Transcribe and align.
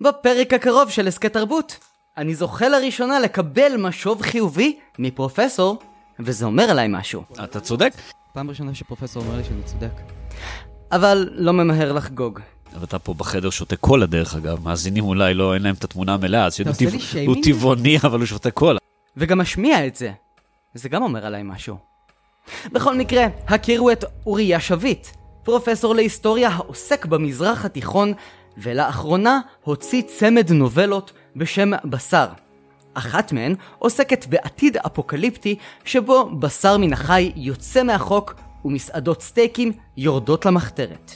בפרק 0.00 0.52
הקרוב 0.52 0.90
של 0.90 1.08
הסכת 1.08 1.32
תרבות, 1.32 1.78
אני 2.16 2.34
זוכה 2.34 2.68
לראשונה 2.68 3.20
לקבל 3.20 3.76
משוב 3.78 4.22
חיובי 4.22 4.78
מפרופסור, 4.98 5.78
וזה 6.20 6.46
אומר 6.46 6.70
עליי 6.70 6.88
משהו. 6.90 7.22
אתה 7.44 7.60
צודק. 7.60 7.92
פעם 8.32 8.50
ראשונה 8.50 8.74
שפרופסור 8.74 9.22
אומר 9.22 9.36
לי 9.36 9.44
שאני 9.44 9.62
צודק. 9.64 9.92
אבל 10.92 11.28
לא 11.32 11.52
ממהר 11.52 11.92
לחגוג. 11.92 12.40
אבל 12.76 12.84
אתה 12.84 12.98
פה 12.98 13.14
בחדר 13.14 13.50
שותה 13.50 13.76
קולה 13.76 14.06
דרך 14.06 14.34
אגב, 14.34 14.64
מאזינים 14.64 15.04
אולי 15.04 15.34
לא, 15.34 15.54
אין 15.54 15.62
להם 15.62 15.74
את 15.74 15.84
התמונה 15.84 16.14
המלאה, 16.14 16.46
אז 16.46 16.58
לי 16.58 16.64
טבע-? 16.64 17.26
הוא 17.26 17.36
טבעוני 17.42 17.96
אבל 18.02 18.18
הוא 18.18 18.26
שותה 18.26 18.50
קולה. 18.50 18.78
וגם 19.16 19.38
משמיע 19.38 19.86
את 19.86 19.96
זה. 19.96 20.12
זה 20.74 20.88
גם 20.88 21.02
אומר 21.02 21.26
עליי 21.26 21.42
משהו. 21.44 21.76
בכל 22.72 22.96
מקרה, 22.96 23.26
הכירו 23.48 23.90
את 23.90 24.04
אוריה 24.26 24.60
שביט, 24.60 25.06
פרופסור 25.42 25.94
להיסטוריה 25.94 26.48
העוסק 26.48 27.06
במזרח 27.06 27.64
התיכון, 27.64 28.12
ולאחרונה 28.62 29.40
הוציא 29.64 30.02
צמד 30.02 30.52
נובלות 30.52 31.12
בשם 31.36 31.70
בשר. 31.84 32.26
אחת 32.94 33.32
מהן 33.32 33.54
עוסקת 33.78 34.26
בעתיד 34.26 34.76
אפוקליפטי 34.76 35.56
שבו 35.84 36.30
בשר 36.38 36.76
מן 36.76 36.92
החי 36.92 37.32
יוצא 37.36 37.82
מהחוק 37.82 38.34
ומסעדות 38.64 39.22
סטייקים 39.22 39.72
יורדות 39.96 40.46
למחתרת. 40.46 41.12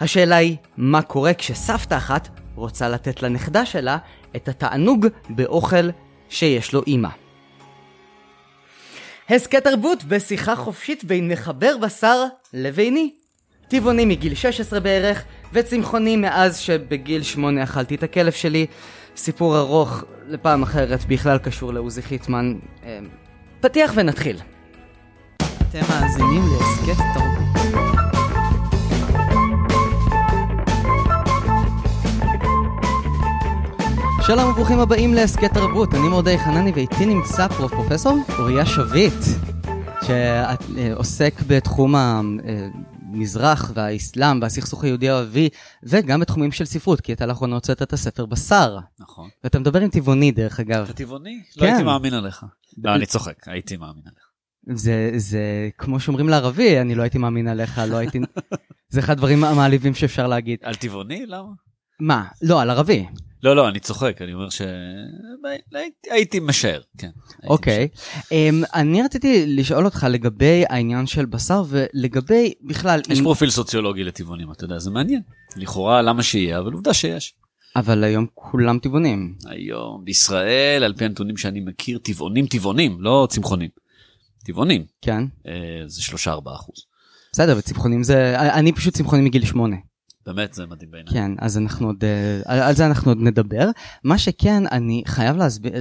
השאלה 0.00 0.36
היא, 0.36 0.56
מה 0.76 1.02
קורה 1.02 1.34
כשסבתא 1.34 1.94
אחת 1.94 2.28
רוצה 2.54 2.88
לתת 2.88 3.22
לנכדה 3.22 3.66
שלה 3.66 3.98
את 4.36 4.48
התענוג 4.48 5.06
באוכל 5.28 5.90
שיש 6.28 6.72
לו 6.72 6.82
אימא. 6.86 7.08
הסכת 9.30 9.64
תרבות 9.64 10.04
בשיחה 10.04 10.56
חופשית 10.56 11.04
בין 11.04 11.28
מחבר 11.28 11.76
בשר 11.76 12.24
לביני. 12.52 13.17
טבעוני 13.68 14.04
מגיל 14.04 14.34
16 14.34 14.80
בערך, 14.80 15.24
וצמחוני 15.52 16.16
מאז 16.16 16.58
שבגיל 16.58 17.22
8 17.22 17.62
אכלתי 17.62 17.94
את 17.94 18.02
הכלב 18.02 18.32
שלי. 18.32 18.66
סיפור 19.16 19.58
ארוך 19.58 20.04
לפעם 20.28 20.62
אחרת, 20.62 21.04
בכלל 21.04 21.38
קשור 21.38 21.72
לעוזי 21.72 22.02
חיטמן. 22.02 22.54
אה, 22.84 22.98
פתיח 23.60 23.92
ונתחיל. 23.94 24.36
אתם 25.36 25.80
מאזינים 25.90 26.42
להסכת 26.42 27.02
תרבות. 27.14 27.38
שלום 34.26 34.50
וברוכים 34.50 34.80
הבאים 34.80 35.14
להסכת 35.14 35.54
תרבות, 35.54 35.94
אני 35.94 36.08
מורדי 36.08 36.38
חנני 36.38 36.72
ואיתי 36.74 37.06
נמצא 37.06 37.48
פרופ 37.48 37.74
פרופסור 37.74 38.18
אוריה 38.38 38.66
שביט, 38.66 39.24
שעוסק 40.02 41.34
בתחום 41.46 41.94
המזרח 43.14 43.70
והאסלאם 43.74 44.42
והסכסוך 44.42 44.84
היהודי 44.84 45.08
הערבי, 45.08 45.48
וגם 45.82 46.20
בתחומים 46.20 46.52
של 46.52 46.64
ספרות, 46.64 47.00
כי 47.00 47.12
אתה 47.12 47.26
לאחרונה 47.26 47.54
הוצאת 47.54 47.82
את 47.82 47.92
הספר 47.92 48.26
בשר, 48.26 48.78
נכון. 49.00 49.28
ואתה 49.44 49.58
מדבר 49.58 49.80
עם 49.80 49.90
טבעוני 49.90 50.30
דרך 50.30 50.60
אגב. 50.60 50.84
אתה 50.84 50.92
טבעוני? 50.92 51.42
כן. 51.54 51.60
לא 51.60 51.66
הייתי 51.66 51.82
מאמין 51.82 52.14
עליך. 52.14 52.46
לא, 52.84 52.94
אני 52.94 53.06
צוחק, 53.06 53.48
הייתי 53.48 53.76
מאמין 53.76 54.02
עליך. 54.06 54.28
זה, 54.78 55.10
זה 55.16 55.68
כמו 55.78 56.00
שאומרים 56.00 56.28
לערבי, 56.28 56.80
אני 56.80 56.94
לא 56.94 57.02
הייתי 57.02 57.18
מאמין 57.18 57.48
עליך, 57.48 57.80
לא 57.88 57.96
הייתי... 57.96 58.18
זה 58.90 59.00
אחד 59.00 59.12
הדברים 59.12 59.44
המעליבים 59.44 59.94
שאפשר 59.94 60.26
להגיד. 60.26 60.58
על 60.62 60.74
טבעוני? 60.74 61.26
למה? 61.26 61.67
מה? 62.00 62.24
לא, 62.42 62.62
על 62.62 62.70
ערבי. 62.70 63.06
לא, 63.42 63.56
לא, 63.56 63.68
אני 63.68 63.80
צוחק, 63.80 64.22
אני 64.22 64.34
אומר 64.34 64.50
ש... 64.50 64.62
הייתי- 65.74 66.10
הייתי 66.10 66.40
משער, 66.40 66.80
כן. 66.98 67.10
אוקיי. 67.48 67.88
אמ, 68.32 68.62
אני 68.74 69.02
רציתי 69.02 69.44
לשאול 69.46 69.84
אותך 69.84 70.06
לגבי 70.10 70.64
העניין 70.68 71.06
של 71.06 71.26
בשר 71.26 71.62
ולגבי 71.68 72.52
בכלל... 72.62 73.00
יש 73.08 73.18
אם- 73.18 73.24
פרופיל 73.24 73.50
סוציולוגי 73.50 74.04
לטבעונים, 74.04 74.52
אתה 74.52 74.64
יודע, 74.64 74.78
זה 74.78 74.90
מעניין. 74.90 75.22
לכאורה, 75.56 76.02
למה 76.02 76.22
שיהיה, 76.22 76.58
אבל 76.58 76.72
עובדה 76.72 76.94
שיש. 76.94 77.34
אבל 77.76 78.04
היום 78.04 78.26
כולם 78.34 78.78
טבעונים. 78.78 79.34
היום 79.46 80.04
בישראל, 80.04 80.84
על 80.84 80.94
פי 80.94 81.04
הנתונים 81.04 81.36
שאני 81.36 81.60
מכיר, 81.60 81.98
טבעונים 81.98 82.46
טבעונים, 82.46 82.96
לא 83.00 83.26
צמחונים. 83.30 83.68
טבעונים, 84.44 84.84
כן. 85.02 85.24
אה, 85.46 85.52
זה 85.86 86.02
3-4 86.02 86.28
אחוז. 86.54 86.76
בסדר, 87.32 87.54
וצמחונים 87.58 88.02
זה... 88.02 88.38
אני 88.38 88.72
פשוט 88.72 88.94
צמחוני 88.94 89.22
מגיל 89.22 89.44
שמונה. 89.44 89.76
באמת, 90.32 90.54
זה 90.54 90.66
מדהים 90.66 90.90
בעיניי. 90.90 91.12
כן, 91.12 91.32
אז 91.38 91.58
אנחנו 91.58 91.86
עוד... 91.86 92.04
אה, 92.04 92.40
על 92.44 92.60
על 92.60 92.74
זה 92.74 92.86
אנחנו 92.86 93.10
עוד 93.10 93.18
נדבר. 93.20 93.68
מה 94.04 94.18
שכן, 94.18 94.62
אני 94.72 95.02
חייב 95.06 95.36
להסביר, 95.36 95.72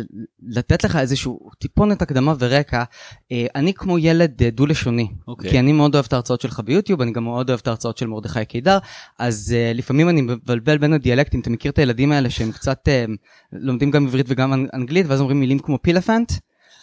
לתת 0.47 0.83
לך 0.83 0.95
איזשהו 0.95 1.49
טיפונת 1.59 2.01
הקדמה 2.01 2.33
ורקע. 2.39 2.83
אה, 3.31 3.45
אני 3.55 3.73
כמו 3.73 3.99
ילד 3.99 4.43
אה, 4.43 4.49
דו-לשוני. 4.49 5.07
אוקיי. 5.27 5.49
כי 5.49 5.59
אני 5.59 5.71
מאוד 5.73 5.95
אוהב 5.95 6.05
את 6.05 6.13
ההרצאות 6.13 6.41
שלך 6.41 6.59
ביוטיוב, 6.59 7.01
אני 7.01 7.11
גם 7.11 7.23
מאוד 7.23 7.49
אוהב 7.49 7.59
את 7.59 7.67
ההרצאות 7.67 7.97
של 7.97 8.07
מרדכי 8.07 8.45
קידר, 8.45 8.77
אז 9.19 9.55
לפעמים 9.73 10.09
אני 10.09 10.21
מבלבל 10.21 10.77
בין 10.77 10.93
הדיאלקטים, 10.93 11.39
אתה 11.39 11.49
מכיר 11.49 11.71
את 11.71 11.79
הילדים 11.79 12.11
האלה 12.11 12.29
שהם 12.29 12.51
קצת 12.51 12.87
לומדים 13.53 13.91
גם 13.91 14.05
עברית 14.07 14.25
וגם 14.29 14.53
אנ- 14.53 14.67
אנגלית, 14.73 15.05
ואז 15.09 15.19
אומרים 15.19 15.39
מילים 15.39 15.59
כמו 15.59 15.79
פילפנט, 15.81 16.31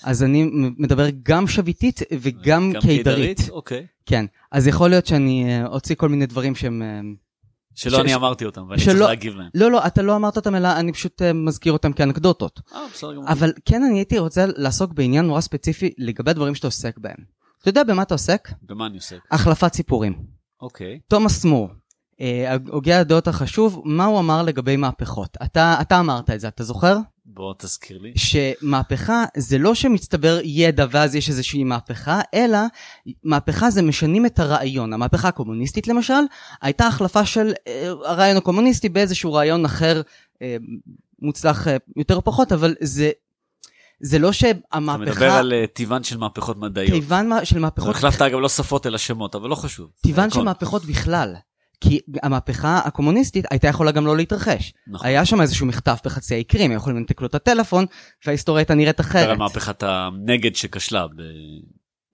אז 0.05 0.23
אני 0.23 0.51
מדבר 0.79 1.07
גם 1.23 1.47
שביתית 1.47 2.01
וגם 2.21 2.73
קידרית. 2.81 3.49
אוקיי. 3.51 3.87
כן, 4.07 4.25
אז 4.53 4.67
יכול 4.67 4.91
להיות 4.91 5.07
שאני 5.07 5.61
אוציא 5.67 5.95
כל 5.95 6.09
מיני 6.09 6.27
דברים 6.27 6.55
שהם... 6.55 6.83
שלא 7.75 7.99
ש- 7.99 8.01
אני 8.01 8.15
אמרתי 8.15 8.45
אותם, 8.45 8.67
ואני 8.69 8.81
שלא- 8.81 8.93
צריך 8.93 9.01
להגיב 9.09 9.35
להם. 9.37 9.49
לא, 9.55 9.71
לא, 9.71 9.87
אתה 9.87 10.03
לא 10.03 10.17
אמרת 10.17 10.37
אותם, 10.37 10.55
אלא 10.55 10.69
אני 10.79 10.93
פשוט 10.93 11.23
uh, 11.23 11.33
מזכיר 11.35 11.73
אותם 11.73 11.93
כאנקדוטות. 11.93 12.61
אה, 12.75 12.81
בסדר 12.95 13.13
גמור. 13.15 13.29
אבל 13.29 13.53
כן, 13.65 13.83
אני 13.83 13.99
הייתי 13.99 14.19
רוצה 14.19 14.45
לעסוק 14.57 14.93
בעניין 14.93 15.25
נורא 15.27 15.41
ספציפי 15.41 15.91
לגבי 15.99 16.31
הדברים 16.31 16.55
שאתה 16.55 16.67
עוסק 16.67 16.99
בהם. 16.99 17.17
אתה 17.61 17.69
יודע 17.69 17.85
במה 17.85 18.03
אתה 18.03 18.15
עוסק? 18.15 18.49
במה 18.63 18.87
אני 18.87 18.97
עוסק? 18.97 19.19
החלפת 19.31 19.75
סיפורים. 19.75 20.15
אוקיי. 20.63 21.01
תומאס 21.09 21.45
מור, 21.45 21.69
הוגה 22.71 23.01
הדעות 23.01 23.29
החשוב, 23.29 23.83
מה 23.85 24.05
הוא 24.05 24.19
אמר 24.19 24.43
לגבי 24.43 24.77
מהפכות? 24.77 25.37
אתה, 25.43 25.77
אתה 25.81 26.01
אמרת 26.01 26.31
את 26.31 26.41
זה, 26.41 26.49
אתה 26.49 26.65
זוכר? 26.65 26.97
בוא 27.27 27.55
תזכיר 27.59 27.99
לי. 27.99 28.13
שמהפכה 28.17 29.25
זה 29.37 29.59
לא 29.59 29.75
שמצטבר 29.75 30.39
ידע 30.45 30.87
ואז 30.91 31.15
יש 31.15 31.29
איזושהי 31.29 31.65
מהפכה, 31.65 32.21
אלא 32.35 32.59
מהפכה 33.25 33.71
זה 33.71 33.83
משנים 33.83 34.27
את 34.27 34.39
הרעיון. 34.39 34.93
המהפכה 34.93 35.29
הקומוניסטית 35.29 35.89
למשל, 35.89 36.23
הייתה 36.63 36.87
החלפה 36.87 37.27
של 37.27 37.53
אה, 37.69 37.89
הרעיון 38.05 38.37
הקומוניסטי 38.37 38.89
באיזשהו 38.89 39.33
רעיון 39.33 39.65
אחר, 39.65 40.03
אה, 40.43 40.57
מוצלח 41.23 41.69
אה, 41.69 41.77
יותר 41.97 42.17
או 42.17 42.25
פחות, 42.25 42.53
אבל 42.53 42.75
זה, 42.81 43.11
זה 44.01 44.19
לא 44.19 44.29
אתה 44.29 44.37
שהמהפכה, 44.39 44.99
מדבר 45.13 45.31
על 45.31 45.53
אה, 45.53 45.65
טבען 45.73 46.03
של 46.03 46.19
מהפכות 46.19 46.57
מדעיות. 46.57 46.91
מה- 47.29 47.45
של 47.45 47.59
מהפכות 47.59 47.95
החלפת 47.97 48.23
אגב 48.23 48.39
לא 48.39 48.49
שפות 48.49 48.87
אלא 48.87 48.99
שמות, 48.99 49.35
אבל 49.35 49.49
לא 49.49 49.55
חשוב. 49.55 49.91
הכל. 50.29 50.35
של 50.35 50.45
מהפכות 50.45 50.85
בכלל. 50.85 51.35
כי 51.81 51.99
המהפכה 52.23 52.79
הקומוניסטית 52.85 53.45
הייתה 53.51 53.69
יכולה 53.69 53.91
גם 53.91 54.07
לא 54.07 54.17
להתרחש. 54.17 54.73
נכון. 54.89 55.07
היה 55.07 55.25
שם 55.25 55.41
איזשהו 55.41 55.67
מחטף 55.67 56.01
בחצי 56.05 56.35
האי 56.35 56.45
קרים, 56.45 56.73
יכולים 56.73 56.99
לנתק 56.99 57.21
לו 57.21 57.27
את 57.27 57.35
הטלפון, 57.35 57.87
וההיסטוריה 58.27 58.61
הייתה 58.61 58.75
נראית 58.75 59.01
אחרת. 59.01 59.39
מהפכת 59.39 59.83
הנגד 59.83 60.55
שכשלה. 60.57 61.07
ב- 61.07 61.11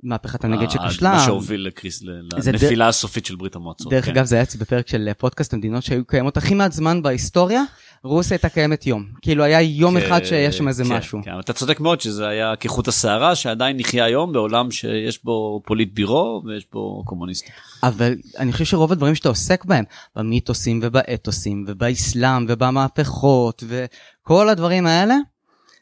מהפכת 0.02 0.44
הנגד 0.44 0.70
שכשלה. 0.70 1.12
מה 1.12 1.20
שהוביל 1.24 1.68
לקריס- 1.68 2.02
זה 2.38 2.52
לנפילה 2.52 2.88
הסופית 2.88 3.26
של 3.26 3.36
ברית 3.36 3.56
המועצות. 3.56 3.90
דרך 3.90 4.04
כן. 4.04 4.10
אגב 4.10 4.24
זה 4.24 4.36
היה 4.36 4.44
בפרק 4.58 4.88
של 4.88 5.08
פודקאסט 5.18 5.54
המדינות 5.54 5.82
שהיו 5.82 6.04
קיימות 6.04 6.36
הכי 6.36 6.54
מעט 6.54 6.72
זמן 6.72 7.02
בהיסטוריה, 7.02 7.62
רוסיה 8.04 8.34
הייתה 8.34 8.48
קיימת 8.48 8.86
יום. 8.86 9.06
כאילו 9.22 9.44
היה 9.44 9.60
יום 9.60 10.00
כן, 10.00 10.06
אחד 10.06 10.24
שיש 10.24 10.58
שם 10.58 10.68
איזה 10.68 10.84
כן, 10.84 10.92
משהו. 10.92 11.20
כן, 11.24 11.38
אתה 11.40 11.52
צודק 11.52 11.80
מאוד 11.80 12.00
שזה 12.00 12.28
היה 12.28 12.56
כחוט 12.56 12.88
השערה 12.88 13.34
שעדיין 13.34 13.76
נחיה 13.76 14.04
היום 14.04 14.32
בעולם 14.32 14.70
שיש 14.70 15.24
בו 15.24 15.62
פוליט 15.66 15.94
בירו 15.94 16.42
ויש 16.44 16.66
בו 16.72 17.02
קומוניסטים. 17.06 17.52
אבל 17.82 18.14
אני 18.38 18.52
חושב 18.52 18.64
שרוב 18.64 18.92
הדברים 18.92 19.14
שאתה 19.14 19.28
עוסק 19.28 19.64
בהם, 19.64 19.84
במיתוסים 20.16 20.80
ובאתוסים 20.82 21.64
ובאסלאם 21.68 22.46
ובמהפכות 22.48 23.64
וכל 23.66 24.48
הדברים 24.48 24.86
האלה, 24.86 25.16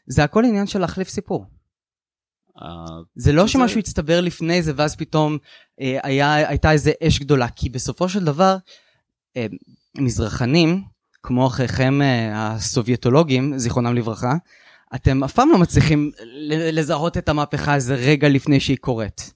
זה 0.07 0.23
הכל 0.23 0.45
עניין 0.45 0.67
של 0.67 0.79
להחליף 0.79 1.09
סיפור. 1.09 1.45
אה, 2.61 2.67
זה 3.15 3.31
לא 3.31 3.47
שמשהו 3.47 3.79
הצטבר 3.79 4.21
לפני 4.21 4.63
זה 4.63 4.73
ואז 4.75 4.95
פתאום 4.95 5.37
אה, 5.81 5.97
היה, 6.03 6.35
הייתה 6.35 6.71
איזה 6.71 6.91
אש 7.03 7.19
גדולה, 7.19 7.47
כי 7.49 7.69
בסופו 7.69 8.09
של 8.09 8.23
דבר 8.23 8.57
אה, 9.37 9.45
מזרחנים, 9.97 10.83
כמו 11.23 11.47
אחיכם 11.47 12.01
אה, 12.01 12.29
הסובייטולוגים, 12.33 13.57
זיכרונם 13.57 13.95
לברכה, 13.95 14.33
אתם 14.95 15.23
אף 15.23 15.33
פעם 15.33 15.49
לא 15.51 15.57
מצליחים 15.57 16.11
לזהות 16.73 17.17
את 17.17 17.29
המהפכה 17.29 17.75
איזה 17.75 17.95
רגע 17.95 18.29
לפני 18.29 18.59
שהיא 18.59 18.77
קורית. 18.77 19.33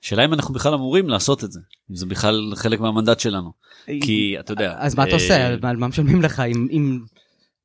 שאלה 0.00 0.24
אם 0.24 0.34
אנחנו 0.34 0.54
בכלל 0.54 0.74
אמורים 0.74 1.08
לעשות 1.08 1.44
את 1.44 1.52
זה, 1.52 1.60
אם 1.90 1.96
זה 1.96 2.06
בכלל 2.06 2.52
חלק 2.56 2.80
מהמנדט 2.80 3.20
שלנו. 3.20 3.52
כי 3.86 4.36
אתה 4.40 4.52
יודע. 4.52 4.74
אז 4.78 4.94
מה 4.94 5.02
אתה 5.02 5.10
אה, 5.10 5.16
עושה? 5.16 5.46
על 5.46 5.76
מה 5.76 5.88
משלמים 5.88 6.22
לך? 6.22 6.40
אם, 6.40 7.00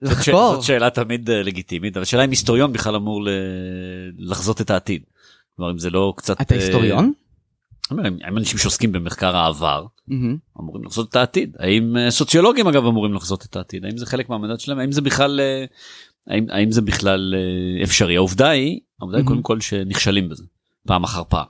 לחקור? 0.01 0.55
זאת 0.55 0.63
שאלה 0.63 0.89
תמיד 0.89 1.29
אה, 1.29 1.43
לגיטימית, 1.43 1.97
אבל 1.97 2.05
שאלה 2.05 2.25
אם 2.25 2.29
היסטוריון 2.29 2.73
בכלל 2.73 2.95
אמור 2.95 3.27
לחזות 4.17 4.61
את 4.61 4.69
העתיד. 4.69 5.03
כלומר 5.55 5.71
אם 5.71 5.77
זה 5.77 5.89
לא 5.89 6.13
קצת... 6.17 6.41
אתה 6.41 6.55
אה, 6.55 6.59
היסטוריון? 6.59 7.11
הם 7.99 8.37
אנשים 8.37 8.57
שעוסקים 8.57 8.91
במחקר 8.91 9.35
העבר, 9.35 9.85
מהמם. 10.07 10.37
אמורים 10.59 10.83
לחזות 10.83 11.09
את 11.09 11.15
העתיד. 11.15 11.55
האם 11.59 11.97
אה, 11.97 12.11
סוציולוגים 12.11 12.67
אגב 12.67 12.85
אמורים 12.85 13.13
לחזות 13.13 13.45
את 13.45 13.55
העתיד? 13.55 13.85
האם 13.85 13.97
זה 13.97 14.05
חלק 14.05 14.29
מהמנדט 14.29 14.59
שלהם? 14.59 14.79
האם 14.79 14.91
זה 14.91 15.01
בכלל, 15.01 15.39
אה, 15.39 15.65
האם, 16.27 16.45
האם 16.49 16.71
זה 16.71 16.81
בכלל 16.81 17.35
אה, 17.37 17.83
אפשרי? 17.83 18.15
העובדה 18.15 18.49
היא, 18.49 18.79
העובדה 18.99 19.17
היא 19.17 19.23
מהמם. 19.23 19.35
קודם 19.35 19.43
כל 19.43 19.59
שנכשלים 19.59 20.29
בזה, 20.29 20.43
פעם 20.87 21.03
אחר 21.03 21.23
פעם. 21.29 21.45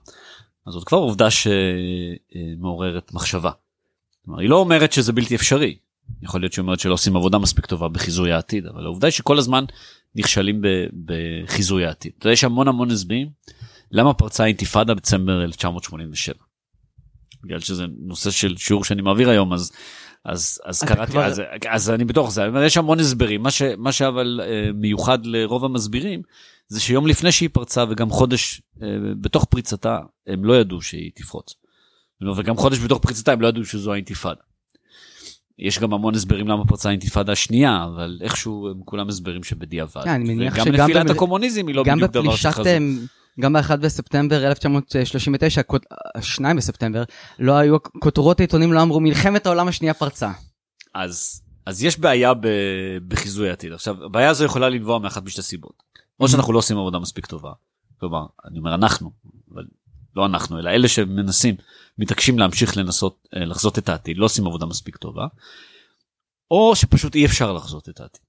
אז 0.67 0.73
זאת 0.73 0.83
כבר 0.83 0.97
עובדה 0.97 1.27
שמעוררת 1.31 3.13
מחשבה. 3.13 3.51
כלומר, 4.25 4.39
היא 4.39 4.49
לא 4.49 4.55
אומרת 4.55 4.93
שזה 4.93 5.13
בלתי 5.13 5.35
אפשרי, 5.35 5.75
יכול 6.21 6.41
להיות 6.41 6.53
שהיא 6.53 6.63
אומרת 6.63 6.79
שלא 6.79 6.93
עושים 6.93 7.15
עבודה 7.15 7.37
מספיק 7.37 7.65
טובה 7.65 7.87
בחיזוי 7.87 8.31
העתיד, 8.31 8.65
אבל 8.65 8.83
העובדה 8.83 9.07
היא 9.07 9.11
שכל 9.11 9.37
הזמן 9.37 9.65
נכשלים 10.15 10.61
בחיזוי 11.05 11.85
העתיד. 11.85 12.11
אתה 12.17 12.25
יודע, 12.25 12.33
יש 12.33 12.43
המון 12.43 12.67
המון 12.67 12.91
הסברים 12.91 13.29
למה 13.91 14.13
פרצה 14.13 14.43
האינתיפאדה 14.43 14.93
בדצמבר 14.93 15.43
1987. 15.43 16.35
בגלל 17.43 17.59
שזה 17.59 17.83
נושא 17.99 18.31
של 18.31 18.57
שיעור 18.57 18.83
שאני 18.83 19.01
מעביר 19.01 19.29
היום, 19.29 19.53
אז 19.53 19.71
אז 20.25 20.59
אז 20.65 20.83
קראתי 20.83 21.11
כבר- 21.11 21.25
אז, 21.25 21.41
אז 21.69 21.89
אני 21.89 22.05
בתוך 22.05 22.31
זה 22.31 22.43
יש 22.65 22.77
המון 22.77 22.99
הסברים 22.99 23.43
מה 23.43 23.51
ש 23.51 23.61
מה 23.77 23.91
שאבל 23.91 24.41
אה, 24.43 24.69
מיוחד 24.73 25.25
לרוב 25.25 25.65
המסבירים 25.65 26.21
זה 26.67 26.79
שיום 26.79 27.07
לפני 27.07 27.31
שהיא 27.31 27.49
פרצה 27.53 27.83
וגם 27.89 28.09
חודש 28.09 28.61
אה, 28.81 28.87
בתוך 29.21 29.45
פריצתה 29.45 29.99
הם 30.27 30.45
לא 30.45 30.53
ידעו 30.53 30.81
שהיא 30.81 31.11
תפרוץ. 31.15 31.53
וגם 32.37 32.57
חודש 32.57 32.79
בתוך 32.79 32.99
פריצתה 33.01 33.31
הם 33.33 33.41
לא 33.41 33.47
ידעו 33.47 33.65
שזו 33.65 33.93
האינתיפאדה. 33.93 34.41
יש 35.59 35.79
גם 35.79 35.93
המון 35.93 36.15
הסברים 36.15 36.47
למה 36.47 36.65
פרצה 36.65 36.89
האינתיפאדה 36.89 37.31
השנייה 37.31 37.85
אבל 37.95 38.19
איכשהו 38.21 38.67
הם 38.69 38.81
כולם 38.85 39.09
הסברים 39.09 39.43
שבדיעבד. 39.43 40.03
כן, 40.03 40.09
אני 40.09 40.33
מניח 40.35 40.53
וגם 40.53 40.65
שגם 40.65 40.73
נפילת 40.89 41.05
במ- 41.05 41.11
הקומוניזם 41.11 41.67
היא 41.67 41.75
לא 41.75 41.83
גם 41.83 41.97
בדיוק 41.97 42.11
דבר 42.11 42.21
בפלישת, 42.21 42.41
שחזו. 42.51 42.69
אמ, 42.77 42.99
גם 43.41 43.53
ב-1 43.53 43.75
בספטמבר 43.75 44.47
1939, 44.47 45.63
כות- 45.63 45.85
2 46.21 46.57
בספטמבר, 46.57 47.03
לא 47.39 47.53
היו, 47.53 47.77
כותרות 47.83 48.39
העיתונים 48.39 48.73
לא 48.73 48.81
אמרו 48.81 48.99
מלחמת 48.99 49.45
העולם 49.45 49.67
השנייה 49.67 49.93
פרצה. 49.93 50.31
אז 50.95 51.41
אז 51.65 51.83
יש 51.83 51.99
בעיה 51.99 52.33
ב, 52.33 52.47
בחיזוי 53.07 53.49
העתיד. 53.49 53.73
עכשיו 53.73 54.05
הבעיה 54.05 54.29
הזו 54.29 54.45
יכולה 54.45 54.69
לנבוע 54.69 54.99
מאחת 54.99 55.23
משתי 55.23 55.41
סיבות. 55.41 55.83
או 56.19 56.27
שאנחנו 56.27 56.53
לא 56.53 56.57
עושים 56.59 56.77
עבודה 56.77 56.99
מספיק 56.99 57.25
טובה. 57.25 57.51
כלומר 57.99 58.25
אני 58.45 58.59
אומר 58.59 58.75
אנחנו 58.75 59.11
אבל 59.53 59.63
לא 60.15 60.25
אנחנו 60.25 60.59
אלא 60.59 60.69
אלה 60.69 60.87
שמנסים 60.87 61.55
מתעקשים 61.97 62.39
להמשיך 62.39 62.77
לנסות 62.77 63.27
אה, 63.35 63.45
לחזות 63.45 63.77
את 63.77 63.89
העתיד 63.89 64.17
לא 64.17 64.25
עושים 64.25 64.47
עבודה 64.47 64.65
מספיק 64.65 64.97
טובה. 64.97 65.27
או 66.51 66.75
שפשוט 66.75 67.15
אי 67.15 67.25
אפשר 67.25 67.53
לחזות 67.53 67.89
את 67.89 67.99
העתיד. 67.99 68.21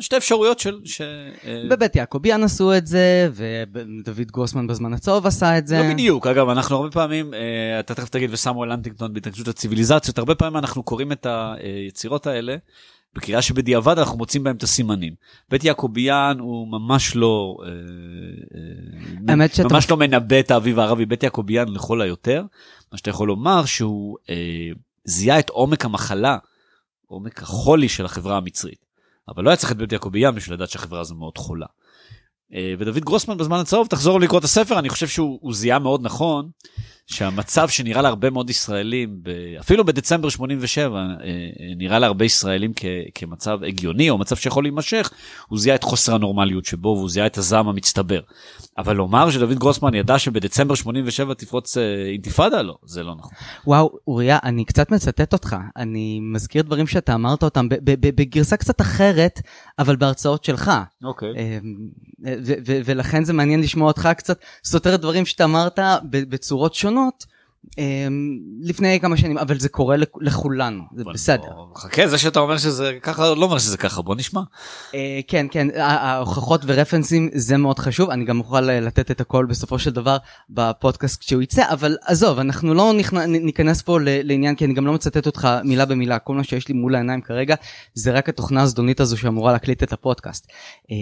שתי 0.00 0.16
אפשרויות 0.16 0.58
של 0.58 0.80
ש... 0.84 1.00
אה, 1.00 1.62
בבית 1.70 1.96
יעקביאן 1.96 2.42
עשו 2.44 2.76
את 2.76 2.86
זה, 2.86 3.28
ודוד 3.34 4.30
גרוסמן 4.32 4.66
בזמן 4.66 4.92
הצהוב 4.94 5.26
עשה 5.26 5.58
את 5.58 5.66
זה. 5.66 5.78
לא 5.82 5.92
בדיוק 5.94 6.26
אגב 6.26 6.48
אנחנו 6.48 6.76
הרבה 6.76 6.90
פעמים 6.90 7.34
אה, 7.34 7.80
אתה 7.80 7.94
תכף 7.94 8.08
תגיד 8.08 8.30
וסמואל 8.32 8.72
הנטינגטון 8.72 9.12
בהתנגשות 9.14 9.48
הציוויליזציות 9.48 10.18
הרבה 10.18 10.34
פעמים 10.34 10.56
אנחנו 10.56 10.82
קוראים 10.82 11.12
את 11.12 11.26
היצירות 11.58 12.26
האלה 12.26 12.56
בקריאה 13.14 13.42
שבדיעבד 13.42 13.98
אנחנו 13.98 14.18
מוצאים 14.18 14.44
בהם 14.44 14.56
את 14.56 14.62
הסימנים. 14.62 15.14
בית 15.50 15.64
יעקוביאן 15.64 16.36
הוא 16.40 16.68
ממש 16.68 17.16
לא 17.16 17.56
אה, 17.62 17.68
האמת 19.28 19.54
שאתה- 19.54 19.68
ממש 19.68 19.90
לא 19.90 19.96
מנבא 19.96 20.40
את 20.40 20.50
האביב 20.50 20.78
הערבי 20.78 21.06
בית 21.06 21.22
יעקוביאן 21.22 21.68
לכל 21.68 22.00
היותר 22.02 22.42
מה 22.92 22.98
שאתה 22.98 23.10
יכול 23.10 23.28
לומר 23.28 23.64
שהוא 23.64 24.16
אה, 24.30 24.34
זיהה 25.04 25.38
את 25.38 25.50
עומק 25.50 25.84
המחלה 25.84 26.38
עומק 27.06 27.42
החולי 27.42 27.88
של 27.88 28.04
החברה 28.04 28.36
המצרית. 28.36 28.83
אבל 29.28 29.44
לא 29.44 29.50
היה 29.50 29.56
צריך 29.56 29.72
את 29.72 29.76
בית 29.76 29.92
יעקוביאן 29.92 30.34
בשביל 30.34 30.56
לדעת 30.56 30.70
שהחברה 30.70 31.00
הזו 31.00 31.14
מאוד 31.14 31.38
חולה. 31.38 31.66
אה, 32.54 32.74
ודוד 32.78 33.04
גרוסמן 33.04 33.36
בזמן 33.36 33.58
הצהוב 33.58 33.86
תחזור 33.86 34.20
לקרוא 34.20 34.38
את 34.38 34.44
הספר 34.44 34.78
אני 34.78 34.88
חושב 34.88 35.08
שהוא 35.08 35.38
הוא 35.42 35.54
זיהה 35.54 35.78
מאוד 35.78 36.00
נכון 36.02 36.50
שהמצב 37.06 37.68
שנראה 37.68 38.02
להרבה 38.02 38.30
מאוד 38.30 38.50
ישראלים 38.50 39.20
אפילו 39.60 39.84
בדצמבר 39.84 40.28
87 40.28 40.98
אה, 40.98 41.02
אה, 41.02 41.06
נראה 41.76 41.98
להרבה 41.98 42.24
ישראלים 42.24 42.72
כ, 42.76 42.84
כמצב 43.14 43.58
הגיוני 43.64 44.10
או 44.10 44.18
מצב 44.18 44.36
שיכול 44.36 44.64
להימשך 44.64 45.10
הוא 45.48 45.58
זיהה 45.58 45.76
את 45.76 45.84
חוסר 45.84 46.14
הנורמליות 46.14 46.64
שבו 46.64 46.88
והוא 46.88 47.10
זיהה 47.10 47.26
את 47.26 47.38
הזעם 47.38 47.68
המצטבר. 47.68 48.20
אבל 48.78 48.96
לומר 48.96 49.30
שדוד 49.30 49.58
גרוסמן 49.58 49.94
ידע 49.94 50.18
שבדצמבר 50.18 50.74
87 50.74 51.34
תפרוץ 51.34 51.76
אה, 51.76 51.82
אינתיפאדה 52.12 52.62
לא 52.62 52.74
זה 52.84 53.02
לא 53.02 53.14
נכון. 53.14 53.32
וואו, 53.66 53.90
אוריה, 54.06 54.38
אני 54.42 54.64
קצת 54.64 54.90
מצטט 54.90 55.32
אותך. 55.32 55.56
אני 55.76 56.20
מזכיר 56.22 56.62
דברים 56.62 56.86
שאתה 56.86 57.14
אמרת 57.14 57.42
אותם 57.42 57.66
בגרסה 58.00 58.56
קצת 58.56 58.80
אחרת, 58.80 59.40
אבל 59.78 59.96
בהרצאות 59.96 60.44
שלך. 60.44 60.70
אוקיי. 61.04 61.32
ולכן 62.84 63.24
זה 63.24 63.32
מעניין 63.32 63.60
לשמוע 63.60 63.88
אותך 63.88 64.08
קצת 64.16 64.40
סותר 64.64 64.96
דברים 64.96 65.26
שאתה 65.26 65.44
אמרת 65.44 65.78
בצורות 66.10 66.74
שונות 66.74 66.93
השונות. 66.94 67.33
לפני 68.60 69.00
כמה 69.00 69.16
שנים, 69.16 69.38
אבל 69.38 69.58
זה 69.58 69.68
קורה 69.68 69.96
לכ- 69.96 70.08
לכולנו, 70.20 70.82
זה 70.96 71.04
בסדר. 71.04 71.48
חכה 71.76 72.06
זה 72.08 72.18
שאתה 72.18 72.40
אומר 72.40 72.58
שזה 72.58 72.98
ככה 73.02 73.34
לא 73.34 73.44
אומר 73.44 73.58
שזה 73.58 73.76
ככה 73.78 74.02
בוא 74.02 74.14
נשמע. 74.14 74.40
אה, 74.94 75.20
כן, 75.28 75.46
כן, 75.50 75.68
ההוכחות 75.76 76.60
ורפרנסים 76.66 77.28
זה 77.34 77.56
מאוד 77.56 77.78
חשוב, 77.78 78.10
אני 78.10 78.24
גם 78.24 78.38
אוכל 78.40 78.70
אה, 78.70 78.80
לתת 78.80 79.10
את 79.10 79.20
הכל 79.20 79.46
בסופו 79.46 79.78
של 79.78 79.90
דבר 79.90 80.16
בפודקאסט 80.50 81.20
כשהוא 81.20 81.42
יצא, 81.42 81.72
אבל 81.72 81.96
עזוב, 82.06 82.38
אנחנו 82.38 82.74
לא 82.74 82.92
ניכנס 83.26 83.82
פה 83.82 83.98
לעניין, 84.02 84.54
כי 84.56 84.64
אני 84.64 84.74
גם 84.74 84.86
לא 84.86 84.92
מצטט 84.92 85.26
אותך 85.26 85.48
מילה 85.64 85.84
במילה, 85.84 86.18
כל 86.18 86.34
מה 86.34 86.44
שיש 86.44 86.68
לי 86.68 86.74
מול 86.74 86.94
העיניים 86.94 87.20
כרגע 87.20 87.54
זה 87.94 88.12
רק 88.12 88.28
התוכנה 88.28 88.62
הזדונית 88.62 89.00
הזו 89.00 89.16
שאמורה 89.16 89.52
להקליט 89.52 89.82
את 89.82 89.92
הפודקאסט. 89.92 90.46
אמ, 90.90 90.94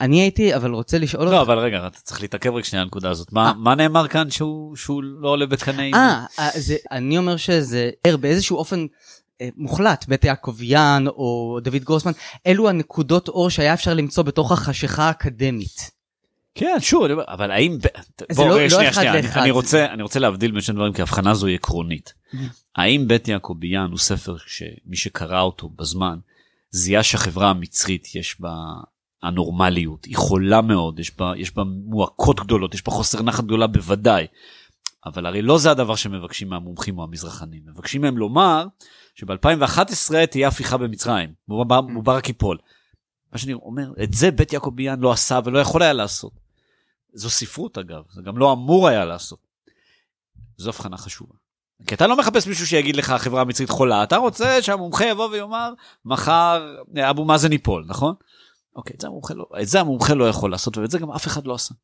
אני 0.00 0.20
הייתי, 0.20 0.54
אבל 0.56 0.70
רוצה 0.70 0.98
לשאול 0.98 1.24
לא 1.24 1.38
אותך, 1.40 1.48
אבל 1.48 1.58
רגע 1.58 1.86
אתה 1.86 1.98
צריך 2.02 2.22
להתעכב 2.22 2.54
רק 2.54 2.64
שנייה 2.64 2.82
הנקודה 2.82 3.10
הזאת 3.10 3.32
מה 3.32 3.52
מה 3.58 3.74
נאמר 3.74 4.08
כאן 4.08 4.30
שהוא 4.30 5.02
לא 5.02 5.28
עולה 5.28 5.46
בקנה 5.46 5.73
עם 5.82 5.94
אה, 5.94 6.24
אה, 6.38 6.50
זה- 6.54 6.76
אני 6.90 7.18
אומר 7.18 7.36
שזה 7.36 7.90
ער 8.04 8.16
באיזשהו 8.16 8.56
אופן. 8.56 8.86
אה, 9.40 9.48
מוחלט, 9.56 10.04
בית 10.08 10.24
יעקביאן 10.24 11.04
או 11.06 11.58
דוד 11.62 11.76
גרוסמן, 11.84 12.12
אלו 12.46 12.68
הנקודות 12.68 13.28
אור 13.28 13.48
שהיה 13.50 13.74
אפשר 13.74 13.94
למצוא 13.94 14.22
בתוך 14.22 14.52
החשיכה 14.52 15.02
האקדמית. 15.04 15.90
כן 16.54 16.76
שוב 16.80 17.04
אבל 17.28 17.50
האם 17.50 17.78
ב- 17.78 17.86
זה 18.32 18.34
בוא, 18.36 18.48
לא- 18.48 18.54
רגע, 18.54 18.62
לא 18.62 18.68
שנייה, 18.68 18.90
אחד 18.90 19.00
שנייה, 19.02 19.18
אני-. 19.18 19.40
אני 19.42 19.50
רוצה 19.50 19.86
אני 19.86 20.02
רוצה 20.02 20.18
להבדיל 20.18 20.50
בין 20.50 20.60
שני 20.60 20.74
דברים 20.74 20.92
כי 20.92 21.02
ההבחנה 21.02 21.30
הזו 21.30 21.46
היא 21.46 21.54
עקרונית. 21.54 22.12
האם 22.76 23.08
בית 23.08 23.28
יעקוביאן 23.28 23.90
הוא 23.90 23.98
ספר 23.98 24.36
שמי 24.46 24.96
שקרא 24.96 25.40
אותו 25.40 25.68
בזמן 25.78 26.18
זיהה 26.70 27.02
שהחברה 27.02 27.50
המצרית 27.50 28.14
יש 28.14 28.40
בה 28.40 28.54
הנורמליות 29.22 30.04
היא 30.04 30.16
חולה 30.16 30.60
מאוד 30.60 30.98
יש 31.00 31.16
בה 31.18 31.32
יש 31.36 31.54
בה 31.56 31.62
מועקות 31.86 32.40
גדולות 32.40 32.74
יש 32.74 32.84
בה 32.86 32.92
חוסר 32.92 33.22
נחת 33.22 33.44
גדולה 33.44 33.66
בוודאי. 33.66 34.26
אבל 35.06 35.26
הרי 35.26 35.42
לא 35.42 35.58
זה 35.58 35.70
הדבר 35.70 35.96
שמבקשים 35.96 36.48
מהמומחים 36.48 36.98
או 36.98 37.04
המזרחנים 37.04 37.62
מבקשים 37.66 38.00
מהם 38.00 38.18
לומר 38.18 38.66
שב-2011 39.14 40.26
תהיה 40.30 40.48
הפיכה 40.48 40.76
במצרים 40.76 41.32
מובארק 41.48 42.28
ייפול. 42.28 42.58
מה 43.32 43.38
שאני 43.38 43.52
אומר 43.52 43.92
את 44.02 44.14
זה 44.14 44.30
בית 44.30 44.52
יעקוביאן 44.52 45.00
לא 45.00 45.12
עשה 45.12 45.38
ולא 45.44 45.58
יכול 45.58 45.82
היה 45.82 45.92
לעשות. 45.92 46.32
זו 47.12 47.30
ספרות 47.30 47.78
אגב 47.78 48.02
זה 48.12 48.22
גם 48.22 48.38
לא 48.38 48.52
אמור 48.52 48.88
היה 48.88 49.04
לעשות. 49.04 49.38
זו 50.56 50.70
הבחנה 50.70 50.96
חשובה. 50.96 51.34
כי 51.86 51.94
אתה 51.94 52.06
לא 52.06 52.16
מחפש 52.16 52.46
מישהו 52.46 52.66
שיגיד 52.66 52.96
לך 52.96 53.10
החברה 53.10 53.40
המצרית 53.40 53.70
חולה 53.70 54.02
אתה 54.02 54.16
רוצה 54.16 54.62
שהמומחה 54.62 55.04
יבוא 55.04 55.28
ויאמר 55.28 55.72
מחר 56.04 56.76
אבו 57.10 57.24
מאזן 57.24 57.52
ייפול 57.52 57.84
נכון? 57.88 58.14
אוקיי 58.76 58.96
את 58.96 59.00
זה 59.00 59.06
המומחה 59.06 59.34
לא, 59.34 59.46
את 59.62 59.68
זה 59.68 59.80
המומחה 59.80 60.14
לא 60.14 60.28
יכול 60.28 60.50
לעשות 60.50 60.78
ואת 60.78 60.90
זה 60.90 60.98
גם 60.98 61.10
אף 61.10 61.26
אחד 61.26 61.46
לא 61.46 61.54
עשה. 61.54 61.74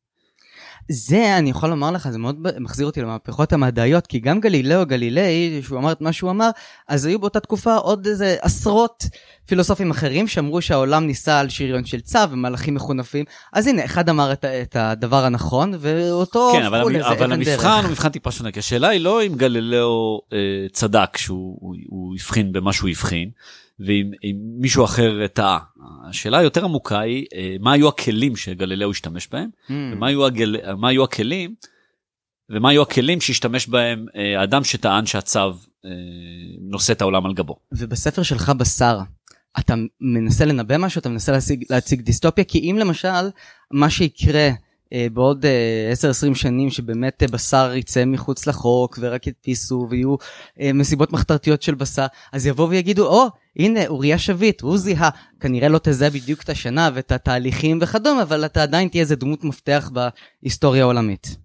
זה 0.89 1.37
אני 1.37 1.49
יכול 1.49 1.69
לומר 1.69 1.91
לך 1.91 2.09
זה 2.09 2.17
מאוד 2.17 2.35
מחזיר 2.59 2.85
אותי 2.85 3.01
למהפכות 3.01 3.53
המדעיות 3.53 4.07
כי 4.07 4.19
גם 4.19 4.39
גלילאו 4.39 4.85
גלילי 4.85 5.61
שהוא 5.63 5.79
אמר 5.79 5.91
את 5.91 6.01
מה 6.01 6.13
שהוא 6.13 6.29
אמר 6.31 6.49
אז 6.87 7.05
היו 7.05 7.19
באותה 7.19 7.39
תקופה 7.39 7.75
עוד 7.75 8.05
איזה 8.05 8.35
עשרות 8.41 9.03
פילוסופים 9.45 9.91
אחרים 9.91 10.27
שאמרו 10.27 10.61
שהעולם 10.61 11.07
ניסה 11.07 11.39
על 11.39 11.49
שריון 11.49 11.85
של 11.85 11.99
צו 12.01 12.19
ומלאכים 12.31 12.73
מחונפים 12.75 13.25
אז 13.53 13.67
הנה 13.67 13.85
אחד 13.85 14.09
אמר 14.09 14.33
את, 14.33 14.45
את 14.45 14.75
הדבר 14.75 15.25
הנכון 15.25 15.73
ואותו 15.79 16.51
כן 16.53 16.63
אבל, 16.65 16.79
המ- 16.81 16.95
אבל 16.95 17.23
אבן 17.23 17.31
המבחן. 17.31 17.81
הוא 17.83 17.91
מבחן 17.91 18.09
טיפה 18.09 18.31
שונה 18.31 18.51
כי 18.51 18.59
השאלה 18.59 18.87
היא 18.87 19.01
לא 19.01 19.23
אם 19.25 19.35
גלילאו 19.35 20.21
אה, 20.33 20.37
צדק 20.71 21.17
שהוא 21.17 21.57
הוא, 21.61 21.75
הוא 21.89 22.15
הבחין 22.15 22.51
במה 22.51 22.73
שהוא 22.73 22.89
הבחין 22.89 23.29
ואם 23.79 24.11
אם 24.23 24.35
מישהו 24.59 24.85
אחר 24.85 25.27
טעה. 25.27 25.59
השאלה 26.09 26.37
היותר 26.37 26.65
עמוקה 26.65 26.99
היא 26.99 27.25
אה, 27.35 27.55
מה 27.59 27.73
היו 27.73 27.87
הכלים 27.87 28.35
שגלילאו 28.35 28.91
השתמש 28.91 29.27
בהם 29.31 29.49
Mm. 29.67 29.71
ומה 29.71 30.07
היו, 30.07 30.25
הגל... 30.25 30.55
היו 30.83 31.03
הכלים 31.03 31.55
ומה 32.49 32.69
היו 32.69 32.81
הכלים 32.81 33.21
שהשתמש 33.21 33.67
בהם 33.67 34.05
אה, 34.15 34.39
האדם 34.39 34.63
שטען 34.63 35.05
שהצו 35.05 35.39
אה, 35.39 35.89
נושא 36.61 36.93
את 36.93 37.01
העולם 37.01 37.25
על 37.25 37.33
גבו. 37.33 37.55
ובספר 37.71 38.23
שלך 38.23 38.49
בשר 38.49 38.99
אתה 39.59 39.73
מנסה 40.01 40.45
לנבא 40.45 40.77
משהו 40.77 40.99
אתה 40.99 41.09
מנסה 41.09 41.31
להציג, 41.31 41.63
להציג 41.69 42.01
דיסטופיה 42.01 42.43
כי 42.43 42.59
אם 42.59 42.77
למשל 42.79 43.29
מה 43.71 43.89
שיקרה 43.89 44.49
בעוד 45.13 45.45
אה, 45.45 45.93
10-20 46.31 46.35
שנים 46.35 46.69
שבאמת 46.69 47.23
בשר 47.31 47.73
יצא 47.75 48.05
מחוץ 48.05 48.47
לחוק 48.47 48.99
ורק 49.01 49.27
ידפיסו 49.27 49.87
ויהיו 49.89 50.15
מסיבות 50.73 51.13
מחתרתיות 51.13 51.61
של 51.61 51.75
בשר 51.75 52.05
אז 52.31 52.45
יבואו 52.45 52.69
ויגידו 52.69 53.07
או 53.07 53.27
הנה 53.59 53.87
אוריה 53.87 54.19
שביט 54.19 54.61
הוא 54.61 54.77
זיהה 54.77 55.09
כנראה 55.39 55.69
לא 55.69 55.79
תזהה 55.83 56.09
בדיוק 56.09 56.41
את 56.43 56.49
השנה 56.49 56.89
ואת 56.93 57.11
התהליכים 57.11 57.79
וכדומה 57.81 58.21
אבל 58.21 58.45
אתה 58.45 58.63
עדיין 58.63 58.87
תהיה 58.87 59.01
איזה 59.01 59.15
דמות 59.15 59.43
מפתח 59.43 59.91
בהיסטוריה 59.93 60.83
העולמית. 60.83 61.37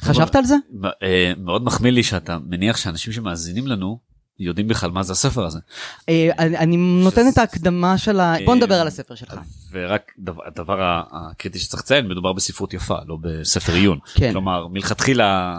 חשבת 0.00 0.36
על 0.36 0.44
זה? 0.44 0.54
אה, 1.02 1.32
מאוד 1.36 1.64
מחמיא 1.64 1.90
לי 1.90 2.02
שאתה 2.02 2.38
מניח 2.46 2.76
שאנשים 2.76 3.12
שמאזינים 3.12 3.66
לנו 3.66 3.98
יודעים 4.38 4.68
בכלל 4.68 4.90
מה 4.90 5.02
זה 5.02 5.12
הספר 5.12 5.44
הזה. 5.44 5.58
אה, 6.08 6.30
אני, 6.38 6.76
נותן 6.76 7.28
את 7.32 7.38
ההקדמה 7.38 7.98
של 7.98 8.20
ה... 8.20 8.34
בוא 8.44 8.54
נדבר 8.54 8.74
על 8.74 8.86
הספר 8.86 9.14
שלך. 9.14 9.40
ורק 9.72 10.12
דבר, 10.18 10.42
הדבר 10.46 11.06
הקריטי 11.12 11.58
שצריך 11.58 11.82
לציין 11.82 12.08
מדובר 12.08 12.32
בספרות 12.32 12.74
יפה 12.74 12.96
לא 13.06 13.16
בספר 13.20 13.72
עיון 13.72 13.98
כן. 14.14 14.32
כלומר 14.32 14.68
מלכתחילה 14.68 15.58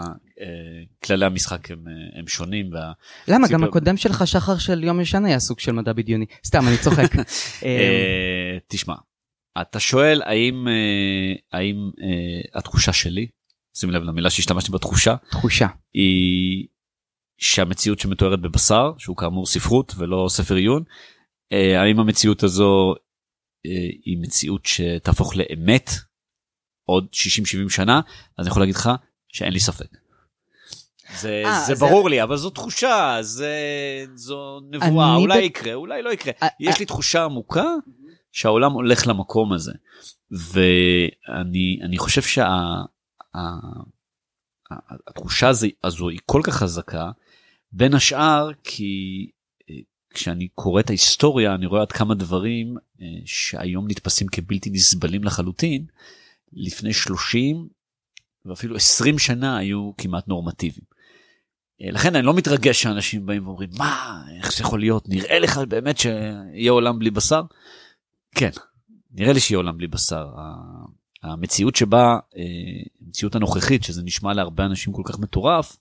כללי 1.04 1.26
המשחק 1.26 1.70
הם, 1.70 1.84
הם 2.18 2.26
שונים. 2.26 2.70
וה... 2.72 2.92
למה? 3.28 3.48
גם 3.48 3.64
הקודם 3.64 3.96
שלך, 3.96 4.26
שחר 4.26 4.58
של 4.58 4.84
יום 4.84 5.00
ישן, 5.00 5.24
היה 5.24 5.38
סוג 5.38 5.60
של 5.60 5.72
מדע 5.72 5.92
בדיוני. 5.92 6.26
סתם, 6.46 6.68
אני 6.68 6.78
צוחק. 6.78 7.10
תשמע, 8.68 8.94
אתה 9.60 9.80
שואל 9.80 10.22
האם, 10.24 10.66
האם 11.52 11.90
התחושה 12.54 12.92
שלי, 12.92 13.26
שים 13.76 13.90
לב 13.90 14.02
למילה 14.02 14.30
שהשתמשתי 14.30 14.72
בתחושה, 14.72 15.14
תחושה, 15.30 15.66
היא 15.94 16.66
שהמציאות 17.38 17.98
שמתוארת 17.98 18.40
בבשר, 18.40 18.92
שהוא 18.98 19.16
כאמור 19.16 19.46
ספרות 19.46 19.92
ולא 19.98 20.26
ספר 20.28 20.54
עיון, 20.54 20.82
האם 21.52 22.00
המציאות 22.00 22.42
הזו 22.42 22.94
היא 24.04 24.18
מציאות 24.20 24.66
שתהפוך 24.66 25.36
לאמת 25.36 25.90
עוד 26.84 27.06
60-70 27.66 27.70
שנה, 27.70 28.00
אז 28.38 28.46
אני 28.46 28.50
יכול 28.50 28.62
להגיד 28.62 28.74
לך 28.74 28.90
שאין 29.28 29.52
לי 29.52 29.60
ספק. 29.60 30.05
זה, 31.19 31.43
아, 31.45 31.47
אה, 31.47 31.63
זה 31.65 31.75
ברור 31.75 32.03
זה... 32.03 32.09
לי, 32.09 32.23
אבל 32.23 32.37
זו 32.37 32.49
תחושה, 32.49 33.17
זה, 33.21 33.55
זו 34.15 34.59
נבואה, 34.71 35.15
אולי 35.15 35.41
ב... 35.41 35.43
יקרה, 35.43 35.73
אולי 35.73 36.01
לא 36.01 36.09
יקרה. 36.09 36.33
아, 36.33 36.43
אה, 36.43 36.47
יש 36.59 36.67
아... 36.67 36.71
אה. 36.71 36.79
לי 36.79 36.85
תחושה 36.85 37.23
עמוקה 37.23 37.65
שהעולם 38.31 38.71
הולך 38.71 39.07
למקום 39.07 39.53
הזה. 39.53 39.71
ואני 40.31 41.97
חושב 41.97 42.21
שהתחושה 45.01 45.53
שה, 45.53 45.67
הזו 45.83 46.09
היא 46.09 46.19
כל 46.25 46.41
כך 46.43 46.55
חזקה, 46.55 47.11
בין 47.71 47.93
השאר 47.93 48.49
כי 48.63 49.27
כשאני 50.13 50.47
קורא 50.47 50.79
את 50.79 50.89
ההיסטוריה 50.89 51.55
אני 51.55 51.65
רואה 51.65 51.81
עד 51.81 51.91
כמה 51.91 52.15
דברים 52.15 52.75
שהיום 53.25 53.85
נתפסים 53.87 54.27
כבלתי 54.27 54.69
נסבלים 54.69 55.23
לחלוטין. 55.23 55.85
לפני 56.53 56.93
30 56.93 57.67
ואפילו 58.45 58.75
20 58.75 59.19
שנה 59.19 59.57
היו 59.57 59.91
כמעט 59.97 60.27
נורמטיביים. 60.27 60.91
אה, 61.82 61.90
לכן 61.90 62.16
אני 62.16 62.26
לא 62.26 62.34
מתרגש 62.34 62.82
שאנשים 62.82 63.26
באים 63.26 63.46
ואומרים 63.46 63.68
מה 63.78 64.22
איך 64.38 64.52
זה 64.52 64.62
יכול 64.62 64.80
להיות 64.80 65.08
נראה 65.08 65.38
לך 65.38 65.58
באמת 65.58 65.98
שיהיה 65.98 66.72
עולם 66.72 66.98
בלי 66.98 67.10
בשר? 67.10 67.42
כן 68.34 68.50
נראה 69.10 69.32
לי 69.32 69.40
שיהיה 69.40 69.56
עולם 69.56 69.76
בלי 69.76 69.86
בשר. 69.86 70.26
המציאות 71.22 71.76
שבה 71.76 72.18
אה, 72.36 72.42
המציאות 73.00 73.34
הנוכחית 73.34 73.84
שזה 73.84 74.02
נשמע 74.02 74.34
להרבה 74.34 74.64
אנשים 74.64 74.92
כל 74.92 75.02
כך 75.04 75.18
מטורף 75.18 75.76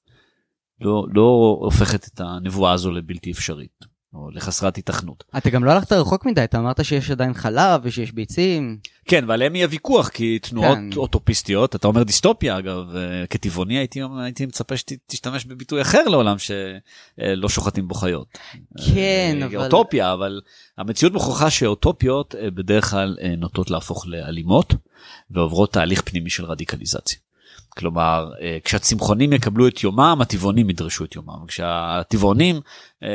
לא 0.82 1.06
לא 1.14 1.58
הופכת 1.62 2.08
את 2.08 2.20
הנבואה 2.20 2.72
הזו 2.72 2.92
לבלתי 2.92 3.32
אפשרית. 3.32 3.95
או 4.16 4.30
לחסרת 4.32 4.78
התכנות. 4.78 5.24
אתה 5.38 5.50
גם 5.50 5.64
לא 5.64 5.72
הלכת 5.72 5.92
רחוק 5.92 6.26
מדי, 6.26 6.44
אתה 6.44 6.58
אמרת 6.58 6.86
שיש 6.86 7.12
עדיין 7.12 7.34
חלב 7.34 7.82
ושיש 7.84 8.12
ביצים. 8.12 8.78
כן, 9.06 9.26
ועליהם 9.28 9.56
יהיה 9.56 9.68
ויכוח, 9.72 10.10
כי 10.10 10.40
תנועות 10.40 10.78
כן. 10.78 10.98
אוטופיסטיות, 10.98 11.76
אתה 11.76 11.88
אומר 11.88 12.04
דיסטופיה 12.04 12.60
אגב, 12.60 12.96
אה, 12.96 13.28
כטבעוני 13.30 13.78
הייתי, 13.78 14.00
הייתי 14.20 14.46
מצפה 14.46 14.78
שתשתמש 14.78 15.46
בביטוי 15.46 15.82
אחר 15.82 16.04
לעולם 16.04 16.36
שלא 16.38 17.50
שוחטים 17.50 17.88
בו 17.88 17.96
חיות. 17.96 18.38
כן, 18.94 19.38
אה, 19.42 19.48
אבל... 19.48 19.58
אוטופיה, 19.58 20.14
אבל 20.14 20.42
המציאות 20.78 21.14
מוכרחה 21.14 21.50
שאוטופיות 21.50 22.36
אה, 22.36 22.52
בדרך 22.52 22.92
כלל 22.92 23.18
נוטות 23.38 23.72
להפוך 23.72 24.08
לאלימות 24.08 24.74
ועוברות 25.32 25.74
תהליך 25.74 26.02
פנימי 26.02 26.30
של 26.30 26.46
רדיקליזציה. 26.46 27.25
כלומר 27.78 28.32
אה, 28.42 28.58
כשהצמחונים 28.64 29.34
יקבלו 29.34 29.68
את 29.68 29.84
יומם 29.84 30.18
הטבעונים 30.22 30.70
ידרשו 30.70 31.06
את 31.06 31.16
יומם 31.16 31.46
כשהטבעונים 31.48 32.60
אה, 33.04 33.10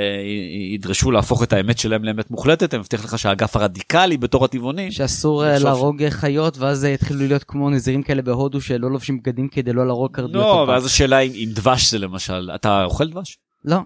ידרשו 0.74 1.10
להפוך 1.10 1.42
את 1.42 1.52
האמת 1.52 1.78
שלהם 1.78 2.04
לאמת 2.04 2.30
מוחלטת 2.30 2.74
אני 2.74 2.80
מבטיח 2.80 3.04
לך 3.04 3.18
שהאגף 3.18 3.56
הרדיקלי 3.56 4.16
בתור 4.16 4.44
הטבעונים 4.44 4.90
שאסור 4.90 5.46
אה, 5.46 5.58
להרוג 5.58 6.08
חיות 6.08 6.58
ואז 6.58 6.84
יתחילו 6.84 7.26
להיות 7.26 7.44
כמו 7.44 7.70
נזירים 7.70 8.02
כאלה 8.02 8.22
בהודו 8.22 8.60
שלא 8.60 8.90
לובשים 8.90 9.18
בגדים 9.18 9.48
כדי 9.48 9.72
לא 9.72 9.86
להרוג 9.86 10.10
קרדיות. 10.12 10.34
לא 10.34 10.64
ואז 10.68 10.86
השאלה 10.86 11.18
אם 11.18 11.48
דבש 11.54 11.90
זה 11.90 11.98
למשל 11.98 12.50
אתה 12.54 12.84
אוכל 12.84 13.08
דבש? 13.08 13.38
לא. 13.64 13.78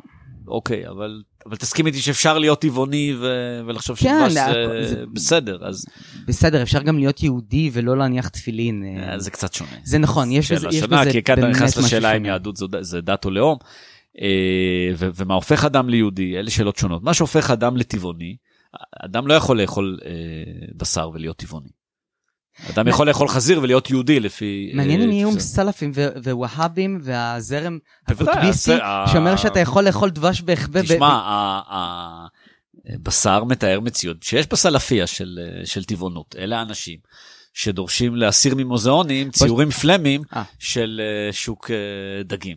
אוקיי 0.48 0.88
אבל 0.88 1.22
אבל 1.46 1.56
תסכים 1.56 1.86
איתי 1.86 1.98
שאפשר 1.98 2.38
להיות 2.38 2.60
טבעוני 2.60 3.14
ו... 3.20 3.26
ולחשוב 3.66 3.96
כן, 3.96 4.30
שדבש 4.30 4.32
זה... 4.32 4.88
זה 4.88 5.04
בסדר 5.12 5.66
אז 5.66 5.86
בסדר 6.26 6.62
אפשר 6.62 6.82
גם 6.82 6.98
להיות 6.98 7.22
יהודי 7.22 7.70
ולא 7.72 7.98
להניח 7.98 8.28
תפילין 8.28 8.84
אה, 8.98 9.18
זה 9.18 9.30
קצת 9.30 9.54
שונה. 9.54 9.70
זה 9.84 9.98
נכון 9.98 10.32
יש 10.32 10.52
בזה 10.52 10.68
יש 10.70 10.82
בזה 10.82 11.12
כי 11.12 11.22
כאן 11.22 11.38
אתה 11.38 11.48
נכנס 11.48 11.76
לשאלה 11.76 12.16
אם 12.16 12.24
יהדות 12.24 12.56
זה, 12.56 12.66
זה 12.80 13.00
דת 13.00 13.24
או 13.24 13.30
לאום. 13.30 13.58
אה, 14.20 14.92
ו... 14.96 15.08
ומה 15.14 15.34
הופך 15.34 15.64
אדם 15.64 15.88
ליהודי? 15.88 16.38
אלה 16.38 16.50
שאלות 16.50 16.76
שונות. 16.76 17.02
מה 17.02 17.14
שהופך 17.14 17.50
אדם 17.50 17.76
לטבעוני 17.76 18.36
אדם 19.04 19.26
לא 19.26 19.34
יכול 19.34 19.60
לאכול 19.60 19.98
אה, 20.04 20.10
בשר 20.76 21.10
ולהיות 21.14 21.36
טבעוני. 21.36 21.68
אדם 22.70 22.88
יכול 22.88 23.06
לאכול 23.06 23.28
חזיר 23.28 23.60
ולהיות 23.62 23.90
יהודי 23.90 24.20
לפי... 24.20 24.70
מעניין 24.74 25.02
אם 25.02 25.10
יהיו 25.10 25.40
סלפים 25.40 25.92
ווהאבים 26.24 26.98
והזרם 27.02 27.78
הקוטביסטי 28.06 28.76
שאומר 29.12 29.36
שאתה 29.36 29.60
יכול 29.60 29.84
לאכול 29.84 30.10
דבש 30.10 30.40
בהחבא. 30.40 30.82
תשמע, 30.82 31.60
הבשר 32.94 33.44
מתאר 33.44 33.80
מציאות 33.80 34.22
שיש 34.22 34.46
בסלפיה 34.46 35.06
של 35.64 35.84
טבעונות, 35.86 36.36
אלה 36.38 36.58
האנשים. 36.58 36.98
שדורשים 37.54 38.16
להסיר 38.16 38.54
ממוזיאונים 38.54 39.30
ציורים 39.30 39.70
פלמים 39.70 40.22
אה. 40.36 40.42
של 40.58 41.00
אה, 41.04 41.32
שוק 41.32 41.70
אה, 41.70 42.22
דגים. 42.22 42.56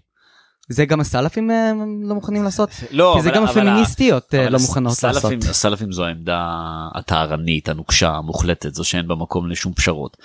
זה 0.69 0.85
גם 0.85 0.99
הסלפים 0.99 1.51
אה, 1.51 1.71
לא 2.03 2.15
מוכנים 2.15 2.43
לעשות? 2.43 2.69
לא, 2.91 3.13
כי 3.17 3.21
זה 3.21 3.29
גם 3.29 3.43
הפמיניסטיות 3.43 4.35
אה, 4.35 4.49
לא 4.49 4.59
מוכנות 4.59 5.03
לעשות. 5.03 5.33
הסלפים 5.49 5.91
זו 5.91 6.05
העמדה 6.05 6.51
הטהרנית, 6.95 7.69
הנוקשה, 7.69 8.09
המוחלטת, 8.09 8.73
זו 8.73 8.83
שאין 8.83 9.07
בה 9.07 9.15
מקום 9.15 9.49
לשום 9.49 9.73
פשרות. 9.73 10.17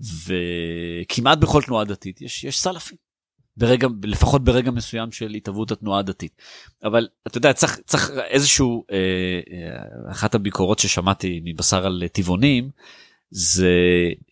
וכמעט 0.00 1.38
בכל 1.38 1.62
תנועה 1.62 1.84
דתית 1.84 2.20
יש, 2.20 2.44
יש 2.44 2.60
סלפים. 2.60 2.96
ברגע, 3.56 3.88
לפחות 4.02 4.44
ברגע 4.44 4.70
מסוים 4.70 5.12
של 5.12 5.34
התהוות 5.34 5.70
התנועה 5.70 5.98
הדתית. 5.98 6.32
אבל 6.84 7.08
אתה 7.26 7.38
יודע, 7.38 7.52
צריך, 7.52 7.78
צריך 7.86 8.10
איזשהו, 8.30 8.84
אה, 8.90 8.96
אה, 8.96 10.10
אחת 10.12 10.34
הביקורות 10.34 10.78
ששמעתי 10.78 11.40
מבשר 11.44 11.86
על 11.86 12.04
טבעונים, 12.12 12.70
זה 13.30 13.70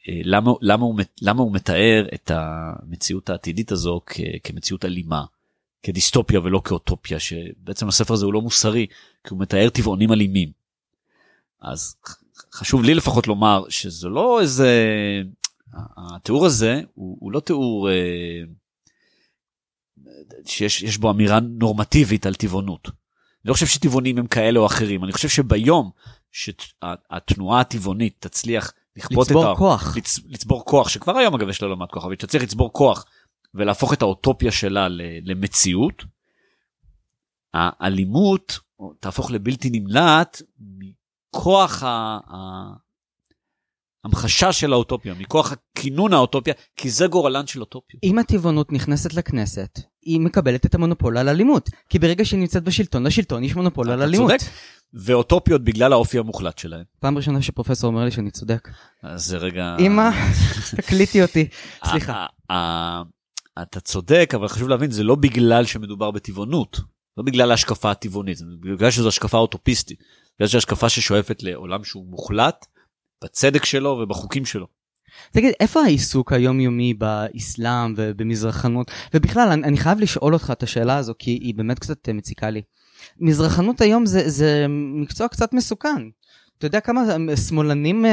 אה, 0.09 0.21
למה, 0.25 0.53
למה, 0.61 0.85
הוא, 0.85 1.01
למה 1.23 1.43
הוא 1.43 1.53
מתאר 1.53 2.07
את 2.15 2.31
המציאות 2.35 3.31
העתידית 3.31 3.73
הזו 3.73 4.01
כ, 4.07 4.21
כמציאות 4.45 4.85
אלימה. 4.85 5.25
כדיסטופיה 5.83 6.41
ולא 6.41 6.61
כאוטופיה 6.65 7.21
שבעצם 7.21 7.89
הספר 7.89 8.15
הזה 8.15 8.25
הוא 8.25 8.35
לא 8.35 8.41
מוסרי 8.41 8.87
כי 9.25 9.31
הוא 9.31 9.41
מתאר 9.41 9.69
טבעונים 9.69 10.13
אלימים. 10.13 10.51
אז 11.63 11.97
חשוב 12.53 12.83
לי 12.83 12.95
לפחות 12.95 13.27
לומר 13.27 13.65
שזה 13.69 14.09
לא 14.09 14.41
איזה 14.41 14.83
התיאור 15.97 16.47
הזה 16.47 16.81
הוא, 16.95 17.17
הוא 17.21 17.33
לא 17.33 17.41
תיאור 17.41 17.91
אה, 17.91 18.43
שיש 20.47 20.99
בו 20.99 21.11
אמירה 21.11 21.41
נורמטיבית 21.41 22.27
על 22.27 22.35
טבעונות. 22.35 22.89
אני 22.89 23.49
לא 23.49 23.55
חושב 23.55 23.67
שטבעונים 23.67 24.19
הם 24.19 24.27
כאלה 24.27 24.61
או 24.61 24.67
אחרים 24.67 25.05
אני 25.05 25.13
חושב 25.13 25.29
שביום 25.29 25.91
שהתנועה 26.33 27.61
הטבעונית 27.61 28.17
תצליח 28.19 28.73
לכפות 28.97 29.27
לצבור 29.27 29.53
את 29.53 29.59
כוח 29.59 29.97
לצ, 29.97 30.19
לצבור 30.27 30.65
כוח 30.65 30.89
שכבר 30.89 31.17
היום 31.17 31.35
אגב 31.35 31.49
יש 31.49 31.63
לה 31.63 31.87
כוח 31.91 32.05
אבל 32.05 32.15
תצליח 32.15 32.43
לצבור 32.43 32.73
כוח 32.73 33.05
ולהפוך 33.57 33.93
את 33.93 34.03
האוטופיה 34.03 34.53
שלה 34.53 34.89
למציאות, 35.25 36.05
האלימות 37.55 38.59
תהפוך 39.01 39.31
לבלתי 39.31 39.71
נמלט 39.73 40.43
מכוח 40.59 41.83
המחשה 44.05 44.53
של 44.53 44.73
האוטופיה, 44.73 45.15
מכוח 45.15 45.53
הכינון 45.53 46.13
האוטופיה, 46.13 46.55
כי 46.77 46.91
זה 46.91 47.07
גורלן 47.07 47.47
של 47.47 47.61
אוטופיות. 47.61 48.05
אם 48.05 48.19
הטבעונות 48.19 48.73
נכנסת 48.73 49.15
לכנסת, 49.15 49.79
היא 50.03 50.21
מקבלת 50.21 50.67
את 50.67 50.75
המונופול 50.75 51.19
על 51.19 51.29
אלימות. 51.29 51.71
כי 51.89 51.99
ברגע 51.99 52.25
שהיא 52.25 52.41
נמצאת 52.41 52.63
בשלטון, 52.65 53.07
לשלטון 53.07 53.45
יש 53.45 53.57
מונופול 53.57 53.91
על 53.91 54.03
אלימות. 54.03 54.31
צודק. 54.31 54.53
ואוטופיות 54.95 55.65
בגלל 55.65 55.93
האופי 55.93 56.19
המוחלט 56.19 56.59
שלהם. 56.59 56.85
פעם 57.01 57.17
ראשונה 57.17 57.43
שפרופסור 57.43 57.91
אומר 57.91 58.05
לי 58.05 58.11
שאני 58.11 58.31
צודק. 58.31 58.69
אז 59.03 59.25
זה 59.25 59.37
רגע... 59.37 59.77
אמא, 59.79 60.11
תקליטי 60.77 61.23
אותי. 61.23 61.49
סליחה. 61.85 62.27
אתה 63.63 63.81
צודק 63.81 64.31
אבל 64.35 64.49
חשוב 64.49 64.69
להבין 64.69 64.91
זה 64.91 65.03
לא 65.03 65.15
בגלל 65.15 65.65
שמדובר 65.65 66.11
בטבעונות 66.11 66.81
לא 67.17 67.23
בגלל 67.23 67.51
ההשקפה 67.51 67.91
הטבעונית 67.91 68.37
זה 68.37 68.45
בגלל 68.61 68.91
שזו 68.91 69.09
השקפה 69.09 69.39
אוטופיסטית. 69.39 70.03
בגלל 70.37 70.49
שזו 70.49 70.59
השקפה 70.59 70.89
ששואפת 70.89 71.43
לעולם 71.43 71.85
שהוא 71.85 72.07
מוחלט 72.07 72.67
בצדק 73.25 73.65
שלו 73.65 73.91
ובחוקים 73.91 74.45
שלו. 74.45 74.67
תגיד 75.33 75.53
איפה 75.61 75.81
העיסוק 75.83 76.33
היומיומי 76.33 76.95
באסלאם 76.95 77.95
ובמזרחנות 77.97 78.91
ובכלל 79.15 79.49
אני, 79.49 79.63
אני 79.63 79.77
חייב 79.77 80.01
לשאול 80.01 80.35
אותך 80.35 80.51
את 80.53 80.63
השאלה 80.63 80.97
הזו 80.97 81.15
כי 81.19 81.31
היא 81.31 81.55
באמת 81.55 81.79
קצת 81.79 82.09
מציקה 82.09 82.51
לי. 82.51 82.63
מזרחנות 83.21 83.81
היום 83.81 84.07
זה, 84.07 84.29
זה 84.29 84.67
מקצוע 84.69 85.29
קצת 85.29 85.53
מסוכן. 85.53 86.03
אתה 86.59 86.67
יודע 86.67 86.81
כמה 86.81 87.03
שמאלנים 87.49 88.05
uh, 88.05 88.09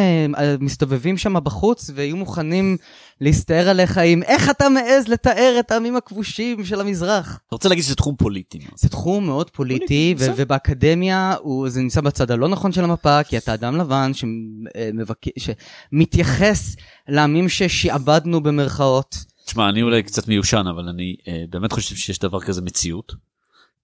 מסתובבים 0.59 1.17
שם 1.17 1.43
בחוץ 1.43 1.91
ויהיו 1.95 2.17
מוכנים 2.17 2.77
להסתער 3.21 3.69
עליך 3.69 3.97
עם 3.97 4.23
איך 4.23 4.49
אתה 4.49 4.69
מעז 4.69 5.07
לתאר 5.07 5.55
את 5.59 5.71
העמים 5.71 5.95
הכבושים 5.95 6.65
של 6.65 6.81
המזרח. 6.81 7.39
אתה 7.47 7.55
רוצה 7.55 7.69
להגיד 7.69 7.83
שזה 7.83 7.95
תחום 7.95 8.15
פוליטי. 8.15 8.59
זה 8.75 8.89
תחום 8.89 9.25
מאוד 9.25 9.49
פוליטי, 9.49 10.15
פוליטי 10.17 10.41
ובאקדמיה 10.41 11.35
הוא, 11.41 11.69
זה 11.69 11.81
נמצא 11.81 12.01
בצד 12.01 12.31
הלא 12.31 12.47
נכון 12.47 12.71
של 12.71 12.83
המפה, 12.83 13.23
כי 13.23 13.37
אתה 13.37 13.53
אדם 13.53 13.77
לבן 13.77 14.11
שמבק... 14.13 15.25
שמתייחס 15.37 16.75
לעמים 17.07 17.49
ששעבדנו 17.49 18.43
במרכאות. 18.43 19.17
תשמע, 19.45 19.69
אני 19.69 19.81
אולי 19.81 20.03
קצת 20.03 20.27
מיושן, 20.27 20.63
אבל 20.75 20.89
אני 20.89 21.15
אה, 21.27 21.43
באמת 21.49 21.71
חושב 21.71 21.95
שיש 21.95 22.19
דבר 22.19 22.41
כזה 22.41 22.61
מציאות. 22.61 23.13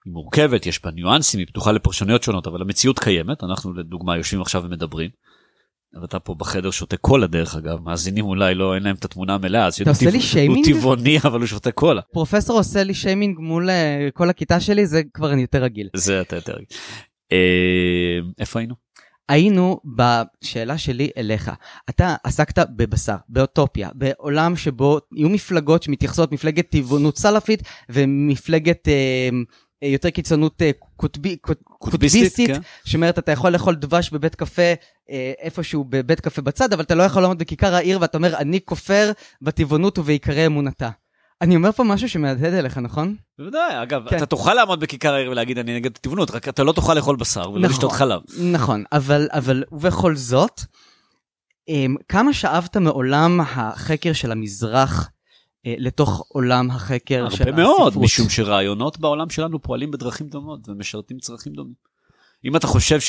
היא 0.10 0.14
מורכבת, 0.14 0.66
יש 0.66 0.84
בה 0.84 0.92
ניואנסים, 0.92 1.40
היא 1.40 1.48
פתוחה 1.48 1.72
לפרשנויות 1.72 2.24
שונות, 2.24 2.48
אבל 2.48 2.62
המציאות 2.62 3.00
קיימת, 3.00 3.44
אנחנו 3.44 3.74
לדוגמה 3.74 4.18
יושבים 4.18 4.42
עכשיו 4.42 4.64
ומדברים. 4.66 5.10
ואתה 6.02 6.20
פה 6.20 6.36
בחדר 6.36 6.72
שותה 6.72 6.98
קולה 6.98 7.28
דרך 7.28 7.56
אגב, 7.56 7.80
מאזינים 7.80 8.26
אולי 8.26 8.56
לא, 8.56 8.76
אין 8.76 8.84
להם 8.84 8.96
את 8.96 9.06
התמונה 9.06 9.36
המלאה, 9.36 9.66
אז 9.66 9.82
אתה 9.82 9.90
עושה 9.90 10.10
לי 10.10 10.22
שיימינג? 10.22 10.68
הוא 10.68 10.76
טבעוני 10.80 11.18
אבל 11.18 11.40
הוא 11.40 11.48
שותה 11.48 11.72
קולה. 11.72 12.02
פרופסור 12.14 12.58
עושה 12.58 12.84
לי 12.84 12.94
שיימינג 12.94 13.40
מול 13.40 13.70
אה, 13.70 14.10
כל 14.14 14.30
הכיתה 14.30 14.60
שלי, 14.60 14.88
זה 14.88 15.02
כבר 15.14 15.34
אני 15.34 15.42
יותר 15.42 15.64
רגיל. 15.64 15.90
זה 15.96 16.22
אתה 16.22 16.36
יותר 16.36 16.54
רגיל. 16.54 16.78
אה, 17.32 18.20
איפה 18.40 18.60
היינו? 18.60 18.76
היינו 19.30 19.80
בשאלה 19.96 20.78
שלי 20.78 21.10
אליך. 21.18 21.52
אתה 21.90 22.16
עסקת 22.24 22.68
בבשר, 22.76 23.16
באוטופיה, 23.30 23.90
בעולם 23.94 24.56
שבו 24.56 25.00
יהיו 25.16 25.30
מפלגות 25.30 25.84
שמתייחסות, 25.84 26.32
מפלגת 26.32 26.70
טבעונות 26.70 27.18
סלאפית 27.18 27.64
ומפלגת 27.90 28.88
אה, 28.88 29.30
יותר 29.82 30.10
קיצונות 30.10 30.62
אה, 30.62 30.72
קוטבי, 30.96 31.38
קוט, 31.38 31.60
קוטביסטית, 31.64 32.48
כן. 32.48 32.60
שאומרת 32.86 33.20
אתה 33.20 33.32
יכול 33.32 33.52
לאכול 33.52 33.76
דבש 33.76 34.10
בבית 34.10 34.36
קפה 34.36 34.74
אה, 35.10 35.34
איפשהו 35.40 35.84
בבית 35.90 36.20
קפה 36.20 36.42
בצד, 36.42 36.74
אבל 36.74 36.84
אתה 36.84 36.96
לא 36.96 37.04
יכול 37.04 37.22
לעמוד 37.22 37.40
בכיכר 37.40 37.76
העיר 37.76 37.98
ואתה 38.02 38.18
אומר 38.18 38.38
אני 38.38 38.60
כופר 38.66 39.12
בטבעונות 39.42 40.00
ובעיקרי 40.00 40.46
אמונתה. 40.46 40.90
אני 41.42 41.56
אומר 41.56 41.72
פה 41.72 41.84
משהו 41.84 42.10
שמהדהד 42.10 42.54
אליך, 42.54 42.78
נכון? 42.78 43.16
בוודאי, 43.40 43.84
אגב, 43.84 44.10
כן. 44.10 44.18
אתה 44.18 44.26
תוכל 44.26 44.54
לעמוד 44.54 44.80
בכיכר 44.80 45.14
העיר 45.14 45.32
ולהגיד 45.32 45.58
אני 45.58 45.76
נגד 45.76 45.92
טבעונות, 45.92 46.32
רק 46.32 46.48
אתה 46.48 46.64
לא 46.64 46.72
תוכל 46.72 46.94
לאכול 46.94 47.16
בשר 47.16 47.52
ולא 47.52 47.62
נכון, 47.62 47.72
לשתות 47.72 47.92
חלב. 47.92 48.22
נכון, 48.52 48.84
אבל, 48.92 49.28
אבל 49.32 49.64
ובכל 49.72 50.16
זאת, 50.16 50.62
אמ, 51.70 51.96
כמה 52.10 52.34
שאבת 52.34 52.78
מעולם 52.78 53.40
החקר 53.42 54.14
של 54.14 54.32
המזרח 54.32 55.04
אה, 55.04 55.19
לתוך 55.66 56.26
עולם 56.28 56.72
החקר 56.72 57.30
של 57.30 57.36
הספרות? 57.36 57.48
הרבה 57.48 57.64
מאוד, 57.64 57.98
משום 57.98 58.30
שרעיונות 58.30 59.00
בעולם 59.00 59.30
שלנו 59.30 59.62
פועלים 59.62 59.92
בדרכים 59.92 60.28
דומות 60.28 60.70
ומשרתים 60.70 61.20
צרכים 61.20 61.54
דומים. 61.54 61.74
אם 62.46 62.56
אתה 62.56 62.68
חושב 62.68 63.00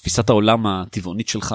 שתפיסת 0.00 0.30
אה, 0.30 0.34
העולם 0.34 0.66
הטבעונית 0.66 1.28
שלך 1.28 1.54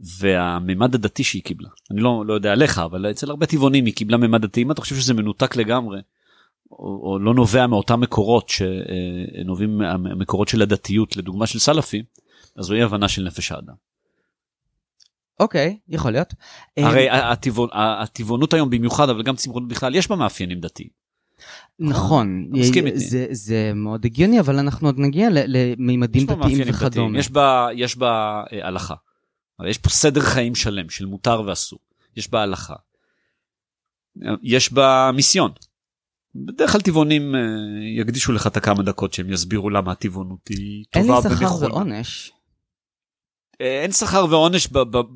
והממד 0.00 0.94
הדתי 0.94 1.24
שהיא 1.24 1.42
קיבלה. 1.42 1.68
אני 1.90 2.00
לא, 2.00 2.26
לא 2.26 2.34
יודע 2.34 2.52
עליך, 2.52 2.78
אבל 2.78 3.10
אצל 3.10 3.30
הרבה 3.30 3.46
טבעונים 3.46 3.86
היא 3.86 3.94
קיבלה 3.94 4.16
ממד 4.16 4.42
דתי. 4.42 4.62
אם 4.62 4.70
אתה 4.70 4.80
חושב 4.80 4.96
שזה 4.96 5.14
מנותק 5.14 5.56
לגמרי, 5.56 6.00
או, 6.70 7.00
או 7.02 7.18
לא 7.18 7.34
נובע 7.34 7.66
מאותם 7.66 8.00
מקורות 8.00 8.48
שנובעים 8.48 9.78
מהמקורות 9.78 10.48
של 10.48 10.62
הדתיות, 10.62 11.16
לדוגמה 11.16 11.46
של 11.46 11.58
סלאפי, 11.58 12.02
אז 12.56 12.64
זוהי 12.64 12.82
הבנה 12.82 13.08
של 13.08 13.22
נפש 13.22 13.52
האדם. 13.52 13.89
אוקיי, 15.40 15.76
okay, 15.78 15.94
יכול 15.94 16.10
להיות. 16.10 16.34
הרי 16.76 17.10
אה, 17.10 17.32
הטבעונ, 17.32 17.68
הטבעונות 17.72 18.54
היום 18.54 18.70
במיוחד, 18.70 19.08
אבל 19.08 19.22
גם 19.22 19.36
צמחונות 19.36 19.68
בכלל, 19.68 19.94
יש 19.94 20.08
בה 20.08 20.16
מאפיינים 20.16 20.60
דתיים. 20.60 20.88
נכון, 21.78 22.50
זה, 22.94 23.26
זה 23.30 23.72
מאוד 23.74 24.04
הגיוני, 24.04 24.40
אבל 24.40 24.58
אנחנו 24.58 24.88
עוד 24.88 24.98
נגיע 24.98 25.28
למימדים 25.32 26.26
דתיים 26.26 26.58
וכדומה. 26.66 27.18
יש 27.18 27.30
בה, 27.30 27.68
יש 27.74 27.96
בה 27.96 28.42
אה, 28.52 28.66
הלכה. 28.66 28.94
יש 29.66 29.78
פה 29.78 29.88
סדר 29.88 30.20
חיים 30.20 30.54
שלם 30.54 30.90
של 30.90 31.06
מותר 31.06 31.42
ואסור, 31.46 31.78
יש 32.16 32.30
בה 32.30 32.42
הלכה, 32.42 32.74
יש 34.42 34.72
בה 34.72 35.10
מיסיון. 35.14 35.50
בדרך 36.34 36.72
כלל 36.72 36.80
טבעונים 36.80 37.34
אה, 37.34 37.40
יקדישו 38.00 38.32
לך 38.32 38.46
את 38.46 38.56
הכמה 38.56 38.82
דקות 38.82 39.12
שהם 39.12 39.32
יסבירו 39.32 39.70
למה 39.70 39.92
הטבעונות 39.92 40.48
היא 40.48 40.84
טובה 40.90 41.04
ונכונה. 41.04 41.34
אין 41.34 41.38
לי 41.38 41.46
שכר 41.46 41.56
ועונש. 41.60 42.32
אה, 43.60 43.82
אין 43.82 43.92
שכר 43.92 44.26
ועונש 44.30 44.68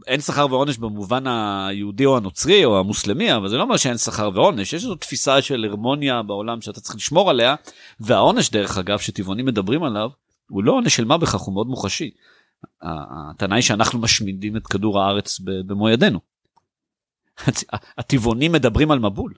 אין 0.07 0.21
שכר 0.21 0.47
ועונש 0.51 0.79
במובן 0.79 1.27
היהודי 1.27 2.05
או 2.05 2.17
הנוצרי 2.17 2.65
או 2.65 2.79
המוסלמי 2.79 3.35
אבל 3.35 3.49
זה 3.49 3.57
לא 3.57 3.63
אומר 3.63 3.77
שאין 3.77 3.99
שכר 3.99 4.31
ועונש 4.35 4.73
יש 4.73 4.75
איזו 4.75 4.95
תפיסה 4.95 5.43
של 5.43 5.65
הרמוניה 5.65 6.23
בעולם 6.23 6.61
שאתה 6.61 6.81
צריך 6.81 6.97
לשמור 6.97 7.31
עליה 7.31 7.55
והעונש 8.01 8.51
דרך 8.51 8.79
אגב 8.79 8.99
שטבעונים 8.99 9.47
מדברים 9.47 9.83
עליו 9.83 10.11
הוא 10.49 10.65
לא 10.65 10.73
עונש 10.73 10.97
של 10.97 11.05
מה 11.05 11.19
בכך 11.19 11.41
הוא 11.41 11.55
מאוד 11.55 11.67
מוחשי 11.67 12.11
הטענה 12.83 13.55
היא 13.55 13.63
שאנחנו 13.63 13.99
משמידים 13.99 14.57
את 14.57 14.67
כדור 14.67 15.01
הארץ 15.01 15.40
במו 15.40 15.88
ידינו. 15.90 16.21
הטבעונים 17.99 18.53
מדברים 18.53 18.90
על 18.90 18.99
מבול. 18.99 19.35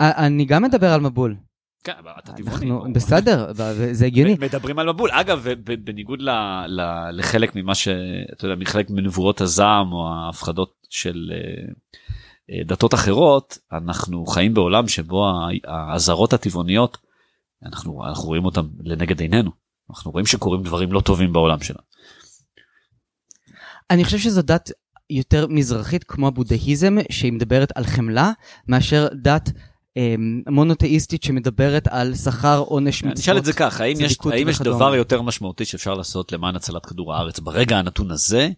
אני 0.00 0.44
גם 0.44 0.62
מדבר 0.62 0.92
על 0.92 1.00
מבול. 1.00 1.36
כן, 1.84 1.92
אבל 2.02 2.10
אתה 2.18 2.32
טבעוני. 2.32 2.92
בסדר, 2.92 3.52
זה 3.92 4.06
הגיוני. 4.06 4.36
מדברים 4.40 4.78
על 4.78 4.92
מבול. 4.92 5.10
אגב, 5.12 5.46
בניגוד 5.84 6.18
לחלק 7.12 7.56
ממה 7.56 7.74
ש... 7.74 7.88
אתה 8.32 8.46
יודע, 8.46 8.56
מחלק 8.56 8.90
מנבואות 8.90 9.40
הזעם 9.40 9.92
או 9.92 10.08
ההפחדות 10.08 10.86
של 10.90 11.30
אה, 11.32 11.38
אה, 12.50 12.64
דתות 12.64 12.94
אחרות, 12.94 13.58
אנחנו 13.72 14.26
חיים 14.26 14.54
בעולם 14.54 14.88
שבו 14.88 15.26
האזהרות 15.64 16.32
הטבעוניות, 16.32 16.98
אנחנו 17.64 18.02
רואים 18.24 18.44
אותן 18.44 18.62
לנגד 18.84 19.20
עינינו. 19.20 19.50
אנחנו 19.90 20.10
רואים 20.10 20.26
שקורים 20.26 20.62
דברים 20.62 20.92
לא 20.92 21.00
טובים 21.00 21.32
בעולם 21.32 21.60
שלנו. 21.60 21.80
אני 23.90 24.04
חושב 24.04 24.18
שזו 24.18 24.42
דת 24.42 24.70
יותר 25.10 25.46
מזרחית 25.46 26.04
כמו 26.04 26.28
הבודהיזם 26.28 26.96
שהיא 27.10 27.32
מדברת 27.32 27.72
על 27.74 27.84
חמלה 27.84 28.32
מאשר 28.68 29.08
דת 29.22 29.50
מונותאיסטית 30.46 31.22
שמדברת 31.22 31.88
על 31.90 32.14
שכר 32.14 32.58
עונש 32.58 33.02
מצוות. 33.02 33.18
נשאל 33.18 33.38
את 33.38 33.44
זה 33.44 33.52
כך, 33.52 33.80
האם 33.80 33.96
יש, 34.00 34.16
האם 34.32 34.48
יש 34.48 34.58
דבר 34.58 34.94
יותר 34.94 35.22
משמעותי 35.22 35.64
שאפשר 35.64 35.94
לעשות 35.94 36.32
למען 36.32 36.56
הצלת 36.56 36.86
כדור 36.86 37.14
הארץ 37.14 37.40
ברגע 37.40 37.78
הנתון 37.78 38.10
הזה 38.10 38.50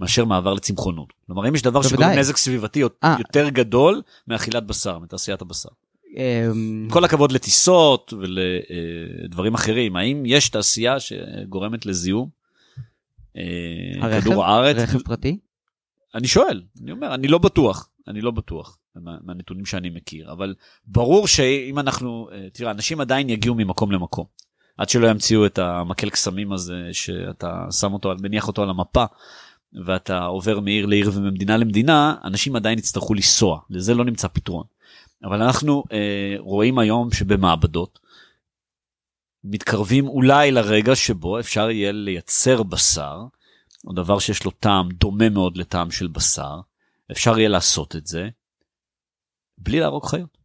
מאשר 0.00 0.24
מעבר 0.24 0.54
לצמחונות? 0.54 1.12
כלומר 1.26 1.48
אם 1.48 1.54
יש 1.54 1.62
דבר 1.62 1.82
שגורם 1.82 2.08
נזק 2.10 2.36
סביבתי 2.36 2.84
아. 2.84 2.86
אה. 3.04 3.16
יותר 3.18 3.48
גדול 3.48 4.02
מאכילת 4.28 4.66
בשר, 4.66 4.98
מתעשיית 4.98 5.42
הבשר. 5.42 5.68
אמ, 6.16 6.88
כל 6.90 7.04
הכבוד 7.04 7.32
לטיסות 7.32 8.12
ולדברים 8.18 9.54
אחרים, 9.54 9.96
האם 9.96 10.22
יש 10.26 10.48
תעשייה 10.48 10.96
שגורמת 11.00 11.86
לזיהום? 11.86 12.28
אה, 13.36 13.42
הרכב? 14.00 14.20
כדור 14.20 14.44
הארץ. 14.44 14.76
רכב 14.76 14.98
פרטי? 14.98 15.38
אני 16.14 16.28
שואל, 16.28 16.62
אני 16.82 16.92
אומר, 16.92 17.14
אני 17.14 17.28
לא 17.28 17.38
בטוח, 17.38 17.88
אני 18.08 18.20
לא 18.20 18.30
בטוח 18.30 18.78
מה, 19.02 19.16
מהנתונים 19.24 19.66
שאני 19.66 19.90
מכיר, 19.90 20.32
אבל 20.32 20.54
ברור 20.86 21.26
שאם 21.26 21.78
אנחנו, 21.78 22.28
אה, 22.32 22.46
תראה, 22.52 22.70
אנשים 22.70 23.00
עדיין 23.00 23.30
יגיעו 23.30 23.54
ממקום 23.54 23.92
למקום. 23.92 24.24
עד 24.78 24.88
שלא 24.88 25.06
ימציאו 25.06 25.46
את 25.46 25.58
המקל 25.58 26.10
קסמים 26.10 26.52
הזה 26.52 26.88
שאתה 26.92 27.66
שם 27.80 27.92
אותו, 27.92 28.12
מניח 28.22 28.48
אותו 28.48 28.62
על 28.62 28.70
המפה 28.70 29.04
ואתה 29.84 30.24
עובר 30.24 30.60
מעיר 30.60 30.86
לעיר 30.86 31.10
וממדינה 31.14 31.56
למדינה, 31.56 32.14
אנשים 32.24 32.56
עדיין 32.56 32.78
יצטרכו 32.78 33.14
לנסוע, 33.14 33.60
לזה 33.70 33.94
לא 33.94 34.04
נמצא 34.04 34.28
פתרון. 34.28 34.64
אבל 35.24 35.42
אנחנו 35.42 35.84
אה, 35.92 36.34
רואים 36.38 36.78
היום 36.78 37.12
שבמעבדות 37.12 37.98
מתקרבים 39.44 40.08
אולי 40.08 40.50
לרגע 40.50 40.96
שבו 40.96 41.40
אפשר 41.40 41.70
יהיה 41.70 41.92
לייצר 41.92 42.62
בשר, 42.62 43.22
או 43.86 43.92
דבר 43.92 44.18
שיש 44.18 44.44
לו 44.44 44.50
טעם 44.50 44.88
דומה 44.92 45.28
מאוד 45.28 45.56
לטעם 45.56 45.90
של 45.90 46.06
בשר, 46.06 46.60
אפשר 47.10 47.38
יהיה 47.38 47.48
לעשות 47.48 47.96
את 47.96 48.06
זה 48.06 48.28
בלי 49.58 49.80
להרוג 49.80 50.06
חיות. 50.06 50.38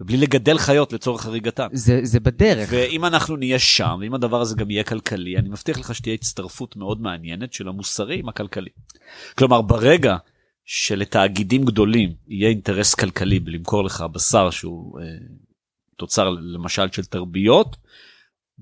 ובלי 0.00 0.16
לגדל 0.16 0.58
חיות 0.58 0.92
לצורך 0.92 1.26
הריגתן. 1.26 1.66
זה, 1.72 2.00
זה 2.02 2.20
בדרך. 2.20 2.68
ואם 2.72 3.04
אנחנו 3.04 3.36
נהיה 3.36 3.58
שם, 3.58 3.98
ואם 4.00 4.14
הדבר 4.14 4.40
הזה 4.40 4.56
גם 4.56 4.70
יהיה 4.70 4.84
כלכלי, 4.84 5.36
אני 5.36 5.48
מבטיח 5.48 5.78
לך 5.78 5.94
שתהיה 5.94 6.14
הצטרפות 6.14 6.76
מאוד 6.76 7.00
מעניינת 7.00 7.52
של 7.52 7.68
המוסרי 7.68 8.18
עם 8.18 8.28
הכלכלי. 8.28 8.70
כלומר, 9.38 9.62
ברגע 9.62 10.16
שלתאגידים 10.64 11.64
גדולים 11.64 12.14
יהיה 12.28 12.48
אינטרס 12.48 12.94
כלכלי 12.94 13.40
בלמכור 13.40 13.84
לך 13.84 14.04
בשר 14.12 14.50
שהוא 14.50 15.00
אה, 15.00 15.04
תוצר 15.96 16.30
למשל 16.30 16.90
של 16.92 17.04
תרביות, 17.04 17.76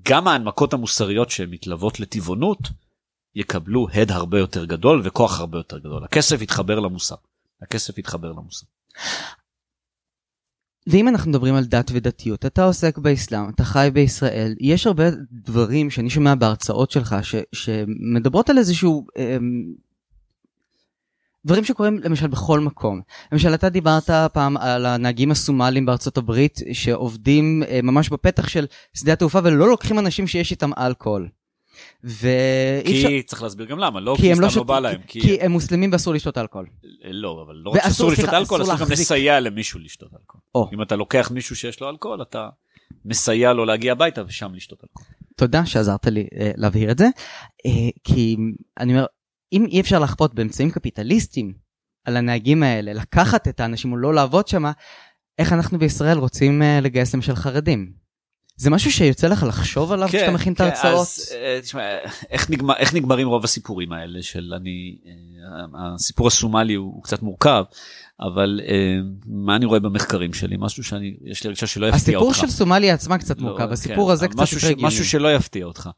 גם 0.08 0.28
ההנמקות 0.28 0.72
המוסריות 0.72 1.30
שמתלוות 1.30 2.00
לטבעונות 2.00 2.58
יקבלו 3.34 3.86
הד 3.92 4.10
הרבה 4.10 4.38
יותר 4.38 4.64
גדול 4.64 5.00
וכוח 5.04 5.40
הרבה 5.40 5.58
יותר 5.58 5.78
גדול. 5.78 6.04
הכסף 6.04 6.42
יתחבר 6.42 6.80
למוסר. 6.80 7.14
הכסף 7.62 7.98
יתחבר 7.98 8.32
למוסר. 8.32 8.66
ואם 10.88 11.08
אנחנו 11.08 11.30
מדברים 11.30 11.54
על 11.54 11.64
דת 11.64 11.90
ודתיות, 11.94 12.46
אתה 12.46 12.64
עוסק 12.64 12.98
באסלאם, 12.98 13.48
אתה 13.48 13.64
חי 13.64 13.88
בישראל, 13.92 14.54
יש 14.60 14.86
הרבה 14.86 15.04
דברים 15.32 15.90
שאני 15.90 16.10
שומע 16.10 16.34
בהרצאות 16.34 16.90
שלך 16.90 17.16
ש, 17.22 17.34
שמדברות 17.52 18.50
על 18.50 18.58
איזשהו 18.58 19.06
אה, 19.18 19.36
דברים 21.46 21.64
שקורים 21.64 22.00
למשל 22.04 22.26
בכל 22.26 22.60
מקום. 22.60 23.00
למשל 23.32 23.54
אתה 23.54 23.68
דיברת 23.68 24.10
פעם 24.32 24.56
על 24.56 24.86
הנהגים 24.86 25.30
הסומלים 25.30 25.86
בארצות 25.86 26.18
הברית 26.18 26.60
שעובדים 26.72 27.62
אה, 27.68 27.80
ממש 27.82 28.08
בפתח 28.08 28.48
של 28.48 28.66
שדה 28.94 29.12
התעופה 29.12 29.38
ולא 29.44 29.68
לוקחים 29.68 29.98
אנשים 29.98 30.26
שיש 30.26 30.50
איתם 30.50 30.70
אלכוהול. 30.78 31.28
ו... 32.04 32.28
כי 32.84 33.06
אפשר... 33.06 33.08
צריך 33.26 33.42
להסביר 33.42 33.66
גם 33.66 33.78
למה, 33.78 34.00
לא 34.00 34.14
כי, 34.16 34.34
כי 34.34 34.40
לא, 34.40 34.48
שת... 34.48 34.56
לא 34.56 34.62
בא 34.62 34.78
להם. 34.78 35.00
כי... 35.06 35.20
כי 35.20 35.40
הם 35.40 35.52
מוסלמים 35.52 35.92
ואסור 35.92 36.14
לשתות 36.14 36.38
אלכוהול. 36.38 36.66
אה, 37.04 37.12
לא, 37.12 37.44
אבל 37.46 37.54
לא 37.54 37.70
רק 37.70 37.82
שאסור 37.82 38.10
לשתות 38.10 38.34
אלכוהול, 38.34 38.62
אסור 38.62 38.76
גם 38.76 38.90
לסייע 38.90 39.40
למישהו 39.40 39.80
לשתות 39.80 40.10
אלכוהול. 40.20 40.42
או. 40.54 40.70
אם 40.72 40.82
אתה 40.82 40.96
לוקח 40.96 41.30
מישהו 41.34 41.56
שיש 41.56 41.80
לו 41.80 41.90
אלכוהול, 41.90 42.22
אתה 42.22 42.48
מסייע 43.04 43.52
לו 43.52 43.64
להגיע 43.64 43.92
הביתה 43.92 44.22
ושם 44.26 44.54
לשתות 44.54 44.78
אלכוהול. 44.84 45.18
תודה 45.36 45.66
שעזרת 45.66 46.06
לי 46.06 46.26
uh, 46.32 46.36
להבהיר 46.56 46.90
את 46.90 46.98
זה, 46.98 47.06
uh, 47.06 47.70
כי 48.04 48.36
אני 48.78 48.92
אומר, 48.92 49.06
אם 49.52 49.66
אי 49.66 49.80
אפשר 49.80 49.98
לחפות 49.98 50.34
באמצעים 50.34 50.70
קפיטליסטיים 50.70 51.52
על 52.04 52.16
הנהגים 52.16 52.62
האלה, 52.62 52.92
לקחת 52.92 53.48
את 53.48 53.60
האנשים 53.60 53.92
או 53.92 53.96
לא 53.96 54.14
לעבוד 54.14 54.48
שם, 54.48 54.64
איך 55.38 55.52
אנחנו 55.52 55.78
בישראל 55.78 56.18
רוצים 56.18 56.62
uh, 56.62 56.84
לגייס 56.84 57.14
למשל 57.14 57.34
חרדים? 57.34 57.92
זה 58.58 58.70
משהו 58.70 58.92
שיוצא 58.92 59.26
לך 59.26 59.42
לחשוב 59.42 59.92
עליו 59.92 60.08
כן, 60.08 60.18
כשאתה 60.18 60.32
מכין 60.32 60.52
את 60.52 60.58
כן, 60.58 60.64
ההרצאות? 60.64 61.00
אז, 61.00 61.32
אה, 61.32 61.58
תשמע, 61.62 61.82
איך, 62.30 62.50
נגמר, 62.50 62.74
איך 62.76 62.94
נגמרים 62.94 63.28
רוב 63.28 63.44
הסיפורים 63.44 63.92
האלה 63.92 64.22
של 64.22 64.54
אני, 64.56 64.96
אה, 65.06 65.94
הסיפור 65.94 66.26
הסומלי 66.26 66.74
הוא, 66.74 67.02
קצת 67.02 67.22
מורכב, 67.22 67.64
אבל 68.20 68.60
אה, 68.68 68.98
מה 69.26 69.56
אני 69.56 69.64
רואה 69.64 69.80
במחקרים 69.80 70.34
שלי? 70.34 70.56
משהו 70.58 70.84
שאני, 70.84 71.14
יש 71.24 71.44
לי 71.44 71.48
הרגשה 71.48 71.66
שלא 71.66 71.86
יפתיע 71.86 72.18
אותך. 72.18 72.30
הסיפור 72.30 72.48
של 72.48 72.56
סומליה 72.56 72.94
עצמה 72.94 73.18
קצת 73.18 73.40
לא, 73.40 73.48
מורכב, 73.48 73.66
כן, 73.66 73.72
הסיפור 73.72 74.12
הזה 74.12 74.28
קצת 74.28 74.52
יותר 74.52 74.66
הגיוני. 74.66 74.86
משהו 74.86 75.04
שלא 75.04 75.34
יפתיע 75.34 75.64
אותך. 75.64 75.90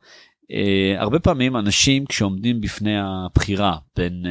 הרבה 0.98 1.18
פעמים 1.18 1.56
אנשים 1.56 2.06
כשעומדים 2.06 2.60
בפני 2.60 2.94
הבחירה 3.00 3.76
בין 3.96 4.26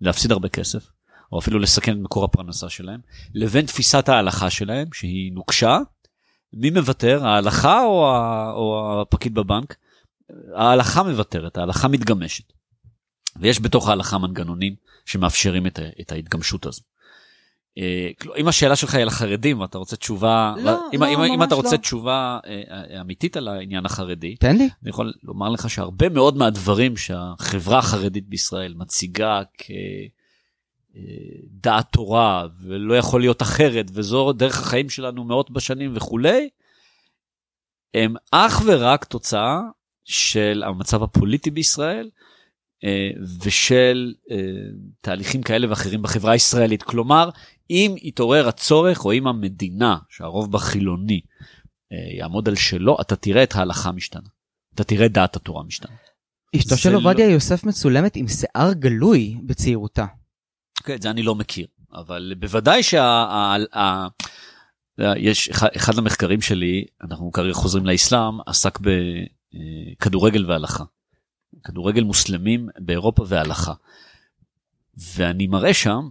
להפסיד 0.00 0.32
הרבה 0.32 0.48
כסף, 0.48 0.86
או 1.32 1.38
אפילו 1.38 1.58
לסכן 1.58 1.92
את 1.92 1.98
מקור 2.02 2.24
הפרנסה 2.24 2.68
שלהם, 2.68 3.00
לבין 3.34 3.66
תפיסת 3.66 4.08
ההלכה 4.08 4.50
שלהם, 4.50 4.86
שהיא 4.92 5.32
נוקשה, 5.32 5.78
מי 6.56 6.70
מוותר, 6.70 7.26
ההלכה 7.26 7.84
או, 7.84 8.08
ה, 8.08 8.50
או 8.52 9.00
הפקיד 9.02 9.34
בבנק? 9.34 9.76
ההלכה 10.54 11.02
מוותרת, 11.02 11.58
ההלכה 11.58 11.88
מתגמשת. 11.88 12.44
ויש 13.40 13.60
בתוך 13.60 13.88
ההלכה 13.88 14.18
מנגנונים 14.18 14.74
שמאפשרים 15.06 15.66
את, 15.66 15.78
ה- 15.78 15.88
את 16.00 16.12
ההתגמשות 16.12 16.66
הזו. 16.66 16.82
אה, 17.78 18.10
כלומר, 18.20 18.38
אם 18.38 18.48
השאלה 18.48 18.76
שלך 18.76 18.94
היא 18.94 19.02
על 19.02 19.08
החרדים, 19.08 19.64
אתה 19.64 19.78
רוצה 19.78 19.96
תשובה, 19.96 20.54
לא, 20.58 20.70
אם, 20.94 21.02
לא, 21.02 21.08
אם, 21.08 21.20
אם 21.20 21.38
ממש 21.38 21.46
אתה 21.46 21.54
רוצה 21.54 21.72
לא. 21.72 21.76
תשובה 21.76 22.38
אה, 22.46 22.62
אה, 22.70 23.00
אמיתית 23.00 23.36
על 23.36 23.48
העניין 23.48 23.86
החרדי, 23.86 24.36
תן 24.36 24.56
לי. 24.56 24.68
אני 24.82 24.90
יכול 24.90 25.12
לומר 25.22 25.48
לך 25.48 25.70
שהרבה 25.70 26.08
מאוד 26.08 26.36
מהדברים 26.36 26.96
שהחברה 26.96 27.78
החרדית 27.78 28.28
בישראל 28.28 28.74
מציגה 28.76 29.42
כדעת 30.94 31.92
תורה 31.92 32.46
ולא 32.60 32.94
יכול 32.94 33.20
להיות 33.20 33.42
אחרת 33.42 33.86
וזו 33.92 34.32
דרך 34.32 34.58
החיים 34.58 34.90
שלנו 34.90 35.24
מאות 35.24 35.50
בשנים 35.50 35.90
וכולי, 35.94 36.48
הם 37.94 38.14
אך 38.30 38.62
ורק 38.66 39.04
תוצאה 39.04 39.60
של 40.04 40.62
המצב 40.66 41.02
הפוליטי 41.02 41.50
בישראל 41.50 42.10
אה, 42.84 43.10
ושל 43.44 44.14
אה, 44.30 44.36
תהליכים 45.00 45.42
כאלה 45.42 45.70
ואחרים 45.70 46.02
בחברה 46.02 46.32
הישראלית. 46.32 46.82
כלומר, 46.82 47.30
אם 47.70 47.94
יתעורר 48.02 48.48
הצורך 48.48 49.04
או 49.04 49.12
אם 49.12 49.26
המדינה, 49.26 49.98
שהרוב 50.08 50.52
בה 50.52 50.58
חילוני, 50.58 51.20
אה, 51.92 52.18
יעמוד 52.18 52.48
על 52.48 52.54
שלו, 52.54 52.96
אתה 53.00 53.16
תראה 53.16 53.42
את 53.42 53.54
ההלכה 53.54 53.92
משתנה. 53.92 54.28
אתה 54.74 54.84
תראה 54.84 55.08
דעת 55.08 55.36
התורה 55.36 55.62
משתנה. 55.62 55.96
אשתו 56.56 56.76
של 56.76 56.90
לא- 56.90 56.96
עובדיה 56.96 57.30
יוסף 57.30 57.64
מצולמת 57.64 58.16
עם 58.16 58.28
שיער 58.28 58.72
גלוי 58.72 59.36
בצעירותה. 59.46 60.06
כן, 60.84 60.94
את 60.94 61.02
זה 61.02 61.10
אני 61.10 61.22
לא 61.22 61.34
מכיר, 61.34 61.66
אבל 61.92 62.34
בוודאי 62.38 62.82
שה... 62.82 63.56
יש 64.98 65.48
אחד, 65.48 65.98
המחקרים 65.98 66.40
שלי, 66.40 66.84
אנחנו 67.02 67.32
כרגע 67.32 67.52
חוזרים 67.52 67.86
לאסלאם, 67.86 68.40
עסק 68.46 68.78
בכדורגל 70.00 70.50
והלכה. 70.50 70.84
כדורגל 71.64 72.02
מוסלמים 72.02 72.68
באירופה 72.78 73.24
והלכה. 73.28 73.72
ואני 74.96 75.46
מראה 75.46 75.74
שם 75.74 76.08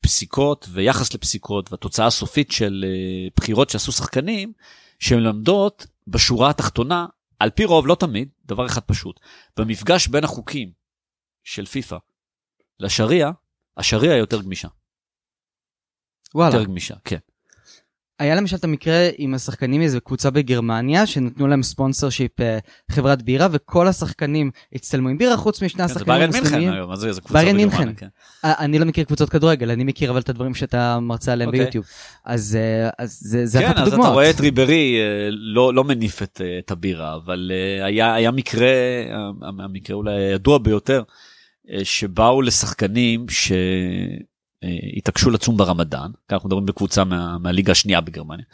פסיקות 0.00 0.66
ויחס 0.72 1.14
לפסיקות 1.14 1.72
והתוצאה 1.72 2.06
הסופית 2.06 2.52
של 2.52 2.84
אה, 2.88 3.28
בחירות 3.36 3.70
שעשו 3.70 3.92
שחקנים, 3.92 4.52
שמלמדות 4.98 5.86
בשורה 6.06 6.50
התחתונה, 6.50 7.06
על 7.38 7.50
פי 7.50 7.64
רוב, 7.64 7.86
לא 7.86 7.94
תמיד, 7.94 8.28
דבר 8.46 8.66
אחד 8.66 8.80
פשוט, 8.80 9.20
במפגש 9.56 10.08
בין 10.08 10.24
החוקים 10.24 10.70
של 11.44 11.66
פיפא 11.66 11.96
לשריעה, 12.80 13.30
השריעה 13.76 14.16
יותר 14.16 14.42
גמישה. 14.42 14.68
וואלה. 16.34 16.54
יותר 16.54 16.64
גמישה, 16.64 16.94
כן. 17.04 17.18
היה 18.18 18.34
למשל 18.34 18.56
את 18.56 18.64
המקרה 18.64 19.08
עם 19.18 19.34
השחקנים 19.34 19.80
מאיזו 19.80 20.00
קבוצה 20.00 20.30
בגרמניה, 20.30 21.06
שנתנו 21.06 21.46
להם 21.46 21.62
ספונסר 21.62 22.10
שיפ 22.10 22.40
אה, 22.40 22.58
חברת 22.90 23.22
בירה, 23.22 23.48
וכל 23.50 23.88
השחקנים 23.88 24.50
הצטלמו 24.72 25.08
עם 25.08 25.18
בירה, 25.18 25.36
חוץ 25.36 25.62
משני 25.62 25.82
כן, 25.82 25.86
זה 25.88 25.94
השחקנים 25.94 26.16
ביירן 26.18 26.32
מינכן 26.32 26.38
המוסלמים. 26.46 26.72
היום, 26.72 26.92
אז 26.92 26.98
זה 26.98 27.20
קבוצה 27.20 27.34
ביירן 27.34 27.56
בגרמניה, 27.56 27.78
מינכן. 27.78 27.94
כן. 27.96 28.08
אה, 28.44 28.54
אני 28.58 28.78
לא 28.78 28.84
מכיר 28.84 29.04
קבוצות 29.04 29.30
כדורגל, 29.30 29.70
אני 29.70 29.84
מכיר 29.84 30.10
אבל 30.10 30.20
את 30.20 30.28
הדברים 30.28 30.54
שאתה 30.54 31.00
מרצה 31.00 31.32
עליהם 31.32 31.48
אוקיי. 31.48 31.60
ביוטיוב. 31.62 31.84
אז 32.24 32.58
אה, 32.60 32.90
אז 32.98 33.18
זה 33.22 33.46
זה 33.46 33.58
כן, 33.58 33.64
אחת 33.66 33.76
אז 33.76 33.80
אתה 33.82 33.88
הדוגמאות. 33.88 34.12
רואה 34.12 34.30
את 34.30 34.40
ריברי 34.40 34.98
לא 35.30 35.74
לא 35.74 35.84
מניף 35.84 36.22
את 36.22 36.70
הבירה, 36.70 37.14
אבל 37.16 37.52
היה 37.84 38.30
מקרה, 38.30 38.68
המקרה 39.42 39.96
אולי 39.96 40.12
הידוע 40.12 40.58
ביותר, 40.58 41.02
שבאו 41.84 42.42
לשחקנים 42.42 43.26
שהתעקשו 43.28 45.30
לצום 45.30 45.56
ברמדאן, 45.56 46.10
כאן 46.28 46.36
אנחנו 46.36 46.48
מדברים 46.48 46.66
בקבוצה 46.66 47.04
מה- 47.04 47.38
מהליגה 47.38 47.72
השנייה 47.72 48.00
בגרמניה. 48.00 48.44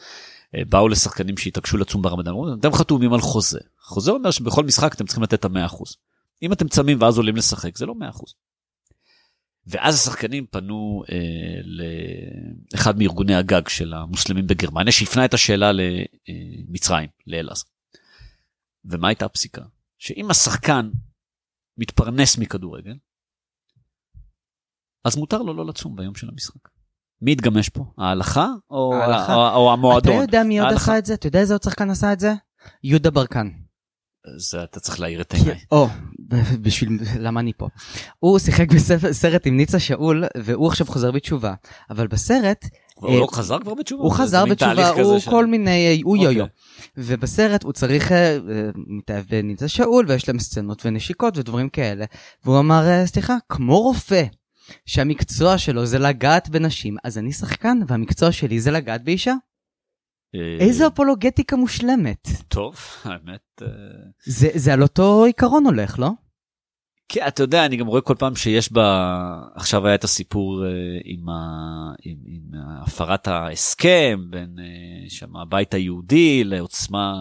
אה, 0.54 0.62
באו 0.68 0.88
לשחקנים 0.88 1.36
שהתעקשו 1.36 1.76
לצום 1.76 2.02
ברמדאן, 2.02 2.32
אתם 2.60 2.72
חתומים 2.72 3.12
על 3.12 3.20
חוזה. 3.20 3.58
חוזה 3.80 4.10
אומר 4.10 4.30
שבכל 4.30 4.64
משחק 4.64 4.94
אתם 4.94 5.06
צריכים 5.06 5.22
לתת 5.22 5.34
את 5.34 5.44
המאה 5.44 5.66
אחוז. 5.66 5.96
אם 6.42 6.52
אתם 6.52 6.68
צמים 6.68 6.98
ואז 7.00 7.16
עולים 7.16 7.36
לשחק 7.36 7.78
זה 7.78 7.86
לא 7.86 7.94
מאה 7.94 8.08
אחוז. 8.08 8.34
ואז 9.66 9.94
השחקנים 9.94 10.46
פנו 10.50 11.04
אה, 11.12 11.16
לאחד 12.74 12.98
מארגוני 12.98 13.34
הגג 13.34 13.68
של 13.68 13.94
המוסלמים 13.94 14.46
בגרמניה 14.46 14.92
שהפנה 14.92 15.24
את 15.24 15.34
השאלה 15.34 15.70
למצרים, 15.72 17.08
לאלעזר. 17.26 17.64
ומה 18.84 19.08
הייתה 19.08 19.24
הפסיקה? 19.24 19.62
שאם 19.98 20.30
השחקן 20.30 20.90
מתפרנס 21.80 22.38
מכדורגל, 22.38 22.94
אז 25.04 25.16
מותר 25.16 25.38
לו 25.42 25.54
לא 25.54 25.66
לצום 25.66 25.96
ביום 25.96 26.14
של 26.14 26.28
המשחק. 26.28 26.68
מי 27.22 27.32
התגמש 27.32 27.68
פה? 27.68 27.84
ההלכה 27.98 28.48
או, 28.70 28.94
ההלכה. 28.94 29.34
או, 29.34 29.48
או 29.54 29.72
המועדון? 29.72 30.14
אתה 30.14 30.22
יודע 30.22 30.42
מי 30.42 30.60
עוד. 30.60 30.72
עשה 30.72 30.98
את 30.98 31.06
זה? 31.06 31.14
אתה 31.14 31.26
יודע 31.26 31.40
איזה 31.40 31.54
עוד 31.54 31.62
שחקן 31.62 31.90
עשה 31.90 32.12
את 32.12 32.20
זה? 32.20 32.34
יהודה 32.84 33.10
ברקן. 33.10 33.50
זה 34.36 34.64
אתה 34.64 34.80
צריך 34.80 35.00
להאיר 35.00 35.20
את 35.20 35.34
עיניי. 35.34 35.60
או, 35.72 35.88
בשביל, 36.62 36.98
למה 37.18 37.40
אני 37.40 37.52
פה? 37.52 37.68
הוא 38.18 38.38
שיחק 38.38 38.66
בסרט 38.72 39.46
עם 39.46 39.56
ניצה 39.56 39.78
שאול, 39.78 40.24
והוא 40.36 40.68
עכשיו 40.68 40.86
חוזר 40.86 41.10
בתשובה. 41.10 41.54
אבל 41.90 42.06
בסרט, 42.06 42.64
הוא 43.00 43.20
לא 43.20 43.28
חזר 43.32 43.58
כבר 43.58 43.74
בתשובה? 43.74 44.02
הוא 44.02 44.12
חזר 44.12 44.44
בתשובה, 44.46 44.88
הוא 44.88 45.20
כל 45.20 45.46
מיני, 45.46 46.00
הוא 46.04 46.16
אוקיי. 46.16 46.32
יו-יו. 46.32 46.46
ובסרט 46.96 47.62
הוא 47.62 47.72
צריך, 47.72 48.12
אה, 48.12 48.16
אה, 48.16 48.38
מתאהב 48.86 49.24
בניצה 49.30 49.68
שאול, 49.68 50.06
ויש 50.08 50.28
להם 50.28 50.38
סצנות 50.38 50.86
ונשיקות 50.86 51.38
ודברים 51.38 51.68
כאלה. 51.68 52.04
והוא 52.44 52.58
אמר, 52.58 52.88
אה, 52.88 53.06
סליחה, 53.06 53.36
כמו 53.48 53.80
רופא, 53.80 54.22
שהמקצוע 54.86 55.58
שלו 55.58 55.86
זה 55.86 55.98
לגעת 55.98 56.48
בנשים, 56.48 56.96
אז 57.04 57.18
אני 57.18 57.32
שחקן, 57.32 57.78
והמקצוע 57.86 58.32
שלי 58.32 58.60
זה 58.60 58.70
לגעת 58.70 59.04
באישה. 59.04 59.34
אה, 60.34 60.56
איזו 60.66 60.86
אפולוגטיקה 60.86 61.56
מושלמת. 61.56 62.28
טוב, 62.48 62.76
האמת... 63.04 63.62
אה, 63.62 63.68
זה 64.54 64.72
על 64.72 64.82
אותו 64.82 65.24
עיקרון 65.24 65.64
הולך, 65.64 65.98
לא? 65.98 66.10
כן, 67.12 67.20
אתה 67.28 67.42
יודע, 67.42 67.66
אני 67.66 67.76
גם 67.76 67.86
רואה 67.86 68.00
כל 68.00 68.14
פעם 68.18 68.36
שיש 68.36 68.72
בה, 68.72 69.08
עכשיו 69.54 69.86
היה 69.86 69.94
את 69.94 70.04
הסיפור 70.04 70.64
אה, 70.64 70.70
עם, 71.04 71.28
ה, 71.28 71.34
עם, 72.02 72.16
עם 72.26 72.40
הפרת 72.82 73.28
ההסכם 73.28 74.24
בין 74.30 74.56
אה, 74.58 74.64
שם 75.10 75.36
הבית 75.36 75.74
היהודי 75.74 76.44
לעוצמה, 76.44 77.14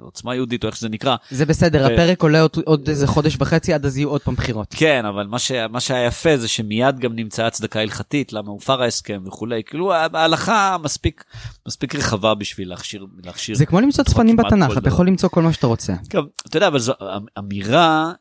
לעוצמה 0.00 0.34
יהודית 0.34 0.64
או 0.64 0.68
איך 0.68 0.76
שזה 0.76 0.88
נקרא. 0.88 1.16
זה 1.30 1.46
בסדר, 1.46 1.86
ו- 1.90 1.92
הפרק 1.94 2.22
עולה 2.22 2.40
עוד- 2.42 2.56
עוד 2.64 2.88
איזה 2.88 3.06
חודש 3.06 3.36
וחצי, 3.40 3.72
עד 3.72 3.86
אז 3.86 3.98
יהיו 3.98 4.08
עוד 4.10 4.20
פעם 4.20 4.34
בחירות. 4.34 4.66
כן, 4.76 5.04
אבל 5.04 5.26
מה, 5.26 5.38
ש, 5.38 5.52
מה 5.70 5.80
שהיה 5.80 6.06
יפה 6.06 6.36
זה 6.36 6.48
שמיד 6.48 6.98
גם 6.98 7.16
נמצאה 7.16 7.46
הצדקה 7.46 7.80
הלכתית, 7.80 8.32
למה 8.32 8.50
הופר 8.50 8.82
ההסכם 8.82 9.22
וכולי, 9.26 9.62
כאילו 9.66 9.92
ההלכה 9.94 10.76
מספיק, 10.82 11.24
מספיק 11.68 11.94
רחבה 11.94 12.34
בשביל 12.34 12.68
להכשיר, 12.68 13.06
להכשיר. 13.24 13.54
זה 13.56 13.66
כמו 13.66 13.80
למצוא 13.80 14.04
צפנים 14.04 14.36
בתנ"ך, 14.36 14.78
אתה. 14.78 14.88
יכול 14.88 15.06
למצוא 15.06 15.28
כל 15.28 15.42
מה 15.42 15.52
שאתה 15.52 15.66
רוצה. 15.66 15.92
גם, 16.10 16.22
אתה 16.48 16.56
יודע, 16.56 16.68
אבל 16.68 16.78
זו 16.78 16.92
אמ- 17.02 17.26
אמירה, 17.38 18.12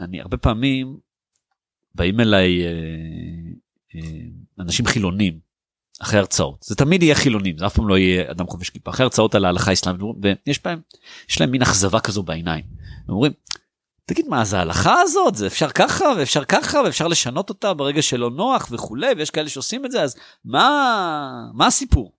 אני 0.00 0.20
הרבה 0.20 0.36
פעמים, 0.36 0.96
באים 1.94 2.20
אליי 2.20 2.62
אה, 2.64 2.70
אה, 3.94 4.00
אנשים 4.58 4.86
חילונים 4.86 5.38
אחרי 6.02 6.18
הרצאות, 6.18 6.62
זה 6.62 6.74
תמיד 6.76 7.02
יהיה 7.02 7.14
חילונים, 7.14 7.58
זה 7.58 7.66
אף 7.66 7.74
פעם 7.74 7.88
לא 7.88 7.98
יהיה 7.98 8.30
אדם 8.30 8.46
חובש 8.46 8.70
כיפה, 8.70 8.90
אחרי 8.90 9.04
הרצאות 9.04 9.34
על 9.34 9.44
ההלכה 9.44 9.70
האסלאמית, 9.70 10.00
ויש 10.46 10.62
בהם, 10.64 10.80
יש 11.28 11.40
להם 11.40 11.50
מין 11.50 11.62
אכזבה 11.62 12.00
כזו 12.00 12.22
בעיניים. 12.22 12.64
הם 13.08 13.14
אומרים, 13.14 13.32
תגיד 14.06 14.28
מה 14.28 14.44
זה 14.44 14.58
ההלכה 14.58 15.00
הזאת? 15.00 15.34
זה 15.34 15.46
אפשר 15.46 15.70
ככה 15.70 16.04
ואפשר 16.18 16.44
ככה 16.44 16.78
ואפשר 16.84 17.08
לשנות 17.08 17.48
אותה 17.48 17.74
ברגע 17.74 18.02
שלא 18.02 18.30
נוח 18.30 18.68
וכולי 18.70 19.12
ויש 19.16 19.30
כאלה 19.30 19.48
שעושים 19.48 19.84
את 19.84 19.90
זה. 19.90 20.02
אז 20.02 20.16
מה 20.44 21.50
מה 21.54 21.66
הסיפור? 21.66 22.12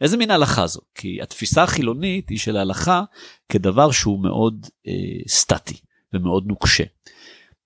איזה 0.00 0.16
מין 0.16 0.30
הלכה 0.30 0.66
זו 0.66 0.80
כי 0.94 1.22
התפיסה 1.22 1.62
החילונית 1.62 2.28
היא 2.28 2.38
של 2.38 2.56
ההלכה 2.56 3.02
כדבר 3.48 3.90
שהוא 3.90 4.22
מאוד 4.22 4.66
אה, 4.86 4.92
סטטי 5.28 5.80
ומאוד 6.12 6.46
נוקשה. 6.46 6.84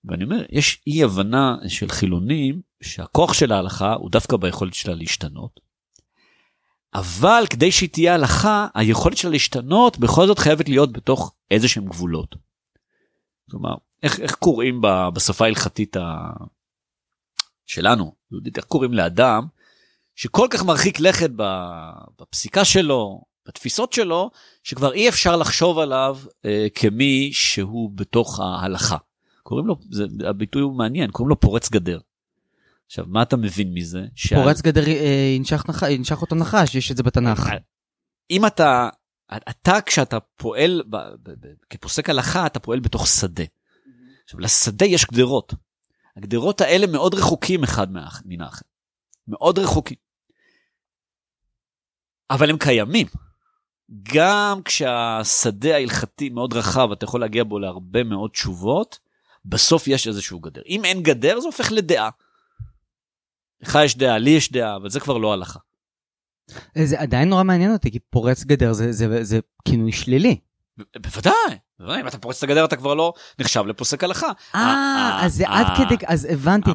ואני 0.05 0.23
אומר 0.23 0.45
יש 0.49 0.81
אי 0.87 1.03
הבנה 1.03 1.55
של 1.67 1.89
חילונים 1.89 2.61
שהכוח 2.83 3.33
של 3.33 3.51
ההלכה 3.51 3.93
הוא 3.93 4.11
דווקא 4.11 4.37
ביכולת 4.37 4.73
שלה 4.73 4.95
להשתנות. 4.95 5.59
אבל 6.93 7.43
כדי 7.49 7.71
שהיא 7.71 7.89
תהיה 7.89 8.13
הלכה 8.13 8.67
היכולת 8.73 9.17
שלה 9.17 9.31
להשתנות 9.31 9.97
בכל 9.97 10.27
זאת 10.27 10.39
חייבת 10.39 10.69
להיות 10.69 10.91
בתוך 10.91 11.33
איזה 11.51 11.67
שהם 11.67 11.85
גבולות. 11.85 12.35
כלומר 13.49 13.75
איך, 14.03 14.19
איך 14.19 14.35
קוראים 14.35 14.81
בשפה 15.13 15.45
ההלכתית 15.45 15.95
ה... 15.95 16.31
שלנו, 17.65 18.15
יהודית, 18.31 18.57
איך 18.57 18.65
קוראים 18.65 18.93
לאדם 18.93 19.47
שכל 20.15 20.47
כך 20.51 20.63
מרחיק 20.63 20.99
לכת 20.99 21.29
בפסיקה 22.19 22.65
שלו, 22.65 23.21
בתפיסות 23.47 23.93
שלו, 23.93 24.31
שכבר 24.63 24.93
אי 24.93 25.09
אפשר 25.09 25.35
לחשוב 25.35 25.79
עליו 25.79 26.17
אה, 26.45 26.67
כמי 26.75 27.29
שהוא 27.33 27.91
בתוך 27.95 28.39
ההלכה. 28.39 28.97
קוראים 29.43 29.67
לו, 29.67 29.75
זה, 29.91 30.05
הביטוי 30.29 30.61
הוא 30.61 30.77
מעניין, 30.77 31.11
קוראים 31.11 31.29
לו 31.29 31.39
פורץ 31.39 31.69
גדר. 31.69 31.99
עכשיו, 32.85 33.05
מה 33.07 33.21
אתה 33.21 33.37
מבין 33.37 33.73
מזה? 33.73 33.99
פורץ 34.33 34.57
שעל... 34.57 34.71
גדר 34.71 34.87
אה, 34.87 35.33
ינשך, 35.37 35.63
נח... 35.69 35.83
ינשך 35.83 36.21
אותו 36.21 36.35
נחש, 36.35 36.75
יש 36.75 36.91
את 36.91 36.97
זה 36.97 37.03
בתנ"ך. 37.03 37.49
אם 38.31 38.45
אתה, 38.45 38.89
אתה 39.49 39.81
כשאתה 39.85 40.19
פועל 40.19 40.83
ב, 40.89 40.97
ב, 40.97 41.29
ב, 41.29 41.47
כפוסק 41.69 42.09
הלכה, 42.09 42.45
אתה 42.45 42.59
פועל 42.59 42.79
בתוך 42.79 43.07
שדה. 43.07 43.43
עכשיו, 44.23 44.39
לשדה 44.39 44.85
יש 44.85 45.05
גדרות. 45.05 45.53
הגדרות 46.17 46.61
האלה 46.61 46.87
מאוד 46.87 47.13
רחוקים 47.13 47.63
אחד 47.63 47.87
מן 48.25 48.41
האחר. 48.41 48.65
מאוד 49.27 49.59
רחוקים. 49.59 49.97
אבל 52.29 52.49
הם 52.49 52.57
קיימים. 52.57 53.07
גם 54.13 54.61
כשהשדה 54.65 55.75
ההלכתי 55.75 56.29
מאוד 56.29 56.53
רחב, 56.53 56.91
אתה 56.91 57.03
יכול 57.03 57.21
להגיע 57.21 57.43
בו 57.43 57.59
להרבה 57.59 58.03
מאוד 58.03 58.29
תשובות, 58.31 58.99
בסוף 59.45 59.87
יש 59.87 60.07
איזשהו 60.07 60.39
גדר. 60.39 60.61
אם 60.67 60.85
אין 60.85 61.03
גדר, 61.03 61.39
זה 61.39 61.47
הופך 61.47 61.71
לדעה. 61.71 62.09
לך 63.61 63.79
יש 63.85 63.97
דעה, 63.97 64.17
לי 64.17 64.29
יש 64.29 64.51
דעה, 64.51 64.75
אבל 64.75 64.89
זה 64.89 64.99
כבר 64.99 65.17
לא 65.17 65.33
הלכה. 65.33 65.59
זה 66.75 66.99
עדיין 66.99 67.29
נורא 67.29 67.43
מעניין 67.43 67.73
אותי, 67.73 67.91
כי 67.91 67.99
פורץ 67.99 68.43
גדר 68.43 68.73
זה, 68.73 68.91
זה, 68.91 69.07
זה, 69.09 69.23
זה 69.23 69.39
כינוי 69.65 69.91
שלילי. 69.91 70.39
בוודאי, 70.77 71.57
אם 71.81 72.07
אתה 72.07 72.17
פורץ 72.17 72.37
את 72.37 72.43
הגדר 72.43 72.65
אתה 72.65 72.75
כבר 72.75 72.93
לא 72.93 73.13
נחשב 73.39 73.65
לפוסק 73.65 74.03
הלכה. 74.03 74.31
אה, 74.55 75.19
אז 75.21 75.33
זה 75.33 75.43
עד 75.47 75.67
כדי, 75.77 75.95
אז 76.07 76.27
הבנתי, 76.29 76.69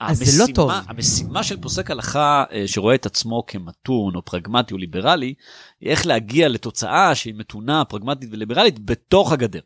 אז 0.00 0.18
זה 0.18 0.44
לא 0.44 0.52
טוב. 0.54 0.70
המשימה 0.86 1.42
של 1.42 1.60
פוסק 1.60 1.90
הלכה 1.90 2.44
אה, 2.52 2.62
שרואה 2.66 2.94
את 2.94 3.06
עצמו 3.06 3.46
כמתון 3.46 4.14
או 4.14 4.24
פרגמטי 4.24 4.74
או 4.74 4.78
ליברלי, 4.78 5.34
היא 5.80 5.90
איך 5.90 6.06
להגיע 6.06 6.48
לתוצאה 6.48 7.14
שהיא 7.14 7.34
מתונה, 7.36 7.84
פרגמטית 7.84 8.28
וליברלית 8.32 8.84
בתוך 8.84 9.32
הגדר. 9.32 9.60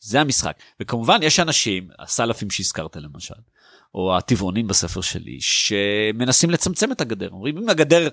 זה 0.00 0.20
המשחק. 0.20 0.56
וכמובן 0.80 1.18
יש 1.22 1.40
אנשים, 1.40 1.88
הסלפים 1.98 2.50
שהזכרת 2.50 2.96
למשל, 2.96 3.34
או 3.94 4.16
הטבעונים 4.16 4.66
בספר 4.66 5.00
שלי, 5.00 5.38
שמנסים 5.40 6.50
לצמצם 6.50 6.92
את 6.92 7.00
הגדר. 7.00 7.28
אומרים 7.30 7.58
אם 7.58 7.68
הגדר, 7.68 8.08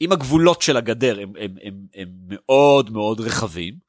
אם 0.00 0.12
הגבולות 0.12 0.62
של 0.62 0.76
הגדר 0.76 1.20
הם, 1.20 1.32
הם, 1.40 1.54
הם, 1.62 1.74
הם 1.94 2.08
מאוד 2.28 2.90
מאוד 2.90 3.20
רחבים, 3.20 3.87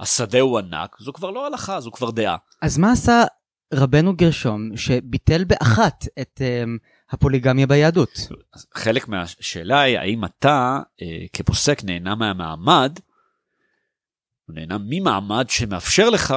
השדה 0.00 0.40
הוא 0.40 0.58
ענק, 0.58 0.96
זו 1.00 1.12
כבר 1.12 1.30
לא 1.30 1.46
הלכה, 1.46 1.80
זו 1.80 1.90
כבר 1.92 2.10
דעה. 2.10 2.36
אז 2.62 2.78
מה 2.78 2.92
עשה 2.92 3.24
רבנו 3.74 4.16
גרשום 4.16 4.76
שביטל 4.76 5.44
באחת 5.44 6.04
את 6.20 6.40
um, 6.40 6.78
הפוליגמיה 7.10 7.66
ביהדות? 7.66 8.10
חלק 8.74 9.08
מהשאלה 9.08 9.80
היא 9.80 9.98
האם 9.98 10.24
אתה 10.24 10.78
uh, 11.00 11.04
כפוסק 11.32 11.84
נהנה 11.84 12.14
מהמעמד, 12.14 12.98
נהנה 14.48 14.76
ממעמד 14.88 15.50
שמאפשר 15.50 16.10
לך 16.10 16.34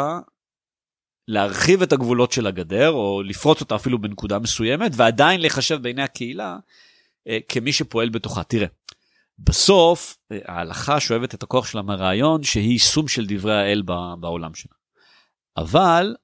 להרחיב 1.28 1.82
את 1.82 1.93
הגבולות 1.93 2.32
של 2.32 2.48
הגדר 2.48 2.89
או 2.89 3.22
לפרוץ 3.26 3.62
אותה 3.62 3.76
אפילו 3.76 4.02
בנקודה 4.02 4.39
מסוימת 4.39 4.91
ועדיין 4.96 5.41
לחשב 5.41 5.82
בעיני 5.82 6.04
הקהילה 6.04 6.58
uh, 7.28 7.32
כמי 7.50 7.74
שפועל 7.74 8.10
בתוכה. 8.10 8.43
תראה, 8.43 8.67
בסוף 9.39 10.17
ההלכה 10.45 11.00
שואבת 11.00 11.34
את 11.34 11.43
הכוח 11.43 11.65
שלה 11.67 11.82
מהרעיון 11.82 12.43
שהיא 12.43 12.71
יישום 12.71 13.08
של 13.08 13.26
דברי 13.28 13.56
האל 13.56 13.82
בעולם 14.19 14.56
שלה. 14.56 14.73
אבל, 15.58 16.15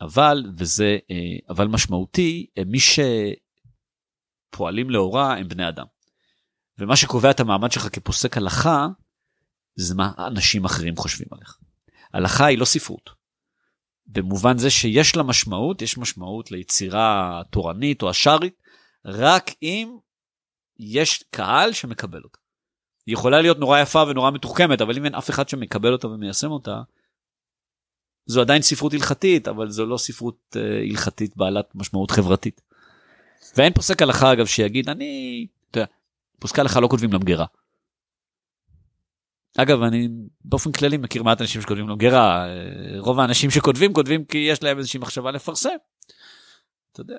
אבל, 0.00 0.44
וזה 0.56 0.98
אה, 1.10 1.16
אבל 1.48 1.66
משמעותי, 1.66 2.46
מי 2.66 2.78
שפועלים 4.50 4.90
לאורה 4.90 5.36
הם 5.36 5.48
בני 5.48 5.68
אדם. 5.68 5.86
ומה 6.78 6.96
שקובע 6.96 7.30
את 7.30 7.40
המעמד 7.40 7.72
שלך 7.72 7.88
כפוסק 7.92 8.36
הלכה, 8.36 8.86
זה 9.76 9.94
מה 9.94 10.12
אנשים 10.18 10.64
אחרים 10.64 10.96
חושבים 10.96 11.28
עליך. 11.30 11.58
הלכה 12.14 12.46
היא 12.46 12.58
לא 12.58 12.64
ספרות. 12.64 13.10
במובן 14.06 14.58
זה 14.58 14.70
שיש 14.70 15.16
לה 15.16 15.22
משמעות, 15.22 15.82
יש 15.82 15.98
משמעות 15.98 16.50
ליצירה 16.50 17.42
תורנית 17.50 18.02
או 18.02 18.10
השארית, 18.10 18.62
רק 19.04 19.50
אם 19.62 19.96
יש 20.82 21.24
קהל 21.30 21.72
שמקבל 21.72 22.20
אותה. 22.24 22.38
היא 23.06 23.12
יכולה 23.12 23.40
להיות 23.40 23.58
נורא 23.58 23.78
יפה 23.78 24.04
ונורא 24.08 24.30
מתוחכמת, 24.30 24.80
אבל 24.80 24.96
אם 24.96 25.04
אין 25.04 25.14
אף 25.14 25.30
אחד 25.30 25.48
שמקבל 25.48 25.92
אותה 25.92 26.08
ומיישם 26.08 26.50
אותה, 26.50 26.82
זו 28.26 28.40
עדיין 28.40 28.62
ספרות 28.62 28.92
הלכתית, 28.92 29.48
אבל 29.48 29.70
זו 29.70 29.86
לא 29.86 29.96
ספרות 29.96 30.56
uh, 30.56 30.90
הלכתית 30.90 31.36
בעלת 31.36 31.74
משמעות 31.74 32.10
חברתית. 32.10 32.60
ואין 33.56 33.72
פוסק 33.72 34.02
הלכה 34.02 34.32
אגב 34.32 34.46
שיגיד, 34.46 34.88
אני, 34.88 35.46
אתה 35.70 35.78
יודע, 35.78 35.92
פוסקי 36.38 36.60
הלכה 36.60 36.80
לא 36.80 36.88
כותבים 36.88 37.12
למגירה. 37.12 37.46
אגב, 39.58 39.82
אני 39.82 40.08
באופן 40.44 40.72
כללי 40.72 40.96
מכיר 40.96 41.22
מעט 41.22 41.40
אנשים 41.40 41.62
שכותבים 41.62 41.88
למגירה, 41.88 42.46
אה, 42.46 42.98
רוב 42.98 43.20
האנשים 43.20 43.50
שכותבים, 43.50 43.92
כותבים 43.92 44.24
כי 44.24 44.38
יש 44.38 44.62
להם 44.62 44.78
איזושהי 44.78 45.00
מחשבה 45.00 45.30
לפרסם. 45.30 45.76
אתה 46.92 47.00
יודע, 47.00 47.16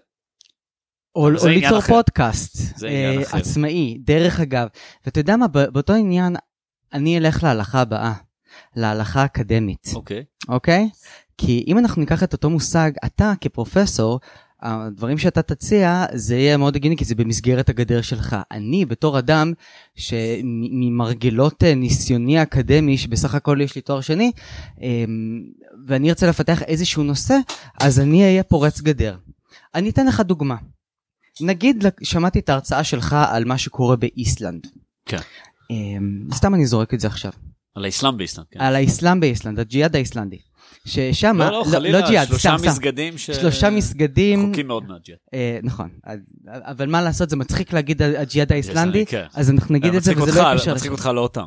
או, 1.15 1.30
או 1.41 1.47
ליצור 1.47 1.80
אחר. 1.80 1.93
פודקאסט 1.93 2.84
אה, 2.86 3.21
עצמאי, 3.32 3.97
דרך 4.06 4.39
אגב. 4.39 4.67
ואתה 5.06 5.19
יודע 5.19 5.38
מה, 5.38 5.47
באותו 5.47 5.93
עניין, 5.93 6.36
אני 6.93 7.17
אלך 7.17 7.43
להלכה 7.43 7.82
הבאה, 7.82 8.13
להלכה 8.76 9.21
האקדמית. 9.21 9.91
אוקיי. 9.95 10.23
אוקיי? 10.49 10.89
כי 11.38 11.63
אם 11.67 11.78
אנחנו 11.78 11.99
ניקח 11.99 12.23
את 12.23 12.34
אותו 12.34 12.49
מושג, 12.49 12.91
אתה 13.06 13.34
כפרופסור, 13.41 14.19
הדברים 14.63 15.17
שאתה 15.17 15.41
תציע, 15.41 16.06
זה 16.13 16.36
יהיה 16.36 16.58
מאוד 16.58 16.76
הגיוני, 16.76 16.97
כי 16.97 17.06
זה 17.06 17.15
במסגרת 17.15 17.69
הגדר 17.69 18.02
שלך. 18.02 18.36
אני, 18.52 18.86
בתור 18.86 19.19
אדם 19.19 19.54
שממרגלות 19.95 21.63
אה, 21.63 21.76
ניסיוני 21.76 22.39
האקדמי, 22.39 22.97
שבסך 22.97 23.36
הכל 23.36 23.62
יש 23.62 23.76
לי 23.76 23.82
תואר 23.82 24.02
שני, 24.02 24.32
אמ, 24.82 25.43
ואני 25.88 26.10
ארצה 26.10 26.28
לפתח 26.28 26.62
איזשהו 26.62 27.04
נושא, 27.04 27.38
אז 27.82 27.99
אני 27.99 28.23
אהיה 28.23 28.43
פורץ 28.43 28.82
גדר. 28.82 29.17
אני 29.76 29.89
אתן 29.89 30.08
לך 30.08 30.19
דוגמה. 30.19 30.56
נגיד 31.41 31.86
שמעתי 32.04 32.39
את 32.39 32.50
ההרצאה 32.50 32.84
שלך 32.84 33.15
על 33.30 33.46
מה 33.46 33.58
שקורה 33.58 33.96
באיסלנד. 33.96 34.67
כן. 35.06 35.19
אמ, 35.72 36.28
סתם 36.34 36.56
אני 36.56 36.65
זורק 36.65 36.93
את 36.93 37.00
זה 37.00 37.08
עכשיו. 37.08 37.32
על 37.76 37.86
האסלאם 37.86 38.17
באיסלנד, 38.17 38.48
כן. 38.52 38.62
על 38.62 38.76
האסלאם 38.76 39.19
באיסלנד, 39.19 39.60
הג'יהאד 39.60 39.96
האיסלנדי. 39.96 40.38
ששם, 40.86 41.38
לא, 41.38 41.46
לא, 41.46 41.60
לא 41.60 41.63
חלילה, 41.63 42.00
לא 42.00 42.08
ג'יהאד, 42.08 42.28
שלושה 42.28 42.58
סתם, 42.58 42.67
מסגדים 42.67 43.17
ש... 43.17 43.32
שלושה 43.32 43.69
מסגדים. 43.69 44.43
רחוקים 44.43 44.67
מאוד 44.67 44.84
מהג'יהאד. 44.88 45.19
אה, 45.34 45.60
נכון, 45.63 45.89
אבל 46.48 46.89
מה 46.89 47.02
לעשות, 47.02 47.30
זה 47.30 47.36
מצחיק 47.36 47.74
להגיד 47.74 48.02
הג'יהאד 48.02 48.52
האיסלנדי, 48.52 49.06
כן. 49.06 49.26
אז 49.34 49.50
אנחנו 49.50 49.76
נגיד 49.76 49.96
את 49.96 50.04
זה 50.04 50.13
וזה 50.17 50.41
לא 50.41 50.48
יקשר. 50.56 50.74
מצחיק 50.74 50.91
אותך 50.91 51.10
לא 51.15 51.22
אותם. 51.22 51.46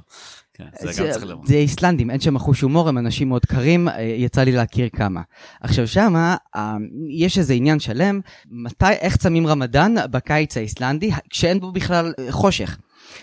כן, 0.56 0.64
זה, 0.80 0.92
זה, 0.92 1.12
זה 1.44 1.54
איסלנדים, 1.54 2.10
אין 2.10 2.20
שם 2.20 2.38
חוש 2.38 2.60
הומור, 2.60 2.88
הם 2.88 2.98
אנשים 2.98 3.28
מאוד 3.28 3.44
קרים, 3.44 3.88
אה, 3.88 4.02
יצא 4.02 4.42
לי 4.42 4.52
להכיר 4.52 4.88
כמה. 4.88 5.20
עכשיו 5.60 5.88
שמה, 5.88 6.36
אה, 6.56 6.76
יש 7.08 7.38
איזה 7.38 7.54
עניין 7.54 7.80
שלם, 7.80 8.20
מתי, 8.50 8.92
איך 9.00 9.16
צמים 9.16 9.46
רמדאן 9.46 9.94
בקיץ 10.10 10.56
האיסלנדי, 10.56 11.10
כשאין 11.30 11.60
בו 11.60 11.72
בכלל 11.72 12.12
אה, 12.18 12.32
חושך. 12.32 12.78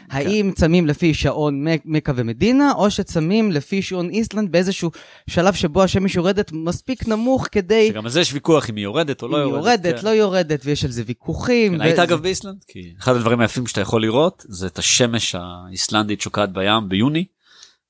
כן. 0.09 0.15
האם 0.17 0.51
צמים 0.55 0.87
לפי 0.87 1.13
שעון 1.13 1.65
מכה 1.85 2.11
ומדינה, 2.15 2.71
או 2.71 2.91
שצמים 2.91 3.51
לפי 3.51 3.81
שעון 3.81 4.09
איסלנד 4.09 4.51
באיזשהו 4.51 4.91
שלב 5.29 5.53
שבו 5.53 5.83
השמש 5.83 6.15
יורדת 6.15 6.51
מספיק 6.51 7.07
נמוך 7.07 7.47
כדי... 7.51 7.89
שגם 7.89 8.05
על 8.05 8.11
זה 8.11 8.21
יש 8.21 8.33
ויכוח 8.33 8.69
אם 8.69 8.75
היא 8.75 8.83
יורדת 8.83 9.21
או 9.21 9.27
לא 9.27 9.37
יורדת. 9.37 9.53
היא 9.53 9.57
יורדת, 9.57 9.99
כן. 9.99 10.05
לא 10.05 10.09
יורדת, 10.09 10.61
ויש 10.65 10.85
על 10.85 10.91
זה 10.91 11.03
ויכוחים. 11.05 11.73
כן, 11.73 11.81
ו... 11.81 11.83
היית 11.83 11.99
אגב 11.99 12.21
באיסלנד? 12.21 12.63
כי 12.67 12.93
אחד 12.99 13.15
הדברים 13.15 13.39
היפים 13.39 13.67
שאתה 13.67 13.81
יכול 13.81 14.01
לראות 14.01 14.45
זה 14.47 14.67
את 14.67 14.79
השמש 14.79 15.35
האיסלנדית 15.39 16.21
שוקעת 16.21 16.53
בים 16.53 16.89
ביוני. 16.89 17.25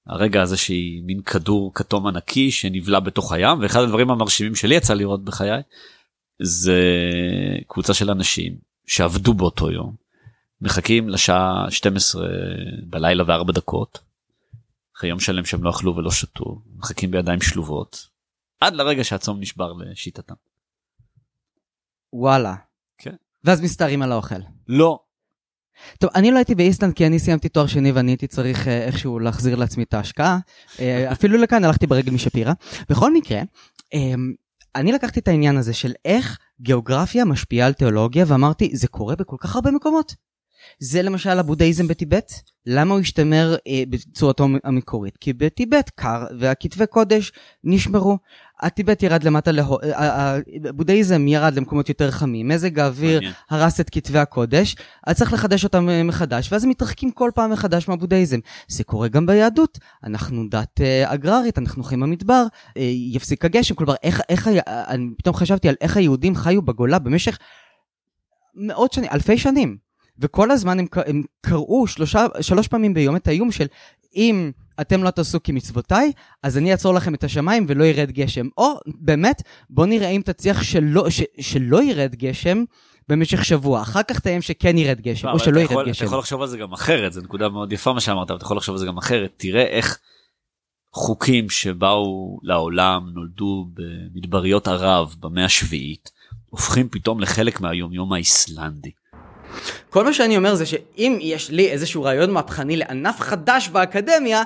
הרגע 0.07 0.41
הזה 0.41 0.57
שהיא 0.57 1.03
מין 1.03 1.21
כדור 1.21 1.71
כתום 1.73 2.07
ענקי 2.07 2.51
שנבלע 2.51 2.99
בתוך 2.99 3.31
הים 3.31 3.59
ואחד 3.61 3.81
הדברים 3.81 4.11
המרשימים 4.11 4.55
שלי 4.55 4.75
יצא 4.75 4.93
לראות 4.93 5.23
בחיי 5.23 5.61
זה 6.41 6.81
קבוצה 7.67 7.93
של 7.93 8.11
אנשים 8.11 8.55
שעבדו 8.87 9.33
באותו 9.33 9.71
יום 9.71 10.02
מחכים 10.63 11.09
לשעה 11.09 11.65
12 11.69 12.27
בלילה 12.83 13.23
וארבע 13.27 13.51
דקות. 13.51 13.99
אחרי 14.97 15.09
יום 15.09 15.19
שלם 15.19 15.45
שהם 15.45 15.63
לא 15.63 15.69
אכלו 15.69 15.95
ולא 15.95 16.11
שתו, 16.11 16.61
מחכים 16.77 17.11
בידיים 17.11 17.41
שלובות, 17.41 18.07
עד 18.59 18.73
לרגע 18.73 19.03
שהצום 19.03 19.39
נשבר 19.39 19.73
לשיטתם. 19.73 20.33
וואלה. 22.13 22.55
כן. 22.97 23.15
ואז 23.43 23.61
מסתערים 23.61 24.01
על 24.01 24.11
האוכל. 24.11 24.35
לא. 24.67 24.99
טוב, 25.99 26.09
אני 26.15 26.31
לא 26.31 26.37
הייתי 26.37 26.55
באיסלנד 26.55 26.93
כי 26.93 27.07
אני 27.07 27.19
סיימתי 27.19 27.49
תואר 27.49 27.67
שני 27.67 27.91
ואני 27.91 28.11
הייתי 28.11 28.27
צריך 28.27 28.67
אה, 28.67 28.83
איכשהו 28.85 29.19
להחזיר 29.19 29.55
לעצמי 29.55 29.83
את 29.83 29.93
ההשקעה. 29.93 30.37
אה, 30.79 31.11
אפילו 31.13 31.37
לכאן 31.37 31.63
הלכתי 31.63 31.87
ברגל 31.87 32.11
משפירא. 32.11 32.53
בכל 32.89 33.13
מקרה, 33.13 33.41
אה, 33.93 34.13
אני 34.75 34.91
לקחתי 34.91 35.19
את 35.19 35.27
העניין 35.27 35.57
הזה 35.57 35.73
של 35.73 35.93
איך 36.05 36.37
גיאוגרפיה 36.61 37.25
משפיעה 37.25 37.67
על 37.67 37.73
תיאולוגיה 37.73 38.25
ואמרתי, 38.27 38.75
זה 38.75 38.87
קורה 38.87 39.15
בכל 39.15 39.35
כך 39.39 39.55
הרבה 39.55 39.71
מקומות. 39.71 40.15
זה 40.79 41.01
למשל 41.01 41.39
הבודהיזם 41.39 41.87
בטיבט. 41.87 42.31
למה 42.65 42.93
הוא 42.93 43.01
השתמר 43.01 43.55
אה, 43.67 43.83
בצורתו 43.89 44.47
המקורית? 44.63 45.17
כי 45.17 45.33
בטיבט 45.33 45.89
קר 45.95 46.25
והכתבי 46.39 46.87
קודש 46.87 47.31
נשמרו. 47.63 48.17
הטיבט 48.61 49.03
ירד 49.03 49.23
למטה, 49.23 49.51
לה... 49.51 49.63
הבודהיזם 50.69 51.27
ירד 51.27 51.53
למקומות 51.55 51.89
יותר 51.89 52.11
חמים, 52.11 52.47
מזג 52.47 52.79
האוויר 52.79 53.13
מעניין. 53.13 53.33
הרס 53.49 53.79
את 53.79 53.89
כתבי 53.89 54.19
הקודש, 54.19 54.75
אז 55.07 55.17
צריך 55.17 55.33
לחדש 55.33 55.63
אותם 55.63 55.89
אה, 55.89 56.03
מחדש, 56.03 56.51
ואז 56.51 56.63
הם 56.63 56.69
מתרחקים 56.69 57.11
כל 57.11 57.31
פעם 57.35 57.51
מחדש 57.51 57.87
מהבודהיזם. 57.87 58.39
זה 58.67 58.83
קורה 58.83 59.07
גם 59.07 59.25
ביהדות, 59.25 59.77
אנחנו 60.03 60.49
דת 60.49 60.81
אה, 60.81 61.13
אגררית, 61.13 61.57
אנחנו 61.57 61.83
חיים 61.83 61.99
במדבר, 61.99 62.45
אה, 62.77 62.81
יפסיק 63.13 63.45
הגשם, 63.45 63.75
כלומר, 63.75 63.95
איך, 64.03 64.21
איך, 64.29 64.47
היה- 64.47 64.61
אני 64.67 65.09
פתאום 65.17 65.35
חשבתי 65.35 65.69
על 65.69 65.75
איך 65.81 65.97
היהודים 65.97 66.35
חיו 66.35 66.61
בגולה 66.61 66.99
במשך 66.99 67.37
מאות 68.55 68.93
שנים, 68.93 69.09
אלפי 69.13 69.37
שנים. 69.37 69.77
וכל 70.23 70.51
הזמן 70.51 70.79
הם, 70.79 70.85
הם 71.05 71.23
קראו 71.41 71.87
שלושה, 71.87 72.25
שלוש 72.41 72.67
פעמים 72.67 72.93
ביום 72.93 73.15
את 73.15 73.27
האיום 73.27 73.51
של 73.51 73.65
אם 74.15 74.51
אתם 74.81 75.03
לא 75.03 75.09
תעשו 75.09 75.43
כמצוותיי, 75.43 76.11
אז 76.43 76.57
אני 76.57 76.71
אעצור 76.71 76.93
לכם 76.93 77.13
את 77.15 77.23
השמיים 77.23 77.65
ולא 77.67 77.83
ירד 77.83 78.11
גשם. 78.11 78.47
או 78.57 78.73
באמת, 78.85 79.41
בוא 79.69 79.85
נראה 79.85 80.09
אם 80.09 80.21
תצליח 80.25 80.63
שלא, 80.63 81.09
ש, 81.09 81.21
שלא 81.39 81.83
ירד 81.83 82.15
גשם 82.15 82.63
במשך 83.09 83.45
שבוע. 83.45 83.81
אחר 83.81 84.03
כך 84.03 84.19
תאיים 84.19 84.41
שכן 84.41 84.77
ירד 84.77 85.01
גשם, 85.01 85.27
לא, 85.27 85.33
או 85.33 85.39
שלא 85.39 85.59
ירד 85.59 85.87
גשם. 85.87 86.05
אתה 86.05 86.05
יכול 86.05 86.19
לחשוב 86.19 86.41
על 86.41 86.47
זה 86.47 86.57
גם 86.57 86.73
אחרת, 86.73 87.13
זו 87.13 87.21
נקודה 87.21 87.49
מאוד 87.49 87.73
יפה 87.73 87.93
מה 87.93 87.99
שאמרת, 87.99 88.29
אבל 88.29 88.37
אתה 88.37 88.45
יכול 88.45 88.57
לחשוב 88.57 88.75
על 88.75 88.79
זה 88.79 88.85
גם 88.85 88.97
אחרת. 88.97 89.33
תראה 89.37 89.63
איך 89.63 89.99
חוקים 90.93 91.49
שבאו 91.49 92.39
לעולם, 92.43 93.09
נולדו 93.13 93.67
במדבריות 93.73 94.67
ערב 94.67 95.15
במאה 95.19 95.45
השביעית, 95.45 96.11
הופכים 96.49 96.89
פתאום 96.89 97.19
לחלק 97.19 97.61
מהיומיום 97.61 98.13
האיסלנדי. 98.13 98.91
כל 99.89 100.03
מה 100.03 100.13
שאני 100.13 100.37
אומר 100.37 100.55
זה 100.55 100.65
שאם 100.65 101.17
יש 101.21 101.49
לי 101.49 101.69
איזשהו 101.69 102.03
רעיון 102.03 102.31
מהפכני 102.31 102.77
לענף 102.77 103.19
חדש 103.19 103.69
באקדמיה, 103.69 104.43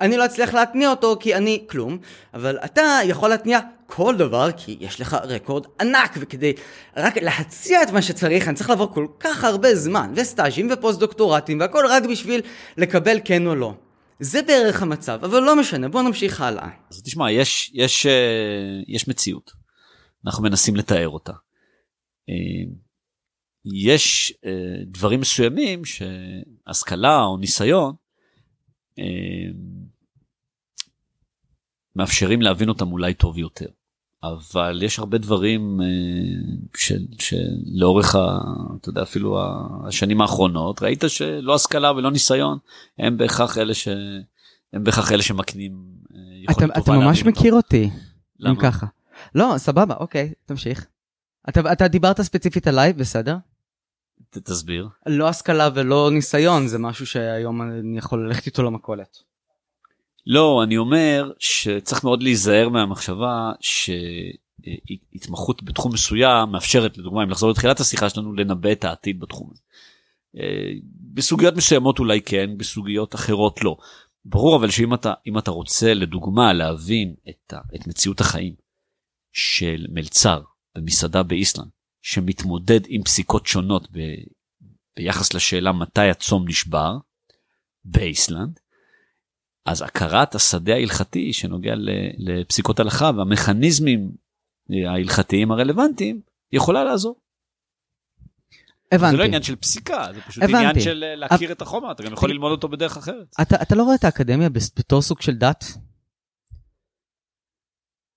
אני 0.00 0.16
לא 0.16 0.24
אצליח 0.24 0.54
להתניע 0.54 0.90
אותו 0.90 1.16
כי 1.20 1.34
אני 1.34 1.64
כלום, 1.70 1.98
אבל 2.34 2.58
אתה 2.64 2.82
יכול 3.04 3.30
להתניע 3.30 3.58
כל 3.86 4.16
דבר 4.16 4.48
כי 4.56 4.76
יש 4.80 5.00
לך 5.00 5.16
רקורד 5.24 5.66
ענק 5.80 6.14
וכדי 6.20 6.52
רק 6.96 7.16
להציע 7.16 7.82
את 7.82 7.90
מה 7.90 8.02
שצריך 8.02 8.48
אני 8.48 8.56
צריך 8.56 8.70
לעבור 8.70 8.94
כל 8.94 9.06
כך 9.20 9.44
הרבה 9.44 9.74
זמן 9.74 10.12
וסטאז'ים 10.16 10.68
ופוסט 10.72 10.98
דוקטורטים 10.98 11.60
והכל 11.60 11.84
רק 11.88 12.02
בשביל 12.02 12.40
לקבל 12.76 13.18
כן 13.24 13.46
או 13.46 13.54
לא. 13.54 13.74
זה 14.20 14.42
בערך 14.42 14.82
המצב, 14.82 15.18
אבל 15.22 15.42
לא 15.42 15.56
משנה, 15.56 15.88
בוא 15.88 16.02
נמשיך 16.02 16.40
הלאה. 16.40 16.68
אז 16.90 17.02
תשמע, 17.02 17.32
יש, 17.32 17.70
יש, 17.74 18.06
אה, 18.06 18.12
יש 18.88 19.08
מציאות, 19.08 19.50
אנחנו 20.26 20.42
מנסים 20.42 20.76
לתאר 20.76 21.08
אותה. 21.08 21.32
יש 23.74 24.34
אה, 24.44 24.84
דברים 24.86 25.20
מסוימים 25.20 25.82
שהשכלה 25.84 27.22
או 27.24 27.36
ניסיון 27.36 27.94
אה, 28.98 29.04
מאפשרים 31.96 32.42
להבין 32.42 32.68
אותם 32.68 32.92
אולי 32.92 33.14
טוב 33.14 33.38
יותר. 33.38 33.66
אבל 34.22 34.82
יש 34.82 34.98
הרבה 34.98 35.18
דברים 35.18 35.80
אה, 35.80 35.86
של, 36.76 37.06
שלאורך, 37.18 38.14
ה, 38.14 38.38
אתה 38.80 38.88
יודע, 38.88 39.02
אפילו 39.02 39.38
השנים 39.86 40.20
האחרונות, 40.20 40.82
ראית 40.82 41.04
שלא 41.08 41.54
השכלה 41.54 41.92
ולא 41.92 42.10
ניסיון 42.10 42.58
הם 42.98 43.16
בהכרח 43.16 43.58
אלה 43.58 43.74
ש... 43.74 43.88
הם 44.72 44.84
בהכרח 44.84 45.12
אלה 45.12 45.22
שמקנים 45.22 45.72
אה, 46.14 46.18
יכולת 46.42 46.70
אתה, 46.70 46.78
אתה 46.78 46.80
טובה 46.80 46.98
ממש 46.98 47.04
להבין 47.18 47.32
אותם. 47.32 47.40
מכיר 47.40 47.54
אותי, 47.54 47.84
אם 47.84 47.90
למה? 48.38 48.60
ככה. 48.60 48.86
לא, 49.34 49.54
סבבה, 49.56 49.94
אוקיי, 49.94 50.32
תמשיך. 50.44 50.86
אתה, 51.48 51.72
אתה 51.72 51.88
דיברת 51.88 52.20
ספציפית 52.20 52.66
עליי, 52.66 52.92
בסדר? 52.92 53.36
תסביר. 54.40 54.88
לא 55.06 55.28
השכלה 55.28 55.68
ולא 55.74 56.10
ניסיון, 56.12 56.66
זה 56.66 56.78
משהו 56.78 57.06
שהיום 57.06 57.62
אני 57.62 57.98
יכול 57.98 58.26
ללכת 58.26 58.46
איתו 58.46 58.62
למכולת. 58.62 59.18
לא, 60.26 60.62
אני 60.62 60.76
אומר 60.76 61.32
שצריך 61.38 62.04
מאוד 62.04 62.22
להיזהר 62.22 62.68
מהמחשבה 62.68 63.52
שהתמחות 65.10 65.62
בתחום 65.62 65.92
מסוים 65.92 66.48
מאפשרת, 66.48 66.98
לדוגמה, 66.98 67.22
אם 67.22 67.30
לחזור 67.30 67.50
לתחילת 67.50 67.80
השיחה 67.80 68.08
שלנו, 68.08 68.32
לנבא 68.32 68.72
את 68.72 68.84
העתיד 68.84 69.20
בתחום 69.20 69.48
הזה. 69.52 69.62
אה, 70.38 70.72
בסוגיות 71.14 71.56
מסוימות 71.56 71.98
אולי 71.98 72.20
כן, 72.20 72.50
בסוגיות 72.58 73.14
אחרות 73.14 73.64
לא. 73.64 73.76
ברור 74.24 74.56
אבל 74.56 74.70
שאם 74.70 74.94
אתה, 74.94 75.12
אתה 75.38 75.50
רוצה 75.50 75.94
לדוגמה 75.94 76.52
להבין 76.52 77.14
את, 77.28 77.52
ה, 77.52 77.58
את 77.74 77.86
מציאות 77.86 78.20
החיים 78.20 78.54
של 79.32 79.86
מלצר 79.88 80.42
במסעדה 80.76 81.22
באיסלנד, 81.22 81.68
שמתמודד 82.06 82.80
עם 82.88 83.02
פסיקות 83.02 83.46
שונות 83.46 83.88
ב, 83.92 83.98
ביחס 84.96 85.34
לשאלה 85.34 85.72
מתי 85.72 86.10
הצום 86.10 86.48
נשבר 86.48 86.96
באיסלנד, 87.84 88.60
אז 89.64 89.82
הכרת 89.82 90.34
השדה 90.34 90.74
ההלכתי 90.74 91.32
שנוגע 91.32 91.74
לפסיקות 92.18 92.80
הלכה 92.80 93.10
והמכניזמים 93.16 94.10
ההלכתיים 94.88 95.52
הרלוונטיים 95.52 96.20
יכולה 96.52 96.84
לעזור. 96.84 97.20
הבנתי. 98.92 99.10
זה 99.10 99.16
לא 99.16 99.24
עניין 99.24 99.42
של 99.42 99.56
פסיקה, 99.56 100.06
זה 100.14 100.20
פשוט 100.20 100.42
הבנתי. 100.42 100.56
עניין 100.56 100.80
של 100.80 101.04
אה, 101.04 101.16
להכיר 101.16 101.52
את 101.52 101.62
החומר, 101.62 101.92
אתה 101.92 102.02
גם 102.02 102.12
יכול 102.12 102.30
ללמוד 102.30 102.50
אותו 102.52 102.68
בדרך 102.68 102.96
אחרת. 102.96 103.34
אתה, 103.42 103.56
אתה 103.62 103.74
לא 103.74 103.82
רואה 103.82 103.94
את 103.94 104.04
האקדמיה 104.04 104.48
בתור 104.48 105.02
סוג 105.02 105.20
של 105.20 105.34
דת? 105.34 105.64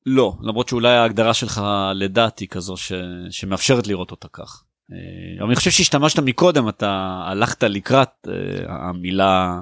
לא, 0.10 0.34
למרות 0.42 0.70
שאולי 0.70 0.96
ההגדרה 0.96 1.34
שלך 1.34 1.62
לדת 1.96 2.40
היא 2.40 2.48
כזו 2.48 2.78
ש... 2.78 2.92
שמאפשרת 3.30 3.88
לראות 3.88 4.12
אותה 4.12 4.28
כך. 4.34 4.64
אה, 4.92 4.98
אבל 5.40 5.48
אני 5.48 5.56
חושב 5.56 5.72
שהשתמשת 5.72 6.20
מקודם, 6.20 6.70
אתה 6.70 7.22
הלכת 7.26 7.64
לקראת 7.64 8.28
אה, 8.28 8.34
המילה 8.68 9.62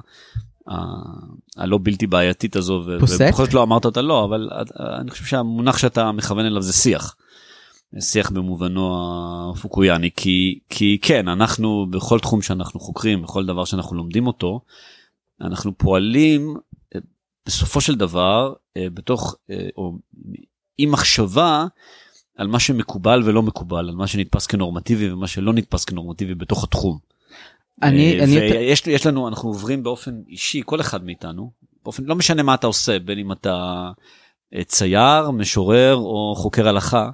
הלא 1.57 1.79
בלתי 1.83 2.07
בעייתית 2.07 2.55
הזו, 2.55 2.83
פוסק? 2.99 3.25
ובכל 3.29 3.45
זאת 3.45 3.53
לא 3.53 3.63
אמרת 3.63 3.85
אותה 3.85 4.01
לא, 4.01 4.25
אבל 4.25 4.49
אני 4.99 5.11
חושב 5.11 5.25
שהמונח 5.25 5.77
שאתה 5.77 6.11
מכוון 6.11 6.45
אליו 6.45 6.61
זה 6.61 6.73
שיח. 6.73 7.15
שיח 7.99 8.29
במובנו 8.29 9.53
הפוקויאני, 9.55 10.09
כי, 10.15 10.59
כי 10.69 10.97
כן, 11.01 11.27
אנחנו 11.27 11.87
בכל 11.89 12.19
תחום 12.19 12.41
שאנחנו 12.41 12.79
חוקרים, 12.79 13.21
בכל 13.21 13.45
דבר 13.45 13.65
שאנחנו 13.65 13.95
לומדים 13.95 14.27
אותו, 14.27 14.61
אנחנו 15.41 15.77
פועלים 15.77 16.55
אה, 16.95 16.99
בסופו 17.45 17.81
של 17.81 17.95
דבר 17.95 18.53
בתוך, 18.93 19.35
אה, 19.49 19.67
או 19.77 19.93
עם 20.77 20.91
מחשבה 20.91 21.65
על 22.37 22.47
מה 22.47 22.59
שמקובל 22.59 23.21
ולא 23.25 23.43
מקובל, 23.43 23.89
על 23.89 23.95
מה 23.95 24.07
שנתפס 24.07 24.47
כנורמטיבי 24.47 25.11
ומה 25.11 25.27
שלא 25.27 25.53
נתפס 25.53 25.85
כנורמטיבי 25.85 26.35
בתוך 26.35 26.63
התחום. 26.63 26.97
אני, 27.83 28.19
אה, 28.19 28.23
אני, 28.23 28.39
ויש 28.39 28.87
יש 28.87 29.05
לנו, 29.05 29.27
אנחנו 29.27 29.49
עוברים 29.49 29.83
באופן 29.83 30.21
אישי, 30.27 30.61
כל 30.65 30.81
אחד 30.81 31.03
מאיתנו, 31.03 31.51
באופן, 31.83 32.03
לא 32.03 32.15
משנה 32.15 32.43
מה 32.43 32.53
אתה 32.53 32.67
עושה, 32.67 32.99
בין 32.99 33.19
אם 33.19 33.31
אתה 33.31 33.89
אה, 34.53 34.63
צייר, 34.63 35.31
משורר 35.31 35.95
או 35.95 36.33
חוקר 36.37 36.67
הלכה, 36.67 37.09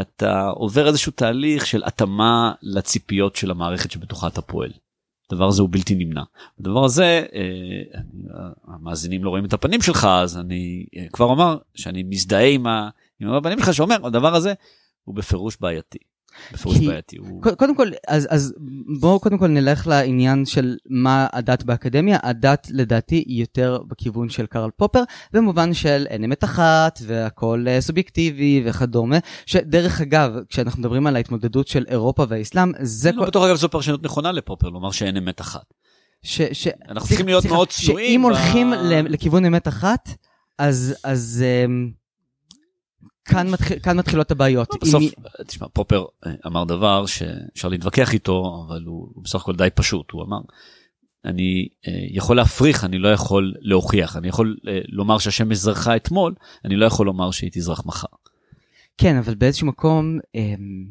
אתה 0.00 0.48
עובר 0.48 0.88
איזשהו 0.88 1.12
תהליך 1.12 1.66
של 1.66 1.82
התאמה 1.84 2.52
לציפיות 2.62 3.36
של 3.36 3.50
המערכת 3.50 3.90
שבתוכה 3.90 4.26
אתה 4.26 4.42
פועל. 4.42 4.72
הדבר 5.32 5.48
הזה 5.48 5.62
הוא 5.62 5.68
בלתי 5.72 5.94
נמנע. 5.94 6.22
הדבר 6.60 6.84
הזה, 6.84 7.26
אה, 7.34 8.00
המאזינים 8.66 9.24
לא 9.24 9.30
רואים 9.30 9.44
את 9.44 9.52
הפנים 9.52 9.82
שלך, 9.82 10.04
אז 10.04 10.38
אני 10.38 10.86
אה, 10.96 11.06
כבר 11.12 11.26
אומר 11.26 11.58
שאני 11.74 12.02
מזדהה 12.02 12.46
עם, 12.46 12.66
ה, 12.66 12.88
עם 13.20 13.28
הפנים 13.28 13.58
שלך 13.58 13.74
שאומר, 13.74 14.06
הדבר 14.06 14.34
הזה 14.34 14.54
הוא 15.04 15.14
בפירוש 15.14 15.56
בעייתי. 15.60 15.98
בפירוש 16.52 16.78
בעייתי. 16.78 17.16
הוא... 17.16 17.42
קודם 17.42 17.76
כל, 17.76 17.88
אז, 18.08 18.28
אז 18.30 18.54
בואו 19.00 19.20
קודם 19.20 19.38
כל 19.38 19.48
נלך 19.48 19.86
לעניין 19.86 20.44
של 20.44 20.76
מה 20.88 21.26
הדת 21.32 21.62
באקדמיה. 21.62 22.18
הדת 22.22 22.68
לדעתי 22.70 23.16
היא 23.26 23.40
יותר 23.40 23.78
בכיוון 23.88 24.28
של 24.28 24.46
קרל 24.46 24.70
פופר, 24.76 25.02
במובן 25.32 25.74
של 25.74 26.06
אין 26.08 26.24
אמת 26.24 26.44
אחת 26.44 26.98
והכל 27.06 27.64
אה, 27.68 27.80
סובייקטיבי 27.80 28.62
וכדומה. 28.66 29.18
שדרך 29.46 30.00
אגב, 30.00 30.32
כשאנחנו 30.48 30.80
מדברים 30.80 31.06
על 31.06 31.16
ההתמודדות 31.16 31.68
של 31.68 31.84
אירופה 31.88 32.24
והאסלאם, 32.28 32.72
זה 32.80 33.08
אני 33.08 33.16
לא 33.16 33.26
בטוח 33.26 33.44
אגב 33.44 33.56
זו 33.56 33.68
פרשנות 33.68 34.02
נכונה 34.02 34.32
לפופר, 34.32 34.68
לומר 34.68 34.90
שאין 34.90 35.16
אמת 35.16 35.40
אחת. 35.40 35.74
ש, 36.22 36.40
ש, 36.52 36.68
אנחנו 36.88 37.08
צריכים 37.08 37.26
להיות 37.26 37.44
מאוד 37.44 37.68
צנועים 37.68 38.08
שאם 38.10 38.20
ב- 38.22 38.24
הולכים 38.24 38.72
ל- 38.72 39.12
לכיוון 39.12 39.44
אמת 39.44 39.68
אחת, 39.68 40.08
אז, 40.58 40.94
אז 41.04 41.44
אמ, 41.66 41.90
כאן, 43.24 43.50
מתחיל, 43.50 43.78
כאן 43.78 43.98
מתחילות 43.98 44.30
הבעיות. 44.30 44.68
לא, 44.72 44.78
בסוף, 44.82 45.02
אם- 45.02 45.44
תשמע, 45.46 45.66
פופר 45.72 46.04
אה, 46.26 46.32
אמר 46.46 46.64
דבר 46.64 47.06
שאפשר 47.06 47.68
להתווכח 47.68 48.12
איתו, 48.12 48.64
אבל 48.68 48.82
הוא, 48.86 49.08
הוא 49.14 49.24
בסך 49.24 49.40
הכל 49.40 49.56
די 49.56 49.68
פשוט. 49.74 50.10
הוא 50.10 50.22
אמר, 50.22 50.38
אני 51.24 51.68
אה, 51.88 51.92
יכול 52.10 52.36
להפריך, 52.36 52.84
אני 52.84 52.98
לא 52.98 53.08
יכול 53.08 53.54
להוכיח. 53.60 54.16
אני 54.16 54.28
יכול 54.28 54.56
אה, 54.68 54.78
לומר 54.88 55.18
שהשמש 55.18 55.58
זרחה 55.58 55.96
אתמול, 55.96 56.34
אני 56.64 56.76
לא 56.76 56.86
יכול 56.86 57.06
לומר 57.06 57.30
שהיא 57.30 57.50
תזרח 57.52 57.86
מחר. 57.86 58.06
כן, 58.98 59.16
אבל 59.16 59.34
באיזשהו 59.34 59.66
מקום, 59.66 60.18
אמ, 60.34 60.84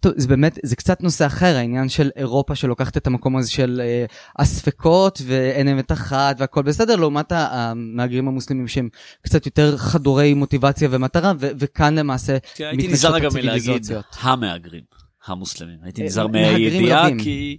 טוב, 0.00 0.12
זה 0.16 0.28
באמת, 0.28 0.58
זה 0.62 0.76
קצת 0.76 1.02
נושא 1.02 1.26
אחר, 1.26 1.56
העניין 1.56 1.88
של 1.88 2.10
אירופה 2.16 2.54
שלוקחת 2.54 2.96
את 2.96 3.06
המקום 3.06 3.36
הזה 3.36 3.50
של 3.50 3.80
אה, 3.84 4.04
הספקות 4.38 5.22
ואין 5.26 5.68
אמת 5.68 5.92
אחת 5.92 6.36
והכל 6.38 6.62
בסדר, 6.62 6.96
לעומת 6.96 7.32
המהגרים 7.32 8.28
המוסלמים 8.28 8.68
שהם 8.68 8.88
קצת 9.22 9.46
יותר 9.46 9.76
חדורי 9.76 10.34
מוטיבציה 10.34 10.88
ומטרה, 10.90 11.32
ו- 11.40 11.50
וכאן 11.58 11.98
למעשה 11.98 12.36
הייתי 12.58 12.88
נזהר 12.88 13.14
רגע 13.14 13.28
מלהגיד. 13.34 13.86
המהגרים 14.20 14.82
המוסלמים. 15.26 15.78
הייתי 15.82 16.00
אה, 16.00 16.06
נזהר 16.06 16.26
מהידיעה. 16.26 17.08
כי 17.22 17.58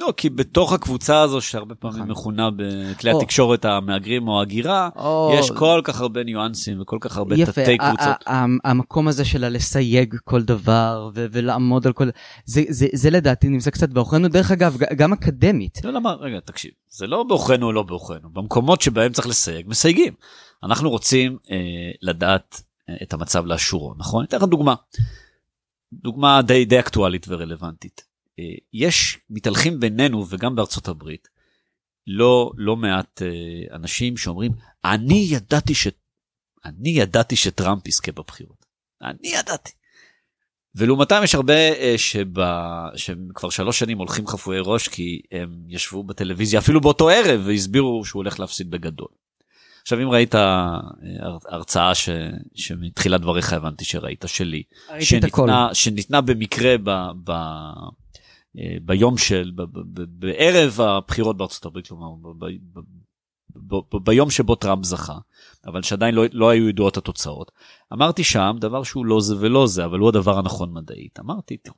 לא, 0.00 0.12
כי 0.16 0.30
בתוך 0.30 0.72
הקבוצה 0.72 1.20
הזו, 1.20 1.40
שהרבה 1.40 1.74
פעמים 1.74 1.96
נכון. 1.96 2.10
מכונה 2.10 2.48
בכלי. 2.56 3.10
התקשורת 3.10 3.64
המהגרים 3.64 4.28
או 4.28 4.38
ההגירה, 4.38 4.88
או- 4.96 5.34
יש 5.38 5.50
כל 5.50 5.80
כך 5.84 6.00
הרבה 6.00 6.24
ניואנסים 6.24 6.80
וכל 6.80 6.98
כך 7.00 7.16
הרבה 7.16 7.46
תתי 7.46 7.78
קבוצות. 7.78 8.24
המקום 8.64 9.08
הזה 9.08 9.24
של 9.24 9.44
הלסייג 9.44 10.16
כל 10.24 10.42
דבר 10.42 11.10
ולעמוד 11.14 11.86
על 11.86 11.92
כל... 11.92 12.08
זה, 12.44 13.10
לדעתי 13.10 13.48
נמצא 13.48 13.70
קצת 13.70 13.88
בעוכרינו, 13.88 14.28
דרך 14.28 14.50
אגב, 14.50 14.76
גם 14.96 15.12
אקדמית. 15.12 15.80
לא, 15.84 15.92
למה, 15.92 16.14
רגע, 16.14 16.40
תקשיב, 16.40 16.70
זה 16.88 17.06
לא 17.06 17.22
בעוכרינו 17.22 17.66
או 17.66 17.72
לא 17.72 17.82
בעוכרינו, 17.82 18.30
במקומות 18.32 18.80
שבהם 18.80 19.12
צריך 19.12 19.26
לסייג, 19.26 19.66
מסייגים. 19.68 20.12
אנחנו 20.62 20.90
רוצים 20.90 21.36
אה, 21.50 21.56
לדעת 22.02 22.62
אה, 22.88 22.94
את 23.02 23.12
המצב 23.12 23.46
לאשורו, 23.46 23.94
נכון? 23.98 24.24
אתן 24.24 24.36
לך 24.36 24.42
דוגמה. 24.42 24.74
דוגמה 25.92 26.42
די, 26.42 26.64
די 26.64 26.78
אקטואלית 26.78 27.26
ורלוונטית. 27.28 28.07
אה, 28.38 28.44
יש 28.72 29.18
מתהלכים 29.30 29.80
בינינו 29.80 30.26
וגם 30.28 30.56
בארצות 30.56 30.88
הברית 30.88 31.28
לא, 32.06 32.52
לא 32.56 32.76
מעט 32.76 33.22
אה, 33.22 33.76
אנשים 33.76 34.16
שאומרים, 34.16 34.52
אני 34.84 35.26
ידעתי 35.30 35.74
ש... 35.74 35.88
אני 36.64 36.88
ידעתי 36.88 37.36
שטראמפ 37.36 37.88
יזכה 37.88 38.12
בבחירות. 38.12 38.66
אני 39.02 39.28
ידעתי. 39.28 39.72
ולעומתם 40.74 41.20
יש 41.24 41.34
הרבה 41.34 41.54
אה, 41.54 41.94
שבא, 41.96 42.86
שהם 42.96 43.28
כבר 43.34 43.50
שלוש 43.50 43.78
שנים 43.78 43.98
הולכים 43.98 44.26
חפויי 44.26 44.60
ראש 44.64 44.88
כי 44.88 45.20
הם 45.32 45.64
ישבו 45.68 46.02
בטלוויזיה 46.02 46.60
אפילו 46.60 46.80
באותו 46.80 47.08
ערב 47.08 47.40
והסבירו 47.46 48.04
שהוא 48.04 48.20
הולך 48.20 48.40
להפסיד 48.40 48.70
בגדול. 48.70 49.08
עכשיו 49.82 50.02
אם 50.02 50.08
ראית 50.08 50.34
אה, 50.34 50.76
הר- 51.20 51.38
הרצאה 51.48 51.94
ש, 51.94 52.08
שמתחילת 52.54 53.20
דבריך 53.20 53.52
הבנתי 53.52 53.84
שראית 53.84 54.24
שלי. 54.26 54.62
שניתנה, 55.00 55.74
שניתנה 55.74 56.20
במקרה 56.20 56.74
ב, 56.84 56.90
ב, 57.24 57.32
ביום 58.82 59.18
של, 59.18 59.52
בערב 60.08 60.80
הבחירות 60.80 61.36
בארצות 61.36 61.64
הברית, 61.66 61.86
כלומר 61.86 62.06
ביום 64.04 64.30
שבו 64.30 64.54
טראמפ 64.54 64.84
זכה, 64.84 65.18
אבל 65.66 65.82
שעדיין 65.82 66.14
לא, 66.14 66.24
לא 66.32 66.48
היו 66.48 66.68
ידועות 66.68 66.96
התוצאות. 66.96 67.52
אמרתי 67.92 68.24
שם 68.24 68.56
דבר 68.60 68.82
שהוא 68.82 69.06
לא 69.06 69.20
זה 69.20 69.34
ולא 69.40 69.66
זה, 69.66 69.84
אבל 69.84 69.98
הוא 69.98 70.08
הדבר 70.08 70.38
הנכון 70.38 70.72
מדעית. 70.72 71.20
אמרתי, 71.20 71.56
תראו, 71.56 71.76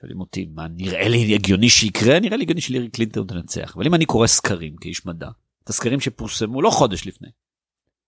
שואלים 0.00 0.20
אותי, 0.20 0.46
מה 0.54 0.68
נראה 0.68 1.08
לי 1.08 1.34
הגיוני 1.34 1.68
שיקרה? 1.68 2.20
נראה 2.20 2.36
לי 2.36 2.42
הגיוני 2.42 2.60
שלירי 2.60 2.88
קלינטון 2.88 3.26
תנצח. 3.26 3.72
אבל 3.76 3.86
אם 3.86 3.94
אני 3.94 4.06
קורא 4.06 4.26
סקרים 4.26 4.76
כאיש 4.76 5.06
מדע, 5.06 5.28
את 5.64 5.68
הסקרים 5.68 6.00
שפורסמו 6.00 6.62
לא 6.62 6.70
חודש 6.70 7.06
לפני, 7.06 7.28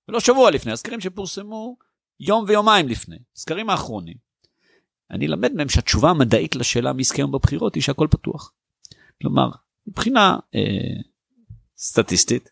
ולא 0.08 0.20
שבוע 0.20 0.50
לפני, 0.50 0.72
הסקרים 0.72 1.00
שפורסמו 1.00 1.76
יום 2.20 2.44
ויומיים 2.48 2.88
לפני, 2.88 3.16
סקרים 3.36 3.70
האחרונים. 3.70 4.31
אני 5.12 5.28
למד 5.28 5.52
מהם 5.52 5.68
שהתשובה 5.68 6.10
המדעית 6.10 6.56
לשאלה 6.56 6.92
מי 6.92 7.00
יזכה 7.00 7.16
היום 7.16 7.32
בבחירות 7.32 7.74
היא 7.74 7.82
שהכל 7.82 8.06
פתוח. 8.10 8.52
כלומר, 9.22 9.50
מבחינה 9.86 10.36
אה, 10.54 11.00
סטטיסטית, 11.78 12.48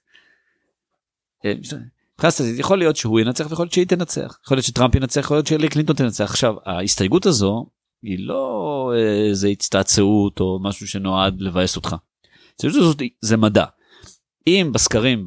אה, 1.45 1.53
מבחינה 1.55 2.31
סטטיסטית 2.31 2.61
יכול 2.61 2.79
להיות 2.79 2.97
שהוא 2.97 3.21
ינצח 3.21 3.47
ויכול 3.51 3.65
להיות 3.65 3.73
שהיא 3.73 3.87
תנצח, 3.87 4.39
יכול 4.45 4.57
להיות 4.57 4.67
שטראמפ 4.67 4.95
ינצח, 4.95 5.21
יכול 5.21 5.37
להיות 5.37 5.47
שהילי 5.47 5.69
קלינטון 5.69 5.97
תנצח. 5.97 6.25
עכשיו, 6.25 6.55
ההסתייגות 6.65 7.27
הזו 7.27 7.67
היא 8.03 8.27
לא 8.27 8.93
אה, 8.95 9.29
איזה 9.29 9.49
הצטעצעות 9.49 10.41
או 10.41 10.59
משהו 10.63 10.89
שנועד 10.89 11.41
לבאס 11.41 11.77
אותך. 11.77 11.97
ההסתייגות 12.51 12.81
הזאת 12.81 13.03
זה 13.21 13.37
מדע. 13.37 13.65
אם 14.47 14.71
בסקרים 14.75 15.27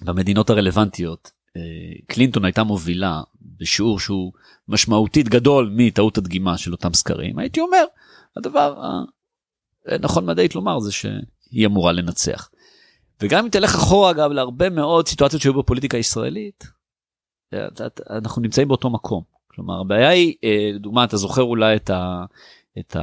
במדינות 0.00 0.50
הרלוונטיות 0.50 1.30
קלינטון 2.06 2.44
הייתה 2.44 2.64
מובילה 2.64 3.22
בשיעור 3.40 4.00
שהוא 4.00 4.32
משמעותית 4.68 5.28
גדול 5.28 5.72
מטעות 5.76 6.18
הדגימה 6.18 6.58
של 6.58 6.72
אותם 6.72 6.94
סקרים 6.94 7.38
הייתי 7.38 7.60
אומר 7.60 7.84
הדבר 8.36 8.82
הנכון 9.86 10.26
מדעית 10.26 10.54
לומר 10.54 10.80
זה 10.80 10.92
שהיא 10.92 11.66
אמורה 11.66 11.92
לנצח. 11.92 12.50
וגם 13.20 13.44
אם 13.44 13.50
תלך 13.50 13.74
אחורה 13.74 14.10
אגב 14.10 14.30
להרבה 14.30 14.70
מאוד 14.70 15.08
סיטואציות 15.08 15.42
שהיו 15.42 15.54
בפוליטיקה 15.54 15.96
הישראלית 15.96 16.64
אה, 17.54 17.66
אנחנו 18.10 18.42
נמצאים 18.42 18.68
באותו 18.68 18.90
מקום 18.90 19.22
כלומר 19.46 19.80
הבעיה 19.80 20.08
היא 20.08 20.34
אה, 20.44 20.70
לדוגמה 20.74 21.04
אתה 21.04 21.16
זוכר 21.16 21.42
אולי 21.42 21.76
את 21.76 21.90
ה... 21.90 22.24
את 22.78 22.96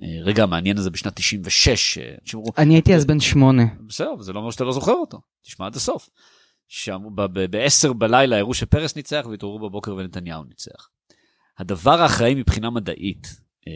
הרגע 0.00 0.42
המעניין 0.42 0.78
הזה 0.78 0.90
בשנת 0.90 1.16
96 1.16 1.98
אה, 1.98 2.14
אני 2.58 2.74
הייתי 2.74 2.94
אז 2.94 3.04
בן 3.04 3.20
שמונה. 3.20 3.62
בסדר, 3.86 4.20
זה 4.20 4.32
לא 4.32 4.38
אומר 4.38 4.50
שאתה 4.50 4.64
לא 4.64 4.72
זוכר 4.72 4.92
אותו, 4.92 5.20
תשמע 5.42 5.66
עד 5.66 5.76
הסוף. 5.76 6.08
שאמרו 6.68 7.10
ב-10 7.10 7.92
בלילה 7.92 8.38
הראו 8.38 8.54
שפרס 8.54 8.96
ניצח 8.96 9.26
והתעוררו 9.30 9.68
בבוקר 9.68 9.94
ונתניהו 9.94 10.44
ניצח. 10.44 10.88
הדבר 11.58 12.02
האחראי 12.02 12.34
מבחינה 12.34 12.70
מדעית, 12.70 13.40
אה, 13.68 13.72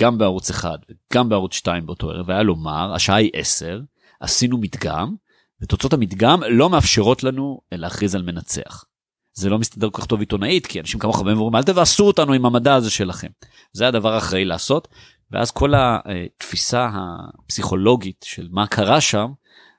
גם 0.00 0.18
בערוץ 0.18 0.50
1 0.50 0.70
וגם 0.90 1.28
בערוץ 1.28 1.54
2 1.54 1.86
באותו 1.86 2.10
ערב, 2.10 2.30
היה 2.30 2.42
לומר, 2.42 2.94
השעה 2.94 3.16
היא 3.16 3.30
10, 3.34 3.80
עשינו 4.20 4.58
מדגם, 4.58 5.14
ותוצאות 5.62 5.92
המדגם 5.92 6.40
לא 6.50 6.70
מאפשרות 6.70 7.22
לנו 7.22 7.60
להכריז 7.72 8.14
על 8.14 8.22
מנצח. 8.22 8.84
זה 9.32 9.50
לא 9.50 9.58
מסתדר 9.58 9.90
כל 9.90 10.02
כך 10.02 10.06
טוב 10.06 10.20
עיתונאית, 10.20 10.66
כי 10.66 10.80
אנשים 10.80 11.00
כמוך 11.00 11.22
באים 11.22 11.36
ואומרים, 11.36 11.56
אל 11.56 11.62
תבאסו 11.62 12.06
אותנו 12.06 12.32
עם 12.32 12.46
המדע 12.46 12.74
הזה 12.74 12.90
שלכם. 12.90 13.28
זה 13.72 13.88
הדבר 13.88 14.14
האחראי 14.14 14.44
לעשות, 14.44 14.88
ואז 15.30 15.50
כל 15.50 15.72
התפיסה 15.76 16.90
הפסיכולוגית 16.94 18.24
של 18.28 18.48
מה 18.50 18.66
קרה 18.66 19.00
שם 19.00 19.32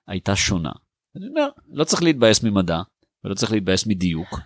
הייתה 0.07 0.35
שונה. 0.35 0.71
אני 1.19 1.27
אומר, 1.27 1.49
לא 1.73 1.83
צריך 1.83 2.03
להתבאס 2.03 2.43
ממדע 2.43 2.81
ולא 3.23 3.33
צריך 3.33 3.51
להתבאס 3.51 3.87
מדיוק. 3.87 4.39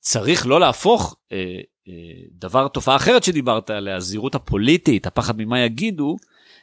צריך 0.00 0.46
לא 0.46 0.60
להפוך 0.60 1.16
אה, 1.32 1.36
אה, 1.88 1.92
דבר, 2.32 2.68
תופעה 2.68 2.96
אחרת 2.96 3.24
שדיברת 3.24 3.70
עליה, 3.70 3.96
הזהירות 3.96 4.34
הפוליטית, 4.34 5.06
הפחד 5.06 5.34
ממה 5.38 5.60
יגידו, 5.60 6.16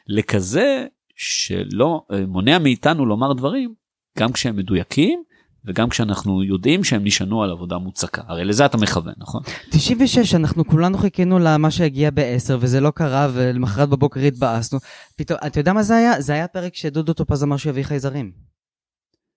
לכזה 0.06 0.86
שלא 1.16 2.02
אה, 2.12 2.26
מונע 2.26 2.58
מאיתנו 2.58 3.06
לומר 3.06 3.32
דברים, 3.32 3.74
גם 4.18 4.32
כשהם 4.32 4.56
מדויקים 4.56 5.22
וגם 5.64 5.88
כשאנחנו 5.88 6.42
יודעים 6.42 6.84
שהם 6.84 7.04
נשענו 7.04 7.42
על 7.42 7.50
עבודה 7.50 7.78
מוצקה. 7.78 8.22
הרי 8.26 8.44
לזה 8.44 8.66
אתה 8.66 8.76
מכוון, 8.76 9.14
נכון? 9.18 9.42
96, 9.70 10.34
אנחנו 10.34 10.66
כולנו 10.66 10.98
חיכינו 10.98 11.38
למה 11.38 11.70
שהגיע 11.70 12.10
ב-10 12.14 12.54
וזה 12.60 12.80
לא 12.80 12.90
קרה 12.90 13.28
ולמחרת 13.32 13.88
בבוקר 13.88 14.20
התבאסנו. 14.20 14.78
פתאום, 15.16 15.38
אתה 15.46 15.60
יודע 15.60 15.72
מה 15.72 15.82
זה 15.82 15.96
היה? 15.96 16.20
זה 16.20 16.32
היה 16.32 16.48
פרק 16.48 16.74
שדודו 16.74 17.12
טופז 17.12 17.42
אמר 17.42 17.56
שהוא 17.56 17.70
יביא 17.70 17.82
חייזרים. 17.82 18.55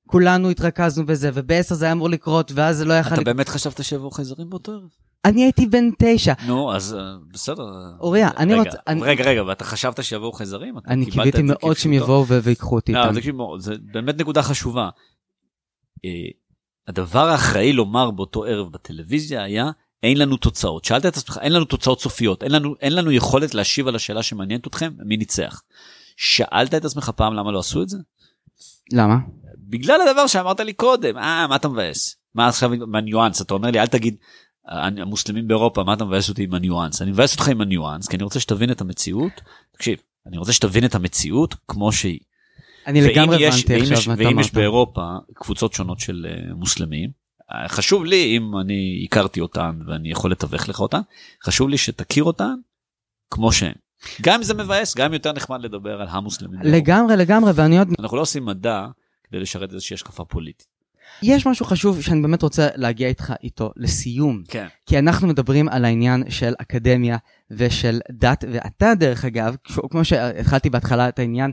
כולנו 0.10 0.50
התרכזנו 0.50 1.06
בזה, 1.06 1.30
וב-10 1.34 1.74
זה 1.74 1.86
היה 1.86 1.92
אמור 1.92 2.10
לקרות, 2.10 2.52
ואז 2.56 2.78
זה 2.78 2.86
לא 2.86 2.94
יכל 2.94 3.08
אתה 3.08 3.22
לקרות. 3.22 3.26
באמת 3.36 3.50
חשבת 3.50 3.84
שיבואו 3.84 4.12
חייזרים 4.12 4.50
באותו 4.50 4.72
ערב? 4.72 4.90
אני 5.26 5.44
הייתי 5.44 5.66
בן 5.68 5.90
תשע. 6.00 6.34
נו, 6.48 6.76
אז 6.76 6.94
אה, 6.94 7.16
בסדר. 7.34 7.64
אוריה, 8.00 8.30
אני 8.38 8.54
רוצה... 8.56 8.78
אני- 8.88 9.02
רגע, 9.04 9.24
רגע, 9.24 9.44
ואתה 9.44 9.64
חשבת 9.64 10.04
שיבואו 10.04 10.32
חייזרים? 10.32 10.76
אני 10.88 11.06
קיוויתי 11.12 11.42
מאוד 11.44 11.78
שהם? 11.78 11.94
יבואו 11.94 12.28
ויקחו 12.28 12.76
אותי 12.76 12.94
לא, 12.94 13.04
איתם. 13.04 13.16
תקשיב, 13.16 13.36
מאוד, 13.36 13.60
זה 13.60 13.74
באמת 13.92 14.18
נקודה 14.18 14.44
חשובה. 14.44 14.90
אה, 16.06 16.10
הדבר 16.88 17.30
האחראי 17.30 17.74
לומר 17.74 18.12
באותו 18.12 18.44
ערב 18.44 18.72
בטלוויזיה 18.72 19.44
היה 19.44 19.72
אין 20.04 20.18
לנו 20.18 20.38
תוצאות. 20.38 20.86
שאלת 20.86 21.06
את 21.06 21.18
עצמך, 21.18 21.40
אין 21.42 21.54
לנו 21.54 21.66
תוצאות 21.66 22.02
סופיות, 22.02 22.44
אין 22.44 22.52
לנו, 22.52 22.76
אין 22.82 22.96
לנו 22.96 23.12
יכולת 23.12 23.54
להשיב 23.56 23.88
על 23.88 23.96
השאלה 23.96 24.24
שמעניינת 24.24 24.68
אתכם, 24.68 24.94
מי 25.06 25.18
ניצח. 25.18 25.62
שאלת 26.18 26.74
את 26.74 26.86
עצמך 26.86 27.12
פעם 27.16 27.34
למה 27.34 27.52
לא 27.52 27.60
עשו 27.60 27.84
את 27.84 27.90
זה? 27.90 27.98
למה? 28.92 29.16
בגלל 29.70 30.02
הדבר 30.02 30.28
שאמרת 30.28 30.60
לי 30.60 30.74
קודם, 30.74 31.18
אה, 31.18 31.48
מה 31.48 31.56
אתה 31.56 31.68
מבאס? 31.68 32.16
מה 32.36 32.48
עכשיו 32.48 32.74
עם 32.74 32.96
הניואנס? 32.96 33.42
אתה 33.42 33.54
אומר 33.54 33.72
לי, 33.72 33.80
אל 33.80 33.88
תגיד, 33.88 34.16
"אה, 34.70 34.86
המוסלמים 35.02 35.48
באירופה, 35.48 35.84
מה 35.84 35.94
אתה 35.94 36.06
מבאס 36.06 36.30
אותי 36.30 36.44
עם 36.44 36.54
הניואנס? 36.54 37.02
אני 37.02 37.12
מבאס 37.12 37.34
אותך 37.34 37.48
עם 37.48 37.62
הניואנס, 37.62 38.08
כי 38.08 38.16
אני 38.16 38.24
רוצה 38.24 38.40
שתבין 38.40 38.72
את 38.72 38.82
המציאות. 38.82 39.32
תקשיב, 39.72 39.98
אני 40.28 40.38
רוצה 40.38 40.54
שתבין 40.54 40.86
את 40.86 40.96
המציאות 40.96 41.56
כמו 41.68 41.92
שהיא. 41.92 42.20
אני 42.88 43.02
לגמרי 43.02 43.48
הבנתי 43.48 43.76
עכשיו 43.76 43.98
מה 44.08 44.14
אתה 44.14 44.24
ואם 44.24 44.40
יש 44.40 44.46
אמרת. 44.46 44.54
באירופה 44.54 45.16
קבוצות 45.34 45.74
שונות 45.74 46.00
של 46.00 46.26
אה, 46.30 46.54
מוסלמים, 46.54 47.10
אה, 47.52 47.68
חשוב 47.68 48.06
לי, 48.06 48.38
אם 48.38 48.52
אני 48.62 49.06
הכרתי 49.06 49.40
אותן 49.40 49.80
ואני 49.88 50.12
יכול 50.12 50.32
לתווך 50.32 50.70
לך 50.70 50.80
אותן, 50.80 51.00
חשוב 51.44 51.70
לי 51.70 51.78
שתכיר 51.78 52.24
אותן 52.24 52.54
כמו 53.32 53.52
שהן. 53.52 53.74
גם 54.22 54.36
אם 54.36 54.44
זה 54.44 54.54
מבאס, 54.54 54.96
גם 54.96 55.14
יותר 55.14 55.34
נחמד 55.34 55.62
לדבר 55.62 56.02
על 56.02 56.08
המוסלמים. 56.10 56.60
לגמרי, 56.64 57.16
לגמרי, 57.18 57.52
ואני 57.56 57.80
עוד... 57.80 57.88
אנחנו 58.00 58.18
לא 58.18 58.22
עושים 58.22 58.46
מדע 58.46 58.86
כדי 59.30 59.40
לשרת 59.40 59.74
איזושהי 59.74 59.94
השקפה 59.94 60.26
פוליטית. 60.26 60.80
יש 61.22 61.48
משהו 61.48 61.66
חשוב 61.66 62.02
שאני 62.02 62.22
באמת 62.22 62.42
רוצה 62.42 62.68
להגיע 62.76 63.08
איתך 63.08 63.34
איתו 63.44 63.72
לסיום. 63.76 64.44
כן. 64.48 64.68
כי 64.86 65.00
אנחנו 65.00 65.28
מדברים 65.28 65.70
על 65.70 65.86
העניין 65.86 66.24
של 66.30 66.54
אקדמיה 66.62 67.18
ושל 67.52 68.00
דת, 68.12 68.44
ואתה 68.52 68.94
דרך 68.96 69.26
אגב, 69.26 69.56
כמו 69.90 70.06
שהתחלתי 70.06 70.70
בהתחלה 70.70 71.10
את 71.10 71.20
העניין, 71.20 71.52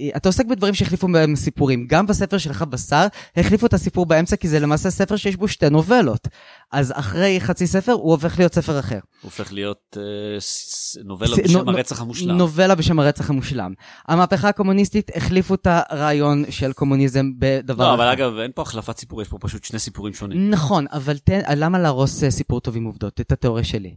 שאתה 0.00 0.28
עוסק 0.28 0.46
בדברים 0.46 0.74
שהחליפו 0.74 1.08
בהם 1.08 1.36
סיפורים. 1.36 1.86
גם 1.88 2.06
בספר 2.06 2.38
שלך 2.38 2.62
בשר, 2.62 3.06
החליפו 3.36 3.66
את 3.66 3.74
הסיפור 3.74 4.06
באמצע, 4.06 4.36
כי 4.36 4.48
זה 4.48 4.60
למעשה 4.60 4.90
ספר 4.90 5.16
שיש 5.16 5.36
בו 5.36 5.48
שתי 5.48 5.70
נובלות. 5.70 6.28
אז 6.72 6.92
אחרי 6.96 7.40
חצי 7.40 7.66
ספר 7.66 7.92
הוא 7.92 8.10
הופך 8.12 8.38
להיות 8.38 8.54
ספר 8.54 8.78
אחר. 8.78 8.94
הוא 8.94 9.00
הופך 9.22 9.52
להיות 9.52 9.96
אה, 9.96 10.40
ס- 10.40 10.96
נובלה 11.04 11.36
ס- 11.36 11.38
בשם 11.38 11.58
נו- 11.58 11.70
הרצח 11.70 12.00
המושלם. 12.00 12.36
נובלה 12.36 12.74
בשם 12.74 12.98
הרצח 13.00 13.30
המושלם. 13.30 13.72
המהפכה 14.08 14.48
הקומוניסטית 14.48 15.10
החליפו 15.16 15.54
את 15.54 15.66
הרעיון 15.70 16.44
של 16.50 16.72
קומוניזם 16.72 17.30
בדבר 17.38 17.84
לא, 17.88 17.94
אבל 17.94 18.04
אחר. 18.04 18.12
אגב, 18.12 18.36
אין 18.38 18.50
פה 18.54 18.62
החלפת 18.62 18.98
סיפור, 18.98 19.22
יש 19.22 19.28
פה 19.28 19.38
פשוט 19.40 19.64
שני 19.64 19.78
סיפורים 19.78 20.14
שונים. 20.14 20.50
נכון, 20.50 20.86
אבל 20.92 21.18
תן, 21.18 21.40
למה 21.56 21.78
להרוס 21.78 22.24
אה, 22.24 22.30
סיפור 22.30 22.60
טוב 22.60 22.76
עם 22.76 22.84
עובדות? 22.84 23.20
את 23.20 23.32
התיאוריה 23.32 23.64
שלי. 23.64 23.94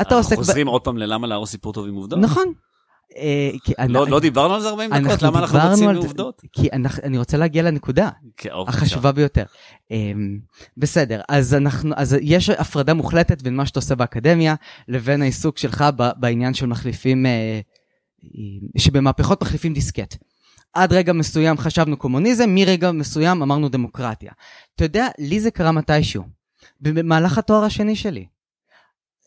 אתה 0.00 0.14
עוסק 0.14 0.28
ב- 0.28 0.32
אנחנו 0.32 0.44
חוזרים 0.44 0.66
עוד 0.66 0.80
פעם 0.82 0.98
ללמה 0.98 1.26
להרוס 1.26 1.50
סיפור 1.50 1.72
טוב 1.72 1.86
עם 1.88 1.94
עובדות? 1.94 2.18
נכון. 2.18 2.52
אה, 3.16 3.86
לא 3.88 4.08
לא 4.08 4.20
דיברנו 4.20 4.54
על 4.54 4.60
זה 4.60 4.68
40 4.68 4.90
דקות? 4.94 5.22
למה 5.22 5.38
אנחנו 5.38 5.58
רוצים 5.70 5.90
לעובדות? 5.90 6.42
כי 6.52 6.68
אני 7.02 7.18
רוצה 7.18 7.36
להגיע 7.36 7.62
לנקודה. 7.62 8.10
כן, 8.36 8.50
אוקיי, 8.50 8.74
החשובה 8.74 9.12
ביותר. 9.12 9.44
אמ, 9.90 10.38
בסדר, 10.76 11.20
אז 11.28 12.16
יש 12.20 12.50
הפרדה 12.50 12.94
מוחלטת 12.94 13.42
בין 13.42 13.56
מה 13.56 13.66
שאתה 13.66 13.78
עושה 13.78 13.94
באקדמיה 13.94 14.54
לבין 14.88 15.22
העיסוק 15.22 15.58
שלך 15.58 15.84
בעניין 16.16 16.54
של 16.54 16.66
מחליפים, 16.66 17.26
אה, 17.26 17.60
שבמהפכות 18.78 19.42
מחליפים 19.42 19.74
דיסקט. 19.74 20.16
עד 20.72 20.92
רגע 20.92 21.12
מסוים 21.12 21.58
חשבנו 21.58 21.96
קומוניזם, 21.96 22.54
מרגע 22.54 22.92
מסוים 22.92 23.42
אמרנו 23.42 23.68
דמוקרטיה. 23.68 24.32
אתה 24.74 24.84
יודע, 24.84 25.08
לי 25.18 25.40
זה 25.40 25.50
קרה 25.50 25.72
מתישהו, 25.72 26.24
במהלך 26.80 27.38
התואר 27.38 27.64
השני 27.64 27.96
שלי. 27.96 28.26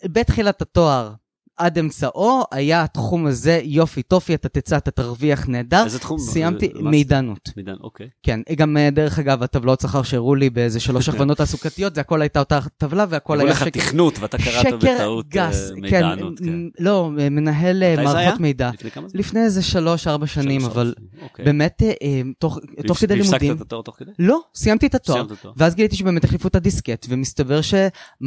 בתחילת 0.06 0.62
התואר 0.62 1.14
עד 1.62 1.78
אמצעו 1.80 2.44
היה 2.52 2.84
התחום 2.84 3.26
הזה 3.26 3.62
יופי 3.64 4.04
טופי, 4.04 4.34
אתה 4.34 4.50
תצא, 4.50 4.78
אתה 4.78 4.92
תרוויח 4.92 5.48
נהדר. 5.48 5.84
איזה 5.86 6.00
תחום? 6.00 6.20
סיימתי 6.20 6.70
מה- 6.76 6.90
מידענות. 6.90 7.50
מידן, 7.58 7.76
אוקיי. 7.82 8.08
כן, 8.24 8.40
גם 8.56 8.78
אה, 8.78 8.90
דרך 8.92 9.20
אגב, 9.20 9.44
הטבלאות 9.44 9.80
שכר 9.82 10.04
שהראו 10.04 10.36
לי 10.36 10.50
באיזה 10.50 10.80
שלוש 10.80 11.08
הכוונות 11.10 11.38
תעסוקתיות, 11.38 11.96
זה 11.96 12.02
הכל 12.02 12.22
הייתה 12.22 12.40
אותה 12.40 12.60
טבלה 12.78 13.06
והכל 13.10 13.40
היה 13.40 13.50
לך 13.50 13.60
שקר. 13.60 13.70
תכנות 13.80 14.20
ואתה 14.20 14.38
קראת 14.38 14.74
בטעות 14.84 15.26
אה, 15.38 15.52
כן, 15.52 15.82
מידענות. 15.82 16.40
כן. 16.40 16.46
מ- 16.56 16.70
לא, 16.80 17.10
מנהל 17.32 17.84
אה? 17.84 18.04
מערכות 18.04 18.40
מידע. 18.40 18.72
לפני 18.74 18.92
כמה 18.92 19.10
זמן? 19.10 19.20
לפני 19.20 19.40
איזה 19.44 19.62
שלוש, 19.62 20.08
ארבע 20.08 20.28
שנים, 20.28 20.66
אבל 20.66 20.94
אוקיי. 21.22 21.46
באמת, 21.46 21.82
אה, 21.84 21.92
אה, 22.02 22.22
תוך 22.40 22.60
כדי 23.00 23.16
לימודים, 23.16 23.32
והפסקת 23.50 23.56
את 23.58 23.62
התואר 23.62 23.82
תוך 23.82 23.96
כדי? 24.00 24.12
לא, 24.20 24.40
סיימתי 24.56 24.86
את 24.88 24.96
התואר. 24.96 25.26
ואז 25.58 25.76
גיליתי 25.76 25.96
שבאמת 25.96 26.24
החליפו 26.24 26.48
את 26.48 26.56
הדיסקט, 26.56 27.06
ומסתבר 27.10 27.62
שמה 27.62 27.82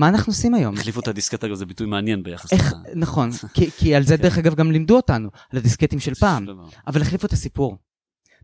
אנחנו 0.09 0.31
עושים 0.31 0.55
היום? 0.55 0.75
החליפו 0.75 1.01
את 1.01 1.09
הדיסקט 1.09 1.45
אגב 1.45 1.55
זה 1.55 1.67
ביטוי 1.67 1.87
מעניין 1.87 2.23
ביחס 2.23 2.53
איך, 2.53 2.73
ל- 2.73 2.99
נכון, 3.29 3.51
כי- 3.55 3.71
כי 3.71 3.95
על 3.95 4.03
זה 4.03 4.17
דרך 4.17 4.39
אגב 4.39 4.55
גם 4.55 4.71
לימדו 4.73 4.97
אותנו, 4.97 5.29
על 5.53 5.59
הדיסקטים 5.59 6.01
של 6.01 6.15
פעם. 6.15 6.47
אבל 6.87 7.03
החליפו 7.03 7.27
את 7.27 7.33
הסיפור. 7.33 7.77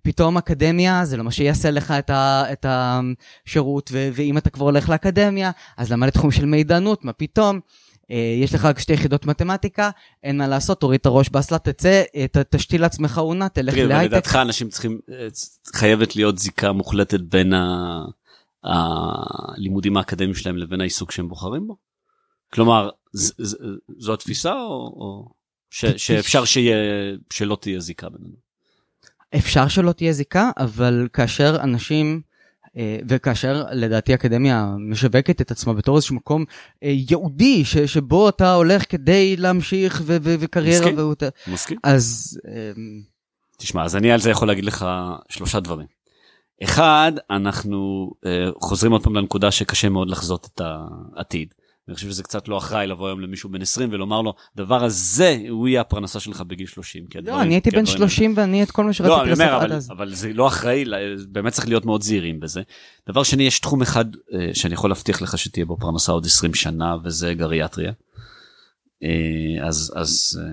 פתאום 0.03 0.37
אקדמיה 0.37 1.05
זה 1.05 1.17
לא 1.17 1.25
מה 1.25 1.31
שיעשה 1.31 1.71
לך 1.71 1.91
את, 1.91 2.11
ה, 2.11 2.43
את 2.53 2.67
השירות, 2.69 3.91
ו, 3.93 4.09
ואם 4.13 4.39
אתה 4.39 4.51
כבר 4.51 4.65
הולך 4.65 4.89
לאקדמיה, 4.89 5.51
אז 5.77 5.93
למה 5.93 6.07
לתחום 6.07 6.31
של 6.31 6.47
מידענות, 6.47 7.05
מה 7.05 7.13
פתאום? 7.13 7.61
אה, 8.11 8.17
יש 8.43 8.55
לך 8.55 8.65
רק 8.65 8.79
שתי 8.79 8.93
יחידות 8.93 9.27
מתמטיקה, 9.27 9.91
אין 10.23 10.37
מה 10.39 10.49
לעשות, 10.49 10.81
תוריד 10.81 11.01
את 11.01 11.07
הראש 11.07 11.29
באסלה, 11.29 11.59
תצא, 11.59 12.03
אה, 12.17 12.27
ת, 12.29 12.37
תשתיל 12.37 12.81
לעצמך 12.81 13.19
אונה, 13.19 13.49
תלך 13.49 13.75
להייטק. 13.89 14.13
לדעתך 14.13 14.37
אנשים 14.43 14.69
צריכים, 14.69 14.99
אה, 15.11 15.27
חייבת 15.77 16.17
להיות 16.17 16.39
זיקה 16.39 16.73
מוחלטת 16.73 17.21
בין 17.21 17.53
ה- 17.53 18.05
הלימודים 18.65 19.97
האקדמיים 19.97 20.35
שלהם 20.35 20.57
לבין 20.57 20.81
העיסוק 20.81 21.11
שהם 21.11 21.29
בוחרים 21.29 21.67
בו? 21.67 21.77
כלומר, 22.53 22.91
זו 23.99 24.15
התפיסה 24.15 24.53
או 24.53 24.95
או 24.97 25.29
ש- 25.71 25.85
שאפשר 25.87 26.45
שיהיה, 26.45 26.77
שלא 27.33 27.57
תהיה 27.61 27.81
זיקה 27.81 28.09
בינינו? 28.09 28.35
אפשר 29.37 29.69
שלא 29.69 29.93
תהיה 29.93 30.13
זיקה, 30.13 30.51
אבל 30.59 31.09
כאשר 31.13 31.57
אנשים, 31.63 32.21
אה, 32.77 32.99
וכאשר 33.09 33.65
לדעתי 33.73 34.13
האקדמיה 34.13 34.75
משווקת 34.79 35.41
את 35.41 35.51
עצמה 35.51 35.75
בתור 35.75 35.97
איזשהו 35.97 36.17
מקום 36.17 36.45
אה, 36.83 36.89
ייעודי, 37.09 37.65
ש, 37.65 37.79
שבו 37.79 38.29
אתה 38.29 38.55
הולך 38.55 38.91
כדי 38.91 39.37
להמשיך 39.37 40.03
ו, 40.05 40.17
ו, 40.23 40.35
וקריירה, 40.41 40.87
מסכים. 40.87 40.99
ואת- 41.09 41.23
מסכים? 41.47 41.79
אז 41.85 42.39
אה, 42.49 42.73
תשמע, 43.59 43.85
אז 43.85 43.97
אני 43.97 44.13
על 44.13 44.21
זה 44.21 44.31
יכול 44.31 44.49
להגיד 44.49 44.65
לך 44.65 44.87
שלושה 45.29 45.61
דברים. 45.61 45.87
אחד, 46.65 47.13
אנחנו 47.31 48.11
אה, 48.27 48.49
חוזרים 48.63 48.93
עוד 48.93 49.03
פעם 49.03 49.15
לנקודה 49.17 49.51
שקשה 49.51 49.89
מאוד 49.89 50.11
לחזות 50.11 50.49
את 50.55 50.61
העתיד. 51.17 51.55
אני 51.91 51.95
חושב 51.95 52.09
שזה 52.09 52.23
קצת 52.23 52.49
לא 52.49 52.59
אחראי 52.59 52.87
לבוא 52.87 53.07
היום 53.09 53.21
למישהו 53.21 53.51
בן 53.51 53.63
20 53.63 53.89
ולומר 53.93 54.23
לו, 54.23 54.35
דבר 54.57 54.85
הזה 54.85 55.39
הוא 55.49 55.69
יהיה 55.69 55.81
הפרנסה 55.81 56.21
שלך 56.21 56.41
בגיל 56.41 56.67
30. 56.67 57.07
כי 57.07 57.19
לא, 57.19 57.23
הדברים- 57.23 57.41
אני 57.41 57.55
הייתי 57.55 57.71
בן 57.71 57.79
הדברים- 57.79 57.99
30 57.99 58.35
ואני 58.37 58.63
את 58.63 58.71
כל 58.71 58.83
מה 58.83 58.89
לא, 58.89 58.93
שרציתי 58.93 59.21
אני 59.21 59.31
לעשות 59.31 59.45
אומר, 59.45 59.55
עד 59.57 59.63
אבל, 59.65 59.73
אז. 59.73 59.91
אבל 59.91 60.15
זה 60.15 60.33
לא 60.33 60.47
אחראי, 60.47 60.85
באמת 61.29 61.53
צריך 61.53 61.69
להיות 61.69 61.85
מאוד 61.85 62.03
זהירים 62.03 62.41
בזה. 62.41 62.63
דבר 63.09 63.23
שני, 63.23 63.43
יש 63.43 63.61
תחום 63.61 63.83
אחד 63.83 64.05
אה, 64.35 64.51
שאני 64.55 64.75
יכול 64.75 64.91
להבטיח 64.91 65.23
לך 65.23 65.39
שתהיה 65.39 65.67
בו 65.67 65.77
פרנסה 65.77 66.13
עוד 66.13 66.27
20 66.27 66.55
שנה, 66.55 66.97
וזה 67.05 67.35
גריאטריה. 67.35 67.93
אה, 69.03 69.67
אז, 69.67 69.93
אז 69.97 70.41
אה, 70.43 70.51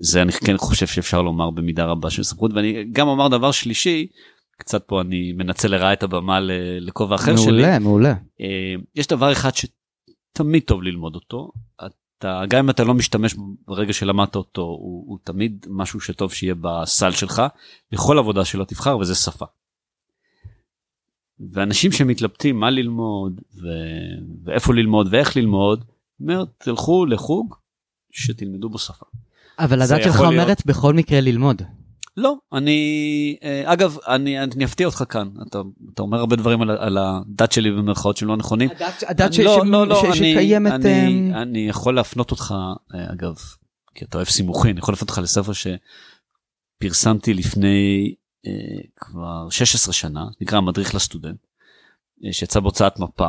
זה 0.00 0.22
אני 0.22 0.32
כן 0.32 0.56
חושב 0.56 0.86
שאפשר 0.86 1.22
לומר 1.22 1.50
במידה 1.50 1.84
רבה 1.84 2.10
של 2.10 2.22
סמכות, 2.22 2.52
ואני 2.54 2.84
גם 2.92 3.08
אומר 3.08 3.28
דבר 3.28 3.50
שלישי, 3.52 4.06
קצת 4.58 4.84
פה 4.86 5.00
אני 5.00 5.32
מנצל 5.32 5.68
לרעה 5.68 5.92
את 5.92 6.02
הבמה 6.02 6.38
לכובע 6.80 7.14
אחר 7.14 7.36
שלי. 7.36 7.52
מעולה, 7.52 7.78
מעולה. 7.78 8.14
יש 8.94 9.06
דבר 9.06 9.32
אחד 9.32 9.50
שתמיד 10.36 10.62
טוב 10.62 10.82
ללמוד 10.82 11.14
אותו, 11.14 11.52
אתה, 11.86 12.42
גם 12.48 12.58
אם 12.58 12.70
אתה 12.70 12.84
לא 12.84 12.94
משתמש 12.94 13.34
ברגע 13.66 13.92
שלמדת 13.92 14.36
אותו, 14.36 14.62
הוא, 14.62 15.04
הוא 15.06 15.18
תמיד 15.24 15.66
משהו 15.70 16.00
שטוב 16.00 16.32
שיהיה 16.32 16.54
בסל 16.60 17.10
שלך, 17.10 17.42
לכל 17.92 18.18
עבודה 18.18 18.44
שלא 18.44 18.64
תבחר, 18.64 18.98
וזה 18.98 19.14
שפה. 19.14 19.44
ואנשים 21.40 21.92
שמתלבטים 21.92 22.60
מה 22.60 22.70
ללמוד, 22.70 23.40
ו... 23.54 23.66
ואיפה 24.44 24.74
ללמוד 24.74 25.08
ואיך 25.10 25.36
ללמוד, 25.36 25.84
אומר, 26.20 26.44
תלכו 26.58 27.06
לחוג 27.06 27.54
שתלמדו 28.10 28.68
בו 28.68 28.78
שפה. 28.78 29.06
אבל 29.58 29.82
הדת 29.82 30.02
שלך 30.02 30.14
יכול 30.14 30.28
להיות- 30.28 30.42
אומרת 30.42 30.66
בכל 30.66 30.94
מקרה 30.94 31.20
ללמוד. 31.20 31.62
לא, 32.16 32.34
אני, 32.52 32.80
אה, 33.42 33.72
אגב, 33.72 33.96
אני, 34.06 34.42
אני 34.42 34.64
אפתיע 34.64 34.86
אותך 34.86 35.04
כאן, 35.08 35.28
אתה, 35.48 35.58
אתה 35.94 36.02
אומר 36.02 36.18
הרבה 36.18 36.36
דברים 36.36 36.62
על, 36.62 36.70
על 36.70 36.98
הדת 37.00 37.52
שלי 37.52 37.70
במרכאות 37.70 38.16
שהם 38.16 38.28
לא 38.28 38.36
נכונים. 38.36 38.70
הדת- 38.70 39.02
הדת 39.06 39.32
ש- 39.32 39.40
לא, 39.40 39.58
ש- 39.64 39.68
לא, 39.68 39.86
לא, 39.86 40.00
ש- 40.00 40.04
אני- 40.20 40.32
שקיימת... 40.34 40.72
אני, 40.72 41.30
אני 41.34 41.68
יכול 41.68 41.94
להפנות 41.94 42.30
אותך, 42.30 42.54
אה, 42.94 43.12
אגב, 43.12 43.34
כי 43.94 44.04
אתה 44.04 44.16
אוהב 44.18 44.28
סימוכין, 44.28 44.70
אני 44.70 44.78
יכול 44.78 44.92
להפנות 44.92 45.10
אותך 45.10 45.18
לספר 45.22 45.52
שפרסמתי 46.82 47.34
לפני 47.34 48.14
אה, 48.46 48.52
כבר 48.96 49.50
16 49.50 49.92
שנה, 49.92 50.24
נקרא 50.40 50.58
המדריך 50.58 50.94
לסטודנט, 50.94 51.38
אה, 52.26 52.32
שיצא 52.32 52.60
בהוצאת 52.60 52.98
מפה. 52.98 53.28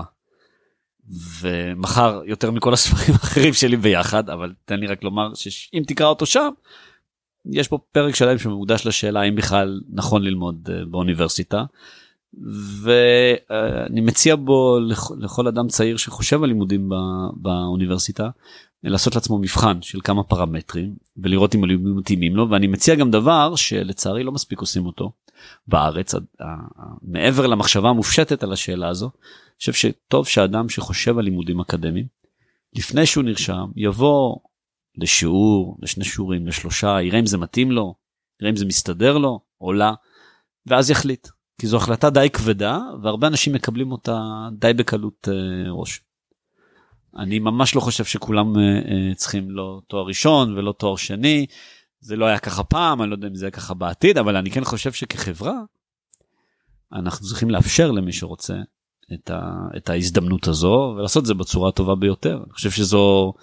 ומחר 1.41 2.21
יותר 2.25 2.51
מכל 2.51 2.73
הספרים 2.73 3.13
האחרים 3.21 3.53
שלי 3.53 3.77
ביחד, 3.77 4.29
אבל 4.29 4.53
תן 4.65 4.79
לי 4.79 4.87
רק 4.87 5.03
לומר 5.03 5.33
שאם 5.35 5.83
תקרא 5.87 6.07
אותו 6.07 6.25
שם, 6.25 6.49
יש 7.51 7.67
פה 7.67 7.77
פרק 7.91 8.15
שלם 8.15 8.37
שמוקדש 8.37 8.85
לשאלה 8.87 9.21
האם 9.21 9.35
בכלל 9.35 9.81
נכון 9.89 10.23
ללמוד 10.23 10.69
אה, 10.73 10.85
באוניברסיטה. 10.85 11.63
ואני 12.81 14.01
מציע 14.01 14.35
בו 14.35 14.79
לכ- 14.79 15.11
לכל 15.19 15.47
אדם 15.47 15.67
צעיר 15.67 15.97
שחושב 15.97 16.43
על 16.43 16.49
לימודים 16.49 16.89
באוניברסיטה 17.33 18.29
לעשות 18.83 19.15
לעצמו 19.15 19.37
מבחן 19.37 19.81
של 19.81 19.99
כמה 20.03 20.23
פרמטרים 20.23 20.95
ולראות 21.17 21.55
אם 21.55 21.63
הלימודים 21.63 21.97
מתאימים 21.97 22.35
לו 22.35 22.49
ואני 22.49 22.67
מציע 22.67 22.95
גם 22.95 23.11
דבר 23.11 23.55
שלצערי 23.55 24.23
לא 24.23 24.31
מספיק 24.31 24.59
עושים 24.59 24.85
אותו 24.85 25.11
בארץ 25.67 26.15
מעבר 27.01 27.47
למחשבה 27.47 27.89
המופשטת 27.89 28.43
על 28.43 28.53
השאלה 28.53 28.87
הזו. 28.87 29.05
אני 29.05 29.57
חושב 29.59 29.73
שטוב 29.73 30.27
שאדם 30.27 30.69
שחושב 30.69 31.17
על 31.17 31.23
לימודים 31.25 31.59
אקדמיים 31.59 32.05
לפני 32.75 33.05
שהוא 33.05 33.23
נרשם 33.23 33.65
יבוא 33.75 34.35
לשיעור 34.97 35.77
לשני 35.81 36.05
שיעורים 36.05 36.47
לשלושה 36.47 37.01
יראה 37.01 37.19
אם 37.19 37.25
זה 37.25 37.37
מתאים 37.37 37.71
לו 37.71 37.95
יראה 38.41 38.51
אם 38.51 38.55
זה 38.55 38.65
מסתדר 38.65 39.17
לו 39.17 39.39
או 39.61 39.73
לא 39.73 39.91
ואז 40.65 40.89
יחליט 40.89 41.27
כי 41.61 41.67
זו 41.67 41.77
החלטה 41.77 42.09
די 42.09 42.29
כבדה 42.33 42.79
והרבה 43.03 43.27
אנשים 43.27 43.53
מקבלים 43.53 43.91
אותה 43.91 44.47
די 44.51 44.73
בקלות 44.73 45.27
אה, 45.31 45.71
ראש. 45.71 46.01
אני 47.17 47.39
ממש 47.39 47.75
לא 47.75 47.81
חושב 47.81 48.05
שכולם 48.05 48.57
אה, 48.57 48.61
אה, 48.61 49.15
צריכים 49.15 49.51
לא 49.51 49.81
תואר 49.87 50.05
ראשון 50.05 50.57
ולא 50.57 50.71
תואר 50.71 50.95
שני. 50.95 51.45
זה 51.99 52.15
לא 52.15 52.25
היה 52.25 52.39
ככה 52.39 52.63
פעם 52.63 53.01
אני 53.01 53.09
לא 53.09 53.15
יודע 53.15 53.27
אם 53.27 53.35
זה 53.35 53.45
יהיה 53.45 53.51
ככה 53.51 53.73
בעתיד 53.73 54.17
אבל 54.17 54.35
אני 54.35 54.51
כן 54.51 54.63
חושב 54.63 54.91
שכחברה 54.91 55.53
אנחנו 56.93 57.27
צריכים 57.27 57.49
לאפשר 57.49 57.91
למי 57.91 58.13
שרוצה 58.13 58.55
את, 59.13 59.29
ה, 59.29 59.67
את 59.77 59.89
ההזדמנות 59.89 60.47
הזו 60.47 60.95
ולעשות 60.97 61.21
את 61.21 61.25
זה 61.25 61.33
בצורה 61.33 61.69
הטובה 61.69 61.95
ביותר. 61.95 62.43
אני 62.43 62.53
חושב 62.53 62.71
שזו 62.71 63.33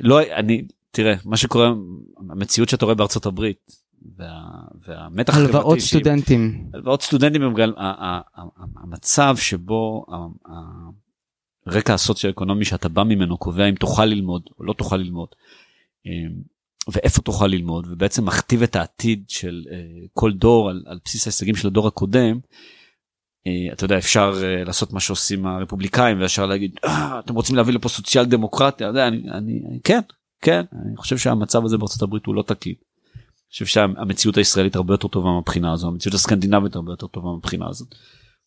לא 0.00 0.20
אני 0.22 0.62
תראה 0.90 1.14
מה 1.24 1.36
שקורה 1.36 1.72
המציאות 2.30 2.68
שאתה 2.68 2.84
רואה 2.84 2.94
בארצות 2.94 3.26
הברית 3.26 3.72
וה, 4.16 4.40
והמתח 4.86 5.32
החברתי 5.32 5.56
הלוואות 5.56 5.78
סטודנטים. 5.78 6.70
הלוואות 6.74 7.02
סטודנטים 7.02 7.42
הם 7.42 7.54
גם 7.54 7.72
המצב 8.76 9.36
שבו 9.36 10.06
הרקע 11.66 11.94
הסוציו-אקונומי 11.94 12.64
שאתה 12.64 12.88
בא 12.88 13.02
ממנו 13.02 13.38
קובע 13.38 13.68
אם 13.68 13.74
תוכל 13.74 14.04
ללמוד 14.04 14.42
או 14.58 14.64
לא 14.64 14.72
תוכל 14.72 14.96
ללמוד 14.96 15.28
אמ, 16.06 16.42
ואיפה 16.88 17.22
תוכל 17.22 17.46
ללמוד 17.46 17.86
ובעצם 17.90 18.24
מכתיב 18.24 18.62
את 18.62 18.76
העתיד 18.76 19.24
של 19.28 19.64
אה, 19.70 19.76
כל 20.12 20.32
דור 20.32 20.70
על, 20.70 20.82
על 20.86 20.98
בסיס 21.04 21.26
ההישגים 21.26 21.56
של 21.56 21.68
הדור 21.68 21.86
הקודם. 21.86 22.38
אה, 23.48 23.72
אתה 23.72 23.84
יודע 23.84 23.98
אפשר 23.98 24.32
אה, 24.42 24.64
לעשות 24.64 24.92
מה 24.92 25.00
שעושים 25.00 25.46
הרפובליקאים 25.46 26.20
ואפשר 26.20 26.46
להגיד 26.46 26.76
"אה, 26.84 27.18
אתם 27.18 27.34
רוצים 27.34 27.56
להביא 27.56 27.74
לפה 27.74 27.88
סוציאל 27.88 28.24
דמוקרטיה 28.24 28.88
אני, 28.90 29.30
אני, 29.30 29.60
כן 29.84 30.00
כן 30.42 30.62
אני 30.86 30.96
חושב 30.96 31.18
שהמצב 31.18 31.64
הזה 31.64 31.78
בארצות 31.78 32.02
הברית 32.02 32.26
הוא 32.26 32.34
לא 32.34 32.42
תקין. 32.42 32.74
אני 33.14 33.52
חושב 33.52 33.66
שהמציאות 33.66 34.36
הישראלית 34.36 34.76
הרבה 34.76 34.94
יותר 34.94 35.08
טובה 35.08 35.28
מבחינה 35.40 35.72
הזו 35.72 35.88
המציאות 35.88 36.14
הסקנדינבית 36.14 36.76
הרבה 36.76 36.92
יותר 36.92 37.06
טובה 37.06 37.28
מבחינה 37.36 37.68
הזאת. 37.68 37.88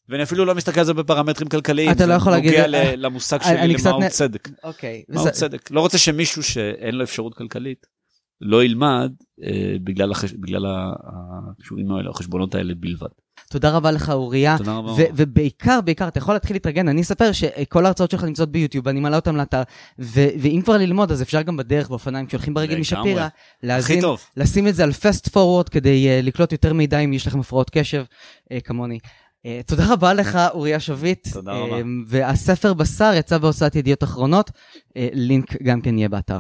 ואני 0.10 0.24
אפילו 0.24 0.46
לא 0.46 0.56
מסתכל 0.56 0.80
על 0.80 0.86
זה 0.86 0.94
בפרמטרים 0.94 1.50
כלכליים. 1.50 1.92
אתה 1.92 2.06
לא 2.06 2.14
זה 2.14 2.18
יכול 2.18 2.32
להגיד- 2.32 2.52
נוגע 2.54 2.68
ל- 2.68 3.06
למושג 3.06 3.42
שלי 3.42 3.54
למה 3.84 3.90
הוא 3.92 4.04
נ- 4.04 4.10
צדק. 4.10 4.50
אוקיי. 4.64 5.04
מהו 5.10 5.26
צדק 5.32 5.72
לא 5.72 5.80
רוצה 5.82 5.98
שמישהו 5.98 6.44
שאין 6.44 6.96
לו 6.96 7.04
אפשרות 7.04 7.36
כלכלית 7.36 7.86
לא 8.42 8.64
ילמד 8.64 9.12
אה, 9.44 9.76
בגלל, 9.84 10.12
החש... 10.12 10.34
בגלל 10.34 10.66
הקשורים 10.68 11.92
האלה, 11.92 12.10
החשבונות 12.10 12.56
האלה 12.56 12.74
בלבד. 12.80 13.08
תודה 13.52 13.70
רבה 13.70 13.92
לך 13.92 14.10
אוריה. 14.10 14.58
תודה 14.58 14.78
רבה. 14.78 14.92
ובעיקר, 15.16 15.82
בעיקר, 15.82 16.08
אתה 16.08 16.18
יכול 16.18 16.36
להתחיל 16.36 16.56
להתרגן, 16.56 16.88
אני 16.88 17.02
אספר 17.02 17.32
שכל 17.32 17.86
ההרצאות 17.86 18.12
שלך 18.12 18.24
נמצאות 18.24 18.52
ביוטיוב, 18.52 18.88
אני 18.88 19.00
מעלה 19.00 19.16
אותן 19.16 19.36
לאתר, 19.36 19.62
ו- 20.00 20.28
ואם 20.40 20.62
כבר 20.64 20.78
ללמוד, 20.78 21.12
אז 21.12 21.22
אפשר 21.22 21.42
גם 21.42 21.58
בדרך, 21.58 21.90
באופניים, 21.90 22.26
כשהולכים 22.26 22.54
ברגל. 22.54 22.80
משפירא, 22.80 23.28
להזין. 23.64 24.04
לשים 24.38 24.68
את 24.68 24.76
זה 24.76 24.84
על 24.84 24.92
fast 24.92 25.30
forward 25.30 25.70
כדי 25.72 26.08
uh, 26.08 26.26
לקלוט 26.26 26.52
יותר 26.52 26.74
מידע 26.74 27.00
אם 27.00 27.14
יש 27.14 27.28
לכם 27.28 27.40
הפרעות 27.40 27.70
קשב, 27.70 28.04
uh, 28.04 28.62
כמוני. 28.64 29.00
Uh, 29.04 29.50
תודה 29.66 29.94
רבה 29.94 30.14
לך, 30.14 30.40
אוריה 30.54 30.80
שביט. 30.80 31.28
תודה 31.28 31.52
רבה. 31.52 31.76
והספר 32.08 32.74
בשר 32.74 33.12
יצא 33.16 33.38
בהוצאת 33.38 33.76
ידיעות 33.76 34.04
אחרונות, 34.04 34.52
לינק 34.96 35.62
גם 35.64 35.82
כן 35.82 35.98
יהיה 35.98 36.10
באתר. 36.10 36.40